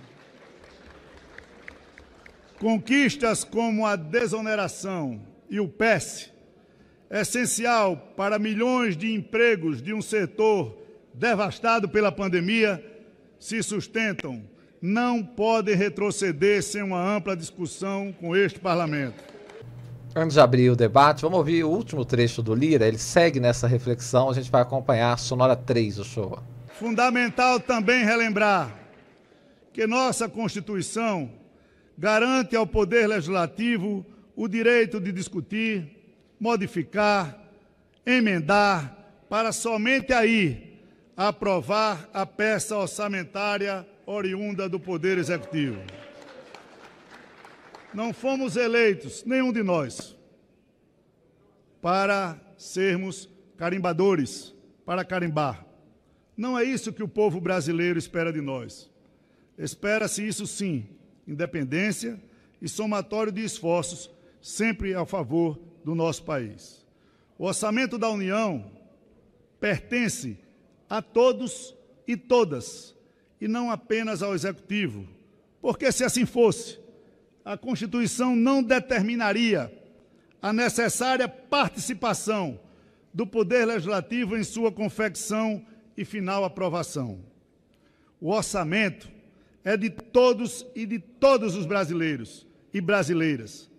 [2.60, 5.20] Conquistas como a desoneração
[5.50, 6.32] e o PES,
[7.10, 10.78] essencial para milhões de empregos de um setor
[11.12, 12.84] devastado pela pandemia,
[13.40, 14.44] se sustentam,
[14.80, 19.33] não podem retroceder sem uma ampla discussão com este Parlamento.
[20.16, 22.88] Antes de abrir o debate, vamos ouvir o último trecho do Lira.
[22.88, 24.30] Ele segue nessa reflexão.
[24.30, 26.38] A gente vai acompanhar a sonora 3 do show.
[26.68, 28.76] Fundamental também relembrar
[29.74, 31.32] que nossa Constituição
[31.98, 37.36] garante ao Poder Legislativo o direito de discutir, modificar,
[38.06, 38.96] emendar,
[39.28, 40.80] para somente aí
[41.18, 45.82] aprovar a peça orçamentária oriunda do Poder Executivo.
[47.94, 50.18] Não fomos eleitos, nenhum de nós,
[51.82, 54.54] para sermos carimbadores,
[54.86, 55.66] para carimbar.
[56.36, 58.90] Não é isso que o povo brasileiro espera de nós.
[59.58, 60.88] Espera-se isso sim,
[61.28, 62.20] independência
[62.62, 64.10] e somatório de esforços,
[64.42, 66.84] sempre a favor do nosso país.
[67.38, 68.72] O orçamento da União
[69.60, 70.38] pertence
[70.90, 71.76] a todos
[72.08, 72.96] e todas,
[73.40, 75.08] e não apenas ao Executivo,
[75.62, 76.80] porque se assim fosse,
[77.44, 79.72] a Constituição não determinaria
[80.42, 82.60] a necessária participação
[83.14, 85.66] do Poder Legislativo em sua confecção
[85.96, 87.20] e final aprovação.
[88.20, 89.10] O orçamento
[89.64, 93.70] é de todos e de todos os brasileiros e brasileiras.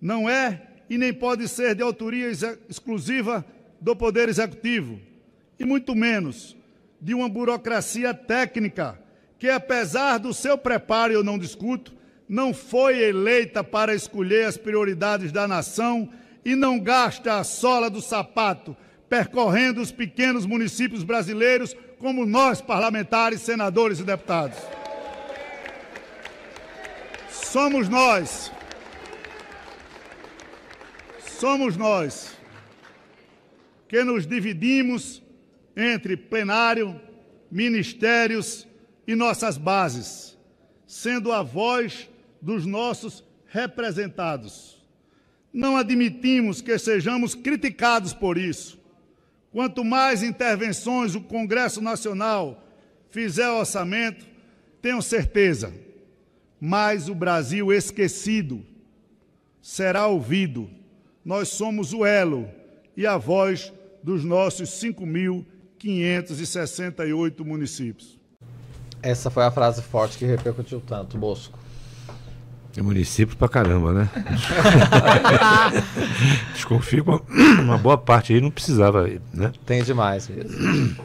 [0.00, 2.30] Não é e nem pode ser de autoria
[2.68, 3.44] exclusiva
[3.80, 5.00] do Poder Executivo,
[5.58, 6.56] e muito menos
[7.00, 8.98] de uma burocracia técnica
[9.38, 11.94] que, apesar do seu preparo, eu não discuto,
[12.28, 16.08] não foi eleita para escolher as prioridades da nação
[16.44, 18.76] e não gasta a sola do sapato
[19.08, 24.58] percorrendo os pequenos municípios brasileiros como nós, parlamentares, senadores e deputados.
[27.30, 28.52] Somos nós.
[31.38, 32.36] Somos nós
[33.88, 35.22] que nos dividimos
[35.74, 37.00] entre plenário,
[37.50, 38.66] ministérios
[39.06, 40.36] e nossas bases,
[40.86, 42.08] sendo a voz
[42.40, 44.78] dos nossos representados.
[45.52, 48.78] Não admitimos que sejamos criticados por isso.
[49.50, 52.64] Quanto mais intervenções o Congresso Nacional
[53.10, 54.26] fizer ao orçamento,
[54.82, 55.72] tenho certeza,
[56.60, 58.64] mais o Brasil esquecido
[59.60, 60.70] será ouvido.
[61.24, 62.48] Nós somos o elo
[62.96, 65.46] e a voz dos nossos 5 mil
[65.78, 68.18] 568 municípios.
[69.02, 71.57] Essa foi a frase forte que repercutiu tanto, Bosco.
[72.78, 74.08] É município pra caramba, né?
[76.54, 77.10] Desconfio que
[77.60, 79.50] uma boa parte aí não precisava, né?
[79.66, 80.96] Tem demais mesmo.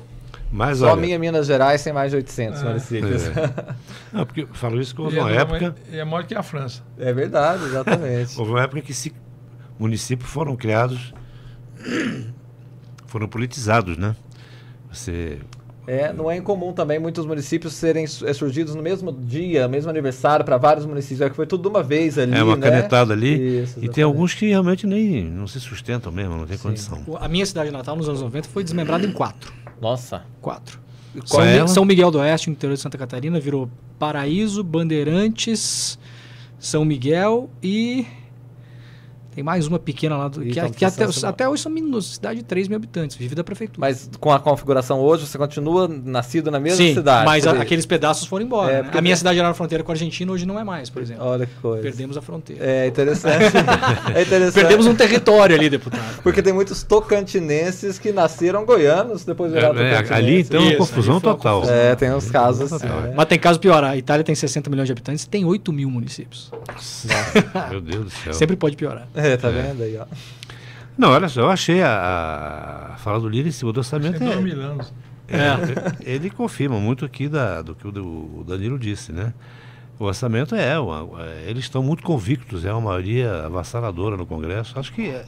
[0.51, 2.65] Mas, Só olha, minha Minas Gerais tem mais de 800 é.
[2.65, 3.27] municípios.
[3.27, 3.75] É.
[4.13, 5.75] Não, porque falo isso que houve e uma é época...
[5.91, 6.83] E é maior que a França.
[6.95, 8.37] É verdade, exatamente.
[8.39, 9.11] houve uma época que se,
[9.79, 11.11] municípios foram criados,
[13.07, 14.15] foram politizados, né?
[14.91, 15.39] Você
[15.85, 20.45] é, não é incomum também muitos municípios serem é, surgidos no mesmo dia, mesmo aniversário
[20.45, 21.21] para vários municípios.
[21.21, 22.33] É que foi tudo de uma vez ali.
[22.33, 22.69] É uma né?
[22.69, 23.63] canetada ali.
[23.63, 26.63] Isso, e tem alguns que realmente nem não se sustentam mesmo, não tem Sim.
[26.63, 27.03] condição.
[27.19, 29.51] A minha cidade natal, nos anos 90, foi desmembrada em quatro.
[29.81, 30.23] Nossa.
[30.41, 30.79] Quatro.
[31.25, 33.69] São, São Miguel do Oeste, no interior de Santa Catarina, virou
[33.99, 35.99] Paraíso, Bandeirantes,
[36.57, 38.07] São Miguel e
[39.33, 42.67] tem mais uma pequena lá, do, que, que até, até hoje são cidade de 3
[42.67, 43.79] mil habitantes, vive da prefeitura.
[43.79, 47.25] Mas com a configuração hoje, você continua nascido na mesma Sim, cidade?
[47.25, 48.71] mas a, aqueles pedaços foram embora.
[48.71, 48.91] É, né?
[48.93, 51.25] A minha cidade era na fronteira com a Argentina, hoje não é mais, por exemplo.
[51.25, 51.81] Olha que coisa.
[51.81, 52.63] Perdemos a fronteira.
[52.63, 53.45] É interessante.
[54.15, 54.53] é interessante.
[54.53, 56.21] Perdemos um território ali, deputado.
[56.21, 60.77] Porque tem muitos tocantinenses que nasceram goianos, depois viraram é, é, Ali então é uma
[60.77, 61.61] confusão total.
[61.61, 61.75] Confusão.
[61.75, 62.85] É, tem uns casos assim.
[62.85, 63.13] É.
[63.15, 65.89] Mas tem caso pior, a Itália tem 60 milhões de habitantes e tem 8 mil
[65.89, 66.51] municípios.
[67.69, 68.33] Meu Deus do céu.
[68.33, 69.07] Sempre pode piorar.
[69.23, 70.05] É, tá vendo aí, ó.
[70.97, 74.19] Não, olha só, eu achei a, a fala do Lira em cima do orçamento.
[75.27, 79.33] É, é, ele confirma muito aqui da, do que o, o Danilo disse, né?
[79.99, 84.77] O orçamento é, uma, é, eles estão muito convictos, é uma maioria avassaladora no Congresso.
[84.77, 85.25] Acho que é,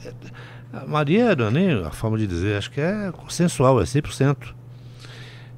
[0.72, 4.54] a maioria, não é nem a forma de dizer, acho que é consensual, é 100%.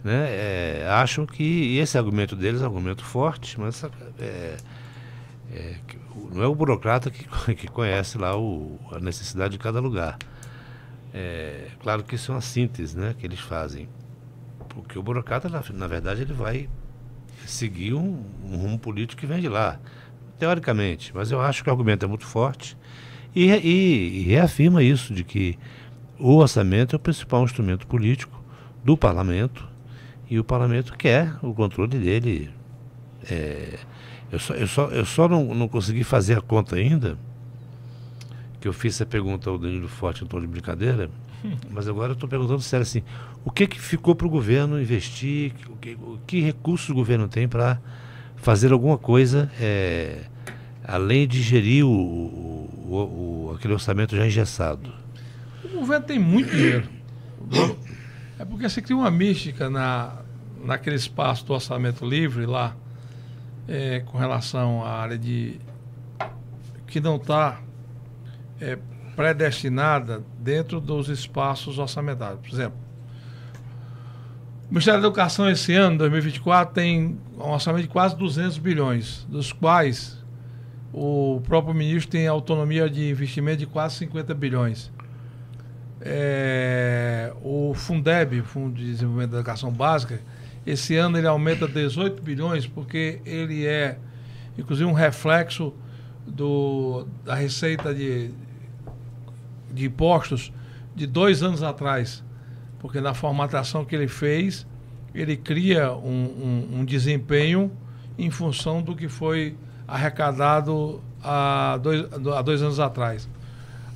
[0.04, 0.28] Né?
[0.30, 3.84] É, acham que esse argumento deles é um argumento forte, mas
[4.18, 4.56] é,
[5.52, 5.74] é,
[6.32, 7.24] não é o burocrata que,
[7.54, 10.18] que conhece lá o, a necessidade de cada lugar.
[11.12, 13.88] É, claro que isso é uma síntese né, que eles fazem.
[14.68, 16.68] Porque o burocrata, na, na verdade, ele vai
[17.46, 19.80] seguir um, um, rumo político que vem de lá,
[20.38, 21.12] teoricamente.
[21.14, 22.76] Mas eu acho que o argumento é muito forte
[23.34, 25.58] e, e, e reafirma isso, de que
[26.18, 28.42] O orçamento é o principal instrumento político
[28.84, 29.68] do parlamento
[30.28, 32.50] e o parlamento quer o controle dele.
[33.30, 33.78] É,
[34.30, 37.18] eu só, eu só, eu só não, não consegui fazer a conta ainda,
[38.60, 41.10] que eu fiz essa pergunta ao Danilo Forte em tom de brincadeira,
[41.70, 43.02] mas agora eu estou perguntando sério assim,
[43.44, 47.28] o que, que ficou para o governo investir, o que, o que recursos o governo
[47.28, 47.80] tem para
[48.36, 50.24] fazer alguma coisa é,
[50.84, 54.92] além de gerir o, o, o, aquele orçamento já engessado?
[55.64, 56.88] O governo tem muito dinheiro.
[58.38, 60.22] É porque você cria uma mística na,
[60.64, 62.74] naquele espaço do orçamento livre lá,
[63.68, 65.60] é, com relação à área de.
[66.86, 67.60] que não está
[68.60, 68.78] é,
[69.14, 72.40] predestinada dentro dos espaços orçamentários.
[72.40, 72.78] Por exemplo,
[74.68, 79.52] o Ministério da Educação esse ano, 2024, tem um orçamento de quase 200 bilhões, dos
[79.52, 80.18] quais
[80.92, 84.90] o próprio ministro tem autonomia de investimento de quase 50 bilhões.
[86.00, 90.20] É, o Fundeb, Fundo de Desenvolvimento da Educação Básica,
[90.68, 93.98] esse ano ele aumenta 18 bilhões, porque ele é,
[94.56, 95.72] inclusive, um reflexo
[96.26, 98.30] do, da receita de,
[99.72, 100.52] de impostos
[100.94, 102.22] de dois anos atrás.
[102.80, 104.66] Porque na formatação que ele fez,
[105.14, 107.72] ele cria um, um, um desempenho
[108.18, 113.26] em função do que foi arrecadado há dois, há dois anos atrás.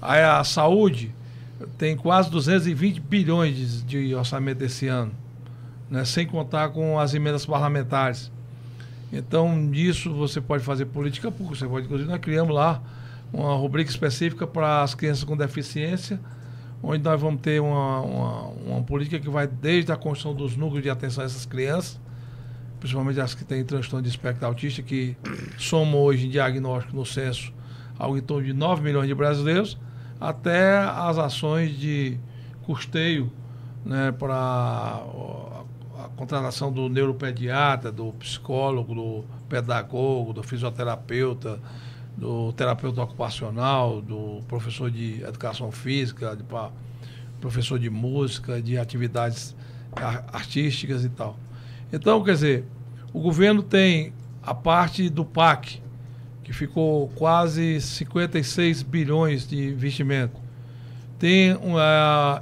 [0.00, 1.14] Aí a saúde
[1.76, 5.12] tem quase 220 bilhões de, de orçamento esse ano,
[5.92, 8.32] né, sem contar com as emendas parlamentares.
[9.12, 11.58] Então, nisso você pode fazer política pública.
[11.58, 12.82] Você pode, inclusive, nós criamos lá
[13.30, 16.18] uma rubrica específica para as crianças com deficiência,
[16.82, 20.82] onde nós vamos ter uma, uma, uma, política que vai desde a construção dos núcleos
[20.82, 22.00] de atenção a essas crianças,
[22.80, 25.14] principalmente as que têm transtorno de espectro autista, que
[25.58, 27.52] somam hoje em diagnóstico no censo
[27.98, 29.78] algo em torno de 9 milhões de brasileiros,
[30.18, 32.18] até as ações de
[32.62, 33.30] custeio
[33.84, 35.02] né, para
[36.16, 41.58] contratação do neuropediatra, do psicólogo, do pedagogo, do fisioterapeuta,
[42.16, 46.44] do terapeuta ocupacional, do professor de educação física, de
[47.40, 49.56] professor de música, de atividades
[50.32, 51.36] artísticas e tal.
[51.92, 52.64] Então, quer dizer,
[53.12, 54.12] o governo tem
[54.42, 55.82] a parte do PAC,
[56.42, 60.40] que ficou quase 56 bilhões de investimento.
[61.18, 61.58] Tem uh,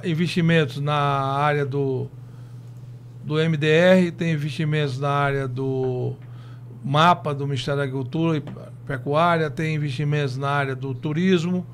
[0.03, 2.09] investimentos na área do,
[3.23, 6.15] do MDR, tem investimentos na área do
[6.83, 8.43] mapa do Ministério da Agricultura e
[8.85, 11.65] Pecuária, tem investimentos na área do turismo.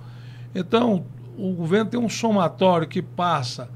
[0.53, 1.05] Então,
[1.37, 3.69] o governo tem um somatório que passa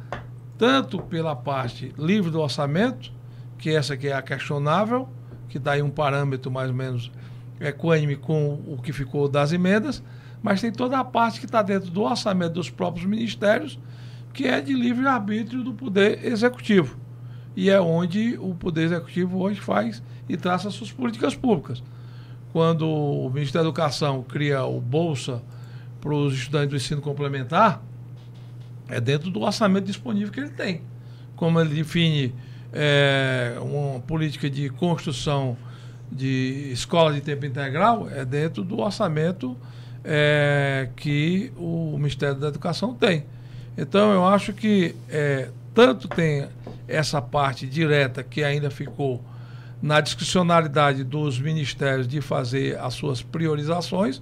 [0.57, 3.11] tanto pela parte livre do orçamento,
[3.57, 5.07] que essa que é a questionável,
[5.47, 7.11] que dá aí um parâmetro mais ou menos
[7.59, 10.03] equânime com o que ficou das emendas,
[10.41, 13.79] mas tem toda a parte que está dentro do orçamento dos próprios ministérios,
[14.33, 16.97] que é de livre arbítrio do Poder Executivo.
[17.55, 21.83] E é onde o Poder Executivo hoje faz e traça suas políticas públicas.
[22.51, 25.41] Quando o Ministério da Educação cria o Bolsa
[25.99, 27.81] para os estudantes do ensino complementar,
[28.87, 30.81] é dentro do orçamento disponível que ele tem.
[31.35, 32.33] Como ele define
[32.73, 35.57] é, uma política de construção
[36.11, 39.57] de escola de tempo integral é dentro do orçamento
[40.03, 43.25] é, que o Ministério da Educação tem.
[43.77, 46.47] Então, eu acho que é, tanto tem
[46.87, 49.23] essa parte direta que ainda ficou
[49.81, 54.21] na discricionalidade dos ministérios de fazer as suas priorizações,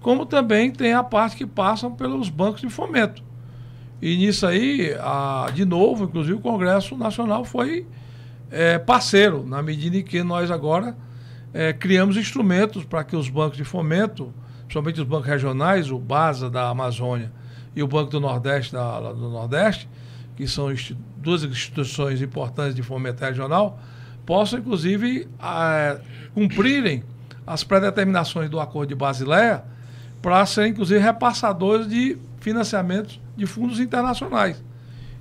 [0.00, 3.22] como também tem a parte que passam pelos bancos de fomento.
[4.00, 7.86] E nisso aí, a, de novo, inclusive o Congresso Nacional foi
[8.50, 10.96] é, parceiro, na medida em que nós agora
[11.54, 14.32] é, criamos instrumentos para que os bancos de fomento,
[14.62, 17.32] principalmente os bancos regionais, o BASA da Amazônia
[17.74, 19.88] e o Banco do Nordeste da, do Nordeste,
[20.36, 20.72] que são
[21.16, 23.78] duas instituições importantes de fomento regional,
[24.24, 25.28] possam, inclusive,
[26.34, 27.04] cumprirem
[27.46, 29.64] as predeterminações do Acordo de Basileia
[30.20, 34.62] para serem, inclusive, repassadores de financiamentos de fundos internacionais.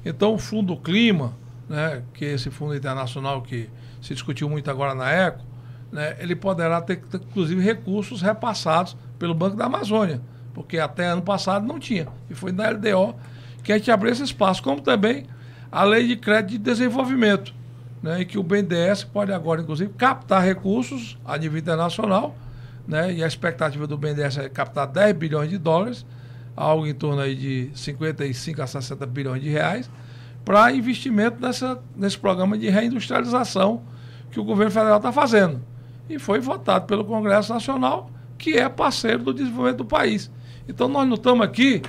[0.06, 1.34] Então, o Fundo Clima,
[1.68, 3.70] né, que é esse fundo internacional que
[4.02, 5.44] se discutiu muito agora na ECO,
[5.92, 10.22] né, ele poderá ter, inclusive, recursos repassados pelo Banco da Amazônia,
[10.54, 12.08] porque até ano passado não tinha.
[12.30, 13.16] E foi na LDO
[13.64, 15.26] que a gente abriu esse espaço, como também
[15.72, 17.54] a Lei de Crédito de Desenvolvimento,
[18.02, 22.36] né, em que o BNDES pode agora, inclusive, captar recursos a nível internacional,
[22.88, 26.06] né, e a expectativa do BNDES é captar 10 bilhões de dólares,
[26.56, 29.90] algo em torno aí de 55 a 60 bilhões de reais,
[30.44, 33.84] para investimento nessa, nesse programa de reindustrialização
[34.32, 35.62] que o governo federal está fazendo
[36.10, 40.32] e foi votado pelo Congresso Nacional, que é parceiro do desenvolvimento do país.
[40.68, 41.82] Então nós não estamos aqui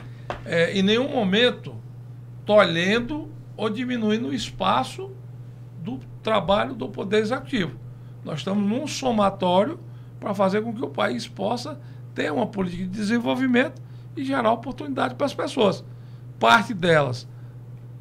[0.45, 1.75] é, em nenhum momento
[2.45, 5.11] tolhendo ou diminuindo o espaço
[5.83, 7.77] do trabalho do Poder Executivo.
[8.25, 9.79] Nós estamos num somatório
[10.19, 11.81] para fazer com que o país possa
[12.15, 13.81] ter uma política de desenvolvimento
[14.17, 15.85] e gerar oportunidade para as pessoas.
[16.39, 17.27] Parte delas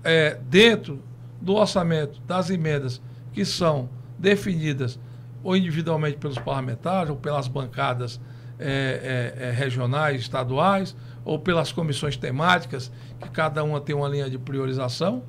[0.03, 1.01] é, dentro
[1.41, 3.01] do orçamento das emendas
[3.33, 4.99] que são definidas
[5.43, 8.19] ou individualmente pelos parlamentares ou pelas bancadas
[8.61, 14.29] é, é, é, regionais, estaduais, ou pelas comissões temáticas, que cada uma tem uma linha
[14.29, 15.23] de priorização,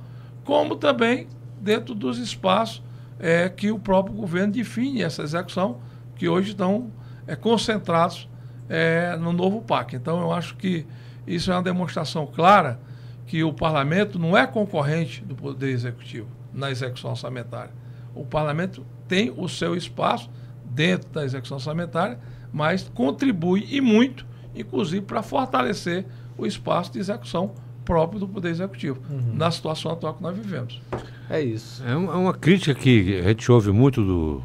[0.45, 1.27] como também
[1.61, 2.83] dentro dos espaços
[3.19, 5.79] é, que o próprio governo define essa execução,
[6.17, 6.91] que hoje estão
[7.27, 8.29] é, concentrados
[8.69, 9.97] é, no novo PAC.
[9.97, 10.87] Então, eu acho que
[11.27, 12.81] isso é uma demonstração clara
[13.27, 17.71] que o parlamento não é concorrente do Poder Executivo na execução orçamentária.
[18.15, 20.29] O parlamento tem o seu espaço
[20.65, 22.19] dentro da execução orçamentária,
[22.53, 26.05] mas contribui e muito, inclusive para fortalecer
[26.37, 27.53] o espaço de execução
[27.85, 29.35] próprio do Poder Executivo, uhum.
[29.35, 30.81] na situação atual que nós vivemos.
[31.29, 31.83] É isso.
[31.85, 34.43] É uma, é uma crítica que a gente ouve muito do,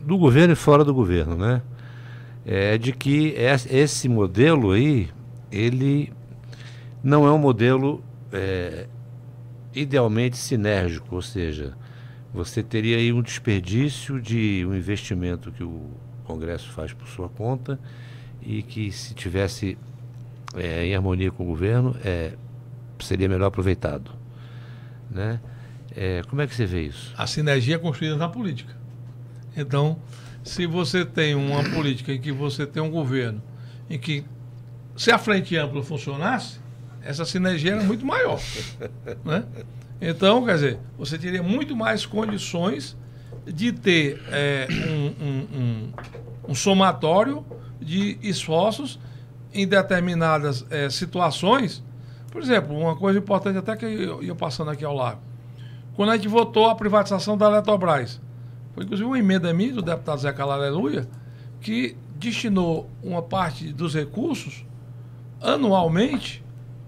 [0.00, 1.62] do governo e fora do governo, né?
[2.44, 3.34] É de que
[3.70, 5.08] esse modelo aí,
[5.50, 6.12] ele
[7.02, 8.02] não é um modelo
[8.32, 8.86] é,
[9.74, 11.76] idealmente sinérgico, ou seja,
[12.32, 15.90] você teria aí um desperdício de um investimento que o
[16.22, 17.78] Congresso faz por sua conta
[18.40, 19.78] e que se tivesse
[20.54, 22.32] é, em harmonia com o governo é,
[23.00, 24.10] seria melhor aproveitado,
[25.10, 25.40] né?
[25.94, 27.12] É, como é que você vê isso?
[27.16, 28.74] A sinergia é construída na política.
[29.54, 29.98] Então,
[30.42, 33.42] se você tem uma política em que você tem um governo
[33.90, 34.24] em que
[34.96, 36.60] se a frente ampla funcionasse,
[37.02, 38.40] essa sinergia era muito maior.
[39.24, 39.44] né?
[40.00, 42.96] Então, quer dizer, você teria muito mais condições
[43.46, 45.92] de ter é, um, um, um,
[46.48, 47.44] um, somatório
[47.80, 48.98] de esforços
[49.52, 51.82] em determinadas é, situações.
[52.30, 55.18] Por exemplo, uma coisa importante até que eu ia passando aqui ao lado.
[55.94, 58.20] Quando a gente votou a privatização da Eletrobras,
[58.74, 61.06] foi inclusive uma emenda minha do deputado Zé Aleluia,
[61.60, 64.64] que destinou uma parte dos recursos
[65.40, 66.42] anualmente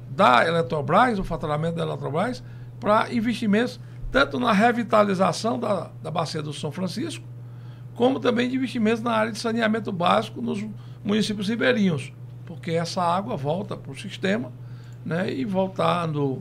[0.08, 2.42] da Eletrobras, o faturamento da Eletrobras,
[2.80, 3.80] para investimentos
[4.14, 7.26] tanto na revitalização da, da bacia do São Francisco,
[7.96, 10.64] como também de investimentos na área de saneamento básico nos
[11.02, 12.12] municípios ribeirinhos,
[12.46, 14.52] porque essa água volta para o sistema
[15.04, 16.40] né, e voltando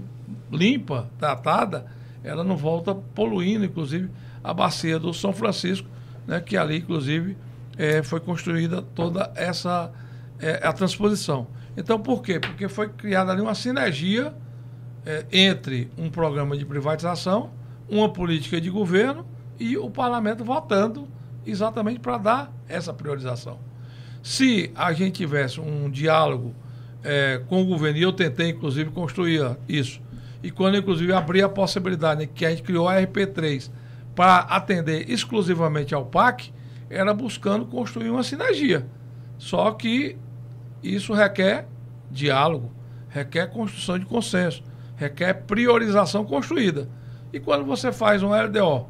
[0.52, 1.88] limpa, tratada,
[2.24, 4.08] ela não volta poluindo, inclusive,
[4.44, 5.90] a bacia do São Francisco,
[6.28, 7.36] né, que ali, inclusive,
[7.76, 9.91] é, foi construída toda essa
[10.40, 11.48] é, a transposição.
[11.76, 12.40] Então, por quê?
[12.40, 14.32] Porque foi criada ali uma sinergia
[15.04, 19.26] é, entre um programa de privatização uma política de governo
[19.60, 21.07] e o parlamento votando
[21.45, 23.60] exatamente para dar essa priorização.
[24.22, 26.55] Se a gente tivesse um diálogo
[27.03, 30.01] é, com o governo, e eu tentei, inclusive, construir isso,
[30.41, 33.69] e quando, inclusive, abri a possibilidade né, que a gente criou a RP3
[34.15, 36.53] para atender exclusivamente ao PAC,
[36.89, 38.85] era buscando construir uma sinergia.
[39.38, 40.18] Só que
[40.81, 41.68] isso requer
[42.11, 42.72] diálogo,
[43.10, 44.64] requer construção de consenso,
[44.95, 46.88] requer priorização construída.
[47.34, 48.88] E quando você faz um LDO,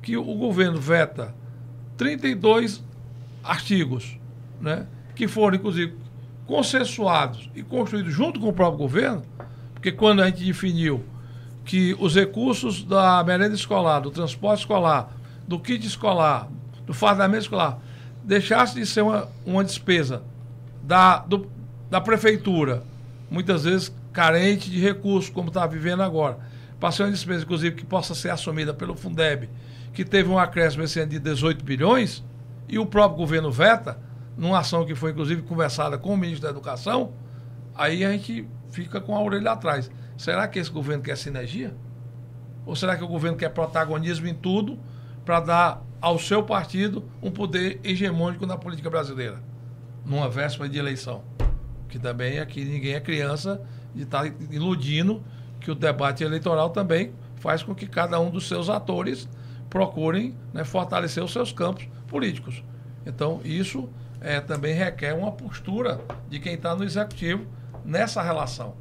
[0.00, 1.34] que o governo veta
[1.98, 2.82] 32
[3.44, 4.18] artigos,
[4.58, 5.94] né, que foram, inclusive,
[6.46, 9.22] consensuados e construídos junto com o próprio governo,
[9.74, 11.04] porque quando a gente definiu
[11.64, 15.14] que os recursos da merenda escolar, do transporte escolar,
[15.46, 16.48] do kit escolar,
[16.86, 17.78] do fardamento escolar,
[18.24, 20.22] deixasse de ser uma, uma despesa
[20.82, 21.46] da, do,
[21.90, 22.82] da prefeitura,
[23.30, 26.38] muitas vezes carente de recursos, como está vivendo agora,
[26.82, 29.48] passou uma despesa, inclusive, que possa ser assumida pelo Fundeb,
[29.94, 32.24] que teve um acréscimo esse ano de 18 bilhões,
[32.68, 34.00] e o próprio governo veta,
[34.36, 37.12] numa ação que foi, inclusive, conversada com o ministro da Educação,
[37.72, 39.92] aí a gente fica com a orelha atrás.
[40.16, 41.72] Será que esse governo quer sinergia?
[42.66, 44.76] Ou será que o governo quer protagonismo em tudo
[45.24, 49.40] para dar ao seu partido um poder hegemônico na política brasileira,
[50.04, 51.22] numa véspera de eleição?
[51.88, 53.62] Que também aqui ninguém é criança
[53.94, 55.22] de estar tá iludindo
[55.62, 59.28] que o debate eleitoral também faz com que cada um dos seus atores
[59.70, 62.62] procurem né, fortalecer os seus campos políticos.
[63.06, 63.88] Então, isso
[64.20, 67.46] é, também requer uma postura de quem está no executivo
[67.84, 68.74] nessa relação.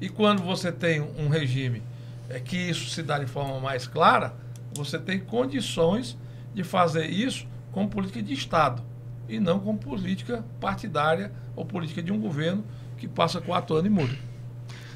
[0.00, 1.82] E quando você tem um regime
[2.28, 4.34] é, que isso se dá de forma mais clara,
[4.74, 6.16] você tem condições
[6.54, 8.82] de fazer isso com política de Estado
[9.28, 12.64] e não com política partidária ou política de um governo
[12.96, 14.27] que passa quatro anos e muda.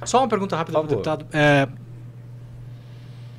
[0.04, 1.26] Só uma pergunta rápida para o deputado.
[1.32, 1.68] É,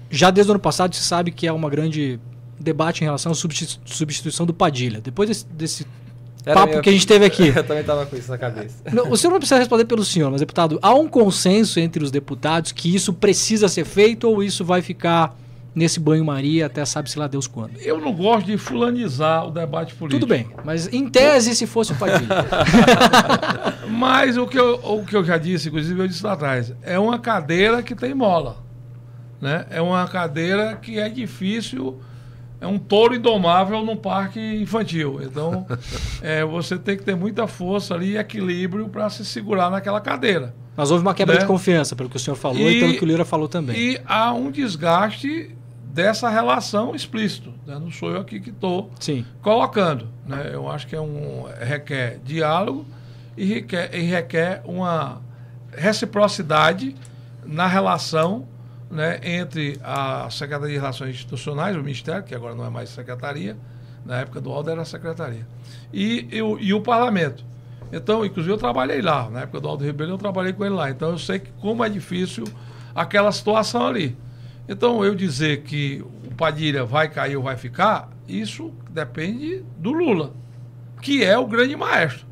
[0.09, 2.19] já desde o ano passado se sabe que é uma grande
[2.59, 5.01] debate em relação à substituição do Padilha.
[5.01, 5.87] Depois desse, desse
[6.43, 7.47] papo que a gente teve aqui.
[7.55, 8.75] Eu também estava com isso na cabeça.
[8.91, 12.11] Não, o senhor não precisa responder pelo senhor, mas, deputado, há um consenso entre os
[12.11, 15.35] deputados que isso precisa ser feito ou isso vai ficar
[15.75, 17.77] nesse banho-maria até sabe-se lá Deus quando?
[17.77, 20.19] Eu não gosto de fulanizar o debate político.
[20.19, 22.45] Tudo bem, mas em tese, se fosse o Padilha.
[23.89, 26.97] mas o que, eu, o que eu já disse, inclusive eu disse lá atrás, é
[26.99, 28.57] uma cadeira que tem mola.
[29.41, 29.65] Né?
[29.69, 31.99] É uma cadeira que é difícil
[32.63, 35.19] é um touro indomável num parque infantil.
[35.21, 35.67] Então,
[36.23, 40.55] é, você tem que ter muita força ali e equilíbrio para se segurar naquela cadeira.
[40.75, 41.41] Mas houve uma quebra né?
[41.41, 43.75] de confiança, pelo que o senhor falou e, e, pelo que o Lira falou também.
[43.75, 45.53] E há um desgaste
[45.93, 47.53] dessa relação explícito.
[47.67, 47.77] Né?
[47.77, 48.89] Não sou eu aqui que estou
[49.43, 50.07] colocando.
[50.25, 50.49] Né?
[50.51, 52.83] Eu acho que é um, requer diálogo
[53.37, 55.21] e requer, e requer uma
[55.71, 56.95] reciprocidade
[57.45, 58.47] na relação
[58.89, 63.55] né, entre a Secretaria de Relações Institucionais, o Ministério, que agora não é mais secretaria,
[64.03, 65.47] na época do Aldo era secretaria,
[65.91, 67.43] e, e, e o Parlamento.
[67.91, 70.89] Então, inclusive, eu trabalhei lá, na época do Aldo Ribeiro, eu trabalhei com ele lá.
[70.89, 72.43] Então, eu sei que como é difícil
[72.95, 74.17] aquela situação ali.
[74.67, 80.33] Então, eu dizer que o Padilha vai cair ou vai ficar, isso depende do Lula,
[81.01, 82.25] que é o grande maestro.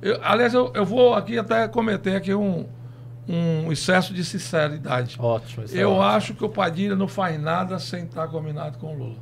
[0.00, 2.66] Eu, aliás, eu, eu vou aqui até cometer aqui um,
[3.28, 5.16] um excesso de sinceridade.
[5.18, 5.64] Ótimo.
[5.64, 8.98] É eu é acho que o Padilha não faz nada sem estar combinado com o
[8.98, 9.18] Lula.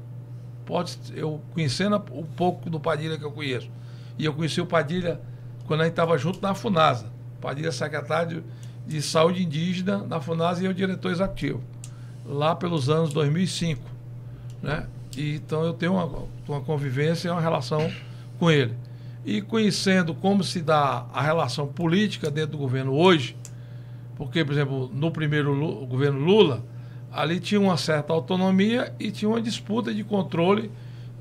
[0.64, 3.70] Pode, eu conhecendo o pouco do Padilha que eu conheço.
[4.18, 5.20] E eu conheci o Padilha
[5.66, 7.06] quando a gente estava junto na FUNASA.
[7.40, 8.44] Padilha secretário
[8.86, 11.62] de Saúde Indígena na FUNASA e eu diretor executivo.
[12.30, 13.82] Lá pelos anos 2005.
[14.62, 14.86] Né?
[15.16, 17.90] E, então eu tenho uma, uma convivência e uma relação
[18.38, 18.74] com ele.
[19.24, 23.36] E conhecendo como se dá a relação política dentro do governo hoje,
[24.16, 26.64] porque, por exemplo, no primeiro Lula, governo Lula,
[27.12, 30.70] ali tinha uma certa autonomia e tinha uma disputa de controle,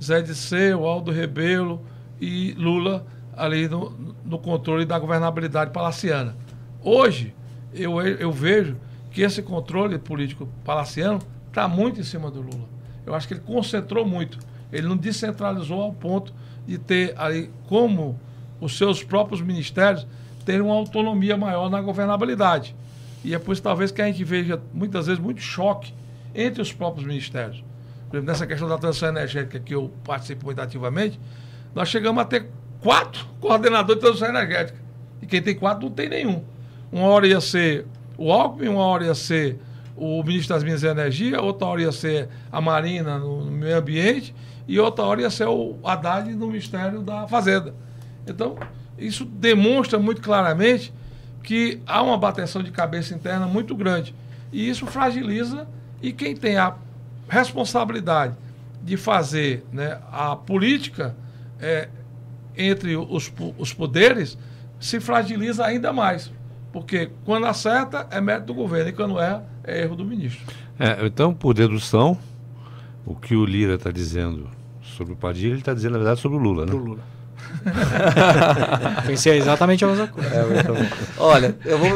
[0.02, 1.81] Zé de Seu, Aldo Rebelo
[2.22, 3.06] e Lula
[3.36, 3.91] ali no,
[4.23, 6.36] no controle da governabilidade palaciana.
[6.84, 7.34] Hoje,
[7.73, 8.76] eu, eu vejo
[9.11, 12.68] que esse controle político palaciano está muito em cima do Lula.
[13.06, 14.38] Eu acho que ele concentrou muito.
[14.72, 16.34] Ele não descentralizou ao ponto
[16.68, 18.19] de ter ali, como
[18.61, 20.06] os seus próprios ministérios,
[20.45, 22.76] terem uma autonomia maior na governabilidade.
[23.23, 25.94] E é por isso, talvez, que a gente veja, muitas vezes, muito choque
[26.34, 27.64] entre os próprios ministérios.
[28.10, 31.19] Por exemplo, nessa questão da transição energética que eu participo muito ativamente,
[31.73, 32.48] nós chegamos a ter
[32.80, 34.80] quatro coordenadores de transição energética.
[35.22, 36.44] E quem tem quatro não tem nenhum.
[36.91, 37.86] Uma hora ia ser
[38.20, 39.58] o Alckmin, uma hora ia ser
[39.96, 43.78] o ministro das Minas e Energia, outra hora ia ser a Marina no, no meio
[43.78, 44.36] ambiente
[44.68, 47.74] e outra hora ia ser o Haddad no Ministério da Fazenda.
[48.28, 48.58] Então,
[48.98, 50.94] isso demonstra muito claramente
[51.41, 54.14] que há uma bateção de cabeça interna muito grande.
[54.52, 55.66] E isso fragiliza
[56.02, 56.76] e quem tem a
[57.30, 58.36] responsabilidade
[58.84, 61.16] de fazer né, a política
[61.60, 61.88] é,
[62.56, 64.38] entre os, os poderes
[64.80, 66.32] se fragiliza ainda mais.
[66.72, 70.46] Porque quando acerta é mérito do governo e quando erra é erro do ministro.
[70.80, 72.18] É, então, por dedução,
[73.06, 74.48] o que o Lira está dizendo
[74.82, 76.72] sobre o Padilha, ele está dizendo, na verdade, sobre o Lula, né?
[76.72, 77.00] Do Lula.
[79.06, 80.30] Pensei exatamente a mesma coisa.
[80.30, 80.44] É,
[81.18, 81.90] Olha, eu vou.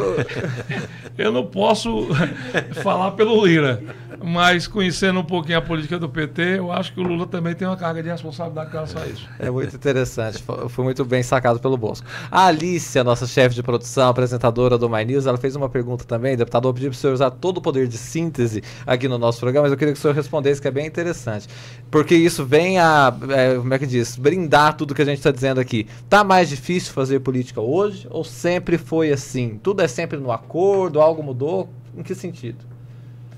[1.16, 2.08] Eu não posso
[2.82, 3.82] falar pelo Lira,
[4.22, 7.68] mas conhecendo um pouquinho a política do PT, eu acho que o Lula também tem
[7.68, 9.28] uma carga de responsabilidade com relação a isso.
[9.38, 12.06] É muito interessante, foi muito bem sacado pelo Bosco.
[12.30, 16.36] A Alicia, nossa chefe de produção, apresentadora do My News, ela fez uma pergunta também,
[16.36, 19.38] deputado, eu pedi para o senhor usar todo o poder de síntese aqui no nosso
[19.38, 21.46] programa, mas eu queria que o senhor respondesse, que é bem interessante.
[21.90, 25.30] Porque isso vem a, é, como é que diz, brindar tudo que a gente está
[25.30, 25.86] dizendo aqui.
[26.08, 29.60] Tá mais difícil fazer política hoje ou sempre foi assim?
[29.62, 31.68] Tudo é sempre no acordo, algo mudou?
[31.96, 32.64] Em que sentido?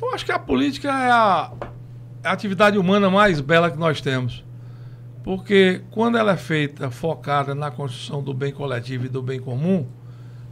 [0.01, 1.53] Eu acho que a política é a,
[2.23, 4.45] é a atividade humana mais bela que nós temos.
[5.25, 9.87] Porque quando ela é feita focada na construção do bem coletivo e do bem comum,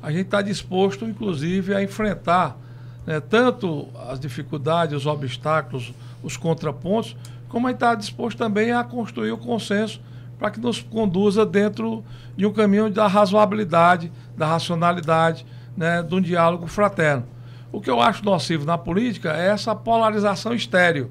[0.02, 2.58] a gente está disposto, inclusive, a enfrentar
[3.06, 7.16] né, tanto as dificuldades, os obstáculos, os contrapontos,
[7.48, 10.00] como a gente está disposto também a construir o consenso
[10.38, 12.04] para que nos conduza dentro
[12.36, 17.26] de um caminho da razoabilidade, da racionalidade, né, de um diálogo fraterno.
[17.72, 21.10] O que eu acho nocivo na política é essa polarização estéreo,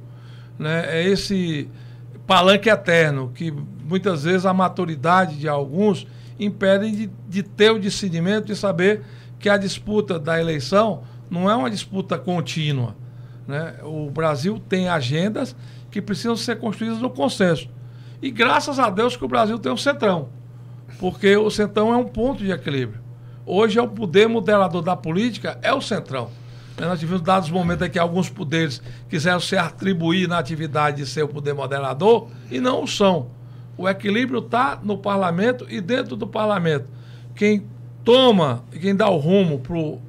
[0.57, 1.69] né, é esse
[2.25, 6.07] palanque eterno que muitas vezes a maturidade de alguns
[6.39, 9.01] impedem de, de ter o discernimento de saber
[9.39, 12.95] que a disputa da eleição não é uma disputa contínua.
[13.47, 13.75] Né?
[13.83, 15.55] O Brasil tem agendas
[15.91, 17.69] que precisam ser construídas no consenso.
[18.21, 20.29] E graças a Deus que o Brasil tem um centrão,
[20.97, 23.02] porque o centrão é um ponto de equilíbrio.
[23.45, 26.29] Hoje é o poder moderador da política, é o centrão.
[26.79, 31.23] Nós tivemos dados momentos em que alguns poderes quiseram se atribuir na atividade de ser
[31.23, 33.27] o poder moderador e não o são.
[33.77, 36.87] O equilíbrio está no parlamento e dentro do parlamento.
[37.35, 37.67] Quem
[38.03, 39.99] toma, quem dá o rumo pro,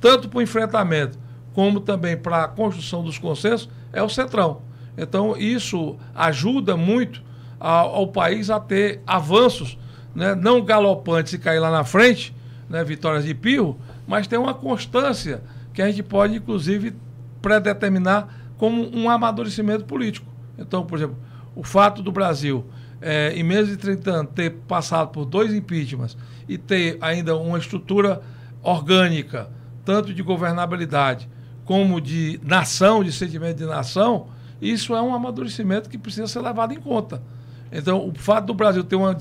[0.00, 1.18] tanto para o enfrentamento
[1.54, 4.62] como também para a construção dos consensos é o Centrão.
[4.96, 7.22] Então, isso ajuda muito
[7.58, 9.78] ao, ao país a ter avanços,
[10.14, 10.34] né?
[10.34, 12.34] não galopantes e cair lá na frente,
[12.72, 12.82] né?
[12.82, 13.76] vitórias de pio,
[14.06, 15.42] mas ter uma constância
[15.74, 16.94] que a gente pode, inclusive,
[17.42, 20.26] predeterminar como um amadurecimento político.
[20.58, 21.16] Então, por exemplo,
[21.54, 22.64] o fato do Brasil,
[23.00, 26.16] é, em menos de 30 anos, ter passado por dois impeachments
[26.48, 28.22] e ter ainda uma estrutura
[28.62, 29.50] orgânica,
[29.84, 31.28] tanto de governabilidade
[31.64, 34.28] como de nação, de sentimento de nação,
[34.60, 37.22] isso é um amadurecimento que precisa ser levado em conta.
[37.70, 39.16] Então, o fato do Brasil ter uma,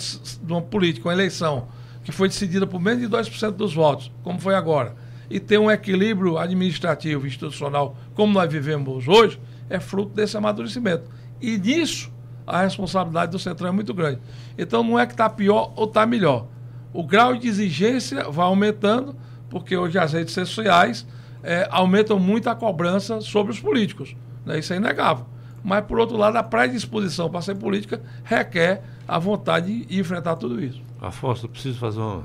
[0.47, 1.67] uma política, uma eleição,
[2.03, 4.95] que foi decidida por menos de 2% dos votos, como foi agora,
[5.29, 11.03] e ter um equilíbrio administrativo, institucional, como nós vivemos hoje, é fruto desse amadurecimento.
[11.41, 12.11] E nisso,
[12.45, 14.19] a responsabilidade do Centrão é muito grande.
[14.57, 16.47] Então, não é que está pior ou está melhor.
[16.93, 19.15] O grau de exigência vai aumentando,
[19.49, 21.07] porque hoje as redes sociais
[21.41, 24.15] é, aumentam muito a cobrança sobre os políticos.
[24.45, 24.59] Né?
[24.59, 25.25] Isso é inegável.
[25.63, 30.61] Mas, por outro lado, a predisposição para ser política requer a vontade de enfrentar tudo
[30.61, 30.81] isso.
[31.01, 32.23] Afonso, eu preciso fazer uma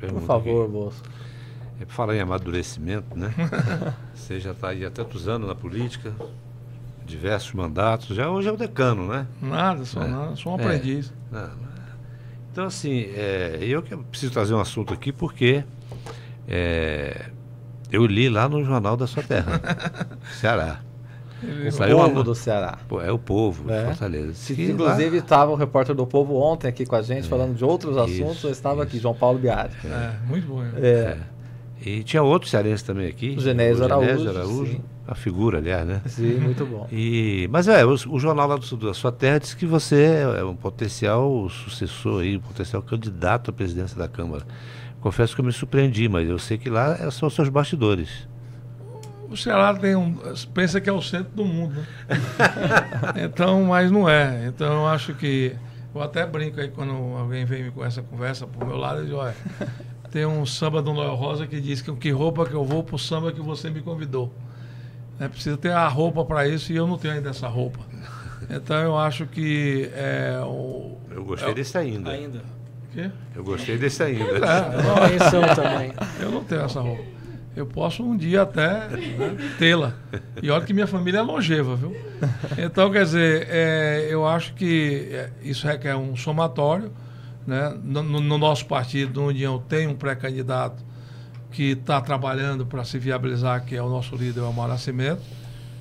[0.00, 0.20] pergunta.
[0.22, 1.02] Por favor, Bolso.
[1.80, 3.32] É para falar em amadurecimento, né?
[4.14, 6.12] Você já está aí há tantos anos na política,
[7.04, 9.26] diversos mandatos, já hoje é o decano, né?
[9.40, 10.08] Nada, sou, é.
[10.08, 11.12] nada, sou um aprendiz.
[11.32, 11.48] É.
[12.50, 15.62] Então, assim, é, eu que preciso trazer um assunto aqui porque
[16.48, 17.30] é,
[17.92, 19.60] eu li lá no Jornal da Sua Terra,
[20.40, 20.80] Ceará.
[21.42, 22.24] O Saiu povo uma...
[22.24, 22.78] do Ceará.
[22.88, 23.86] Pô, é o povo é.
[23.86, 24.52] Fortaleza.
[24.52, 27.28] inclusive estava o repórter do Povo ontem aqui com a gente, é.
[27.28, 28.44] falando de outros isso, assuntos.
[28.44, 28.82] Eu estava isso.
[28.84, 29.72] aqui, João Paulo Biari.
[29.84, 30.62] É, é muito bom.
[30.62, 30.88] É.
[30.88, 31.18] é.
[31.84, 33.36] E tinha outro cearense também aqui.
[33.36, 34.08] O Genésio Araújo.
[34.08, 34.80] Genésio Araújo.
[35.06, 36.02] A figura, aliás, né?
[36.06, 36.88] Sim, muito bom.
[36.90, 40.44] E, mas é, o, o jornal lá do, da sua terra disse que você é
[40.44, 44.44] um potencial sucessor aí, um potencial candidato à presidência da Câmara.
[45.00, 48.26] Confesso que eu me surpreendi, mas eu sei que lá são os seus bastidores.
[49.30, 50.14] O Ceará tem um,
[50.54, 51.74] pensa que é o centro do mundo.
[51.74, 51.86] Né?
[53.24, 54.46] então, mas não é.
[54.46, 55.54] Então eu acho que.
[55.94, 59.16] Eu até brinco aí quando alguém vem com essa conversa pro meu lado, eu digo,
[59.16, 59.34] olha,
[60.10, 62.98] tem um samba do Noel Rosa que diz que que roupa que eu vou pro
[62.98, 64.32] samba que você me convidou.
[65.18, 67.80] É, precisa ter a roupa para isso e eu não tenho ainda essa roupa.
[68.50, 72.10] Então eu acho que é, o, Eu gostei é, desse ainda.
[72.10, 72.42] Ainda.
[72.92, 73.10] Quê?
[73.34, 74.22] Eu gostei desse ainda.
[74.22, 75.92] É, também.
[76.20, 77.15] Eu não tenho essa roupa.
[77.56, 79.94] Eu posso um dia até né, tê-la.
[80.42, 81.96] E olha que minha família é longeva, viu?
[82.58, 86.92] Então, quer dizer, é, eu acho que é, isso requer um somatório.
[87.46, 87.74] Né?
[87.82, 90.84] No, no nosso partido, no União, tem um pré-candidato
[91.50, 95.22] que está trabalhando para se viabilizar, que é o nosso líder, o Amar Nascimento.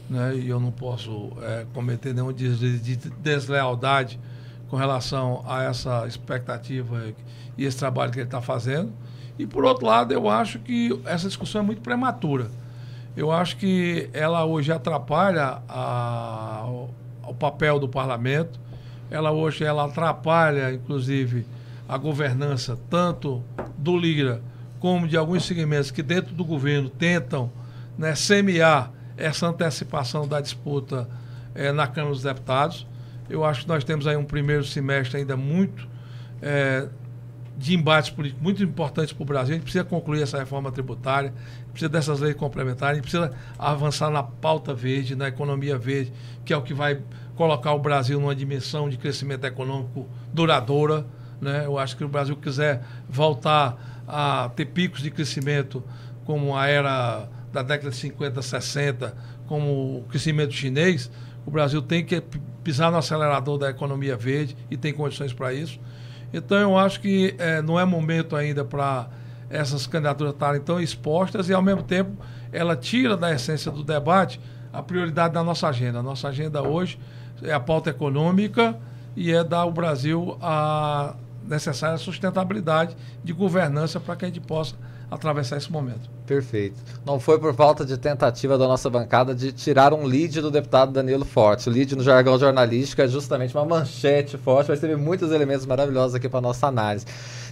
[0.09, 0.37] Né?
[0.37, 4.17] E eu não posso é, cometer nenhum de, de deslealdade
[4.69, 7.13] com relação a essa expectativa
[7.57, 8.93] e esse trabalho que ele está fazendo.
[9.37, 12.49] E, por outro lado, eu acho que essa discussão é muito prematura.
[13.15, 16.65] Eu acho que ela hoje atrapalha a,
[17.27, 18.59] o papel do parlamento,
[19.09, 21.45] ela hoje ela atrapalha, inclusive,
[21.87, 23.43] a governança tanto
[23.77, 24.41] do Lira
[24.79, 27.51] como de alguns segmentos que dentro do governo tentam
[27.97, 31.07] né, semear essa antecipação da disputa
[31.53, 32.85] é, na Câmara dos Deputados.
[33.29, 35.87] Eu acho que nós temos aí um primeiro semestre ainda muito
[36.41, 36.87] é,
[37.57, 39.53] de embates políticos muito importantes para o Brasil.
[39.53, 41.33] A gente precisa concluir essa reforma tributária,
[41.71, 46.11] precisa dessas leis complementares, precisa avançar na pauta verde, na economia verde,
[46.43, 47.01] que é o que vai
[47.35, 51.05] colocar o Brasil numa dimensão de crescimento econômico duradoura.
[51.39, 51.65] Né?
[51.65, 55.83] Eu acho que o Brasil quiser voltar a ter picos de crescimento
[56.25, 59.15] como a era da década de 50, 60,
[59.47, 61.09] como o crescimento chinês,
[61.45, 62.21] o Brasil tem que
[62.63, 65.79] pisar no acelerador da economia verde e tem condições para isso.
[66.33, 69.07] Então eu acho que é, não é momento ainda para
[69.49, 72.11] essas candidaturas estarem tão expostas e ao mesmo tempo
[72.51, 74.39] ela tira da essência do debate
[74.71, 75.99] a prioridade da nossa agenda.
[75.99, 76.99] A nossa agenda hoje
[77.41, 78.77] é a pauta econômica
[79.15, 81.15] e é dar ao Brasil a
[81.47, 84.75] necessária sustentabilidade de governança para que a gente possa
[85.09, 86.09] atravessar esse momento.
[86.25, 86.75] Perfeito.
[87.05, 90.91] Não foi por falta de tentativa da nossa bancada de tirar um lead do deputado
[90.91, 91.69] Danilo Forte.
[91.69, 96.27] Lead no jargão jornalístico é justamente uma manchete forte, vai ter muitos elementos maravilhosos aqui
[96.27, 97.05] para nossa análise.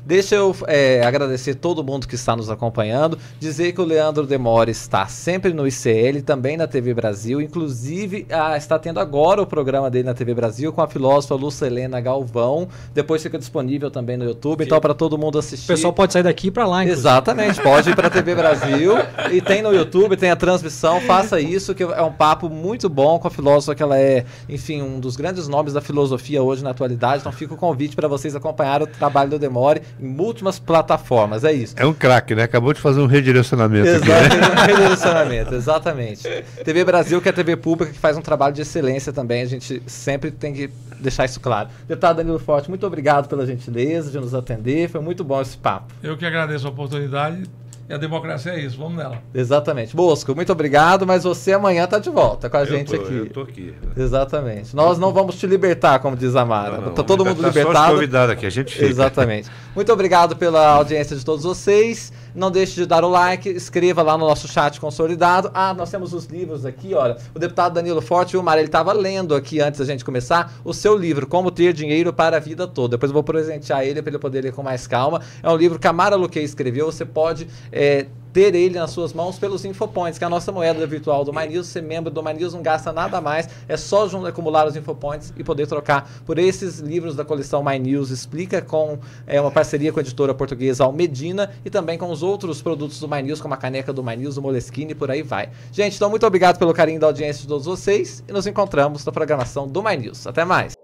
[0.05, 4.69] Deixa eu é, agradecer todo mundo que está nos acompanhando, dizer que o Leandro Demore
[4.69, 9.89] está sempre no ICL, também na TV Brasil, inclusive ah, está tendo agora o programa
[9.89, 12.67] dele na TV Brasil com a filósofa Lucelena Galvão.
[12.93, 15.71] Depois fica disponível também no YouTube, então para todo mundo assistir.
[15.71, 17.07] O pessoal pode sair daqui para lá, inclusive.
[17.07, 18.95] Exatamente, pode ir para a TV Brasil
[19.31, 23.17] e tem no YouTube, tem a transmissão, faça isso que é um papo muito bom
[23.19, 26.71] com a filósofa que ela é, enfim, um dos grandes nomes da filosofia hoje na
[26.71, 27.21] atualidade.
[27.21, 31.43] Então fica o convite para vocês acompanharem o trabalho do Demore em múltiplas plataformas.
[31.43, 31.75] É isso.
[31.77, 32.43] É um craque, né?
[32.43, 33.87] Acabou de fazer um redirecionamento.
[33.87, 34.47] Exato, né?
[34.51, 36.23] um redirecionamento, exatamente.
[36.63, 39.41] TV Brasil, que é a TV pública, que faz um trabalho de excelência também.
[39.41, 41.69] A gente sempre tem que deixar isso claro.
[41.87, 44.89] Deputado Danilo Forte, muito obrigado pela gentileza de nos atender.
[44.89, 45.93] Foi muito bom esse papo.
[46.01, 47.43] Eu que agradeço a oportunidade.
[47.89, 49.21] E a democracia é isso, vamos nela.
[49.33, 49.95] Exatamente.
[49.95, 53.13] Bosco, muito obrigado, mas você amanhã está de volta com a eu gente tô, aqui.
[53.13, 53.73] Eu tô aqui.
[53.97, 54.73] Exatamente.
[54.75, 56.77] Nós não vamos te libertar, como diz a Mara.
[56.77, 57.87] Não, não, tá todo mundo libertado.
[57.87, 58.85] Só convidado aqui, a gente fica.
[58.85, 59.49] Exatamente.
[59.75, 62.13] Muito obrigado pela audiência de todos vocês.
[62.35, 65.51] Não deixe de dar o like, escreva lá no nosso chat consolidado.
[65.53, 67.17] Ah, nós temos os livros aqui, olha.
[67.33, 70.73] O deputado Danilo Forte, o Mar, ele estava lendo aqui antes da gente começar o
[70.73, 72.97] seu livro, Como Ter Dinheiro para a Vida Toda.
[72.97, 75.21] Depois eu vou presentear ele para ele poder ler com mais calma.
[75.41, 76.87] É um livro que a Mara Luque escreveu.
[76.87, 80.85] Você pode é, ter ele nas suas mãos pelos Infopoints, que é a nossa moeda
[80.87, 81.67] virtual do MyNews.
[81.67, 85.67] Ser membro do MyNews não gasta nada mais, é só acumular os Infopoints e poder
[85.67, 88.09] trocar por esses livros da coleção MyNews.
[88.09, 88.97] Explica com
[89.27, 93.07] é, uma parceria com a editora portuguesa Almedina e também com os outros produtos do
[93.07, 95.49] MyNews, como a caneca do MyNews, o Moleskine e por aí vai.
[95.71, 99.11] Gente, então muito obrigado pelo carinho da audiência de todos vocês e nos encontramos na
[99.11, 100.25] programação do MyNews.
[100.25, 100.82] Até mais!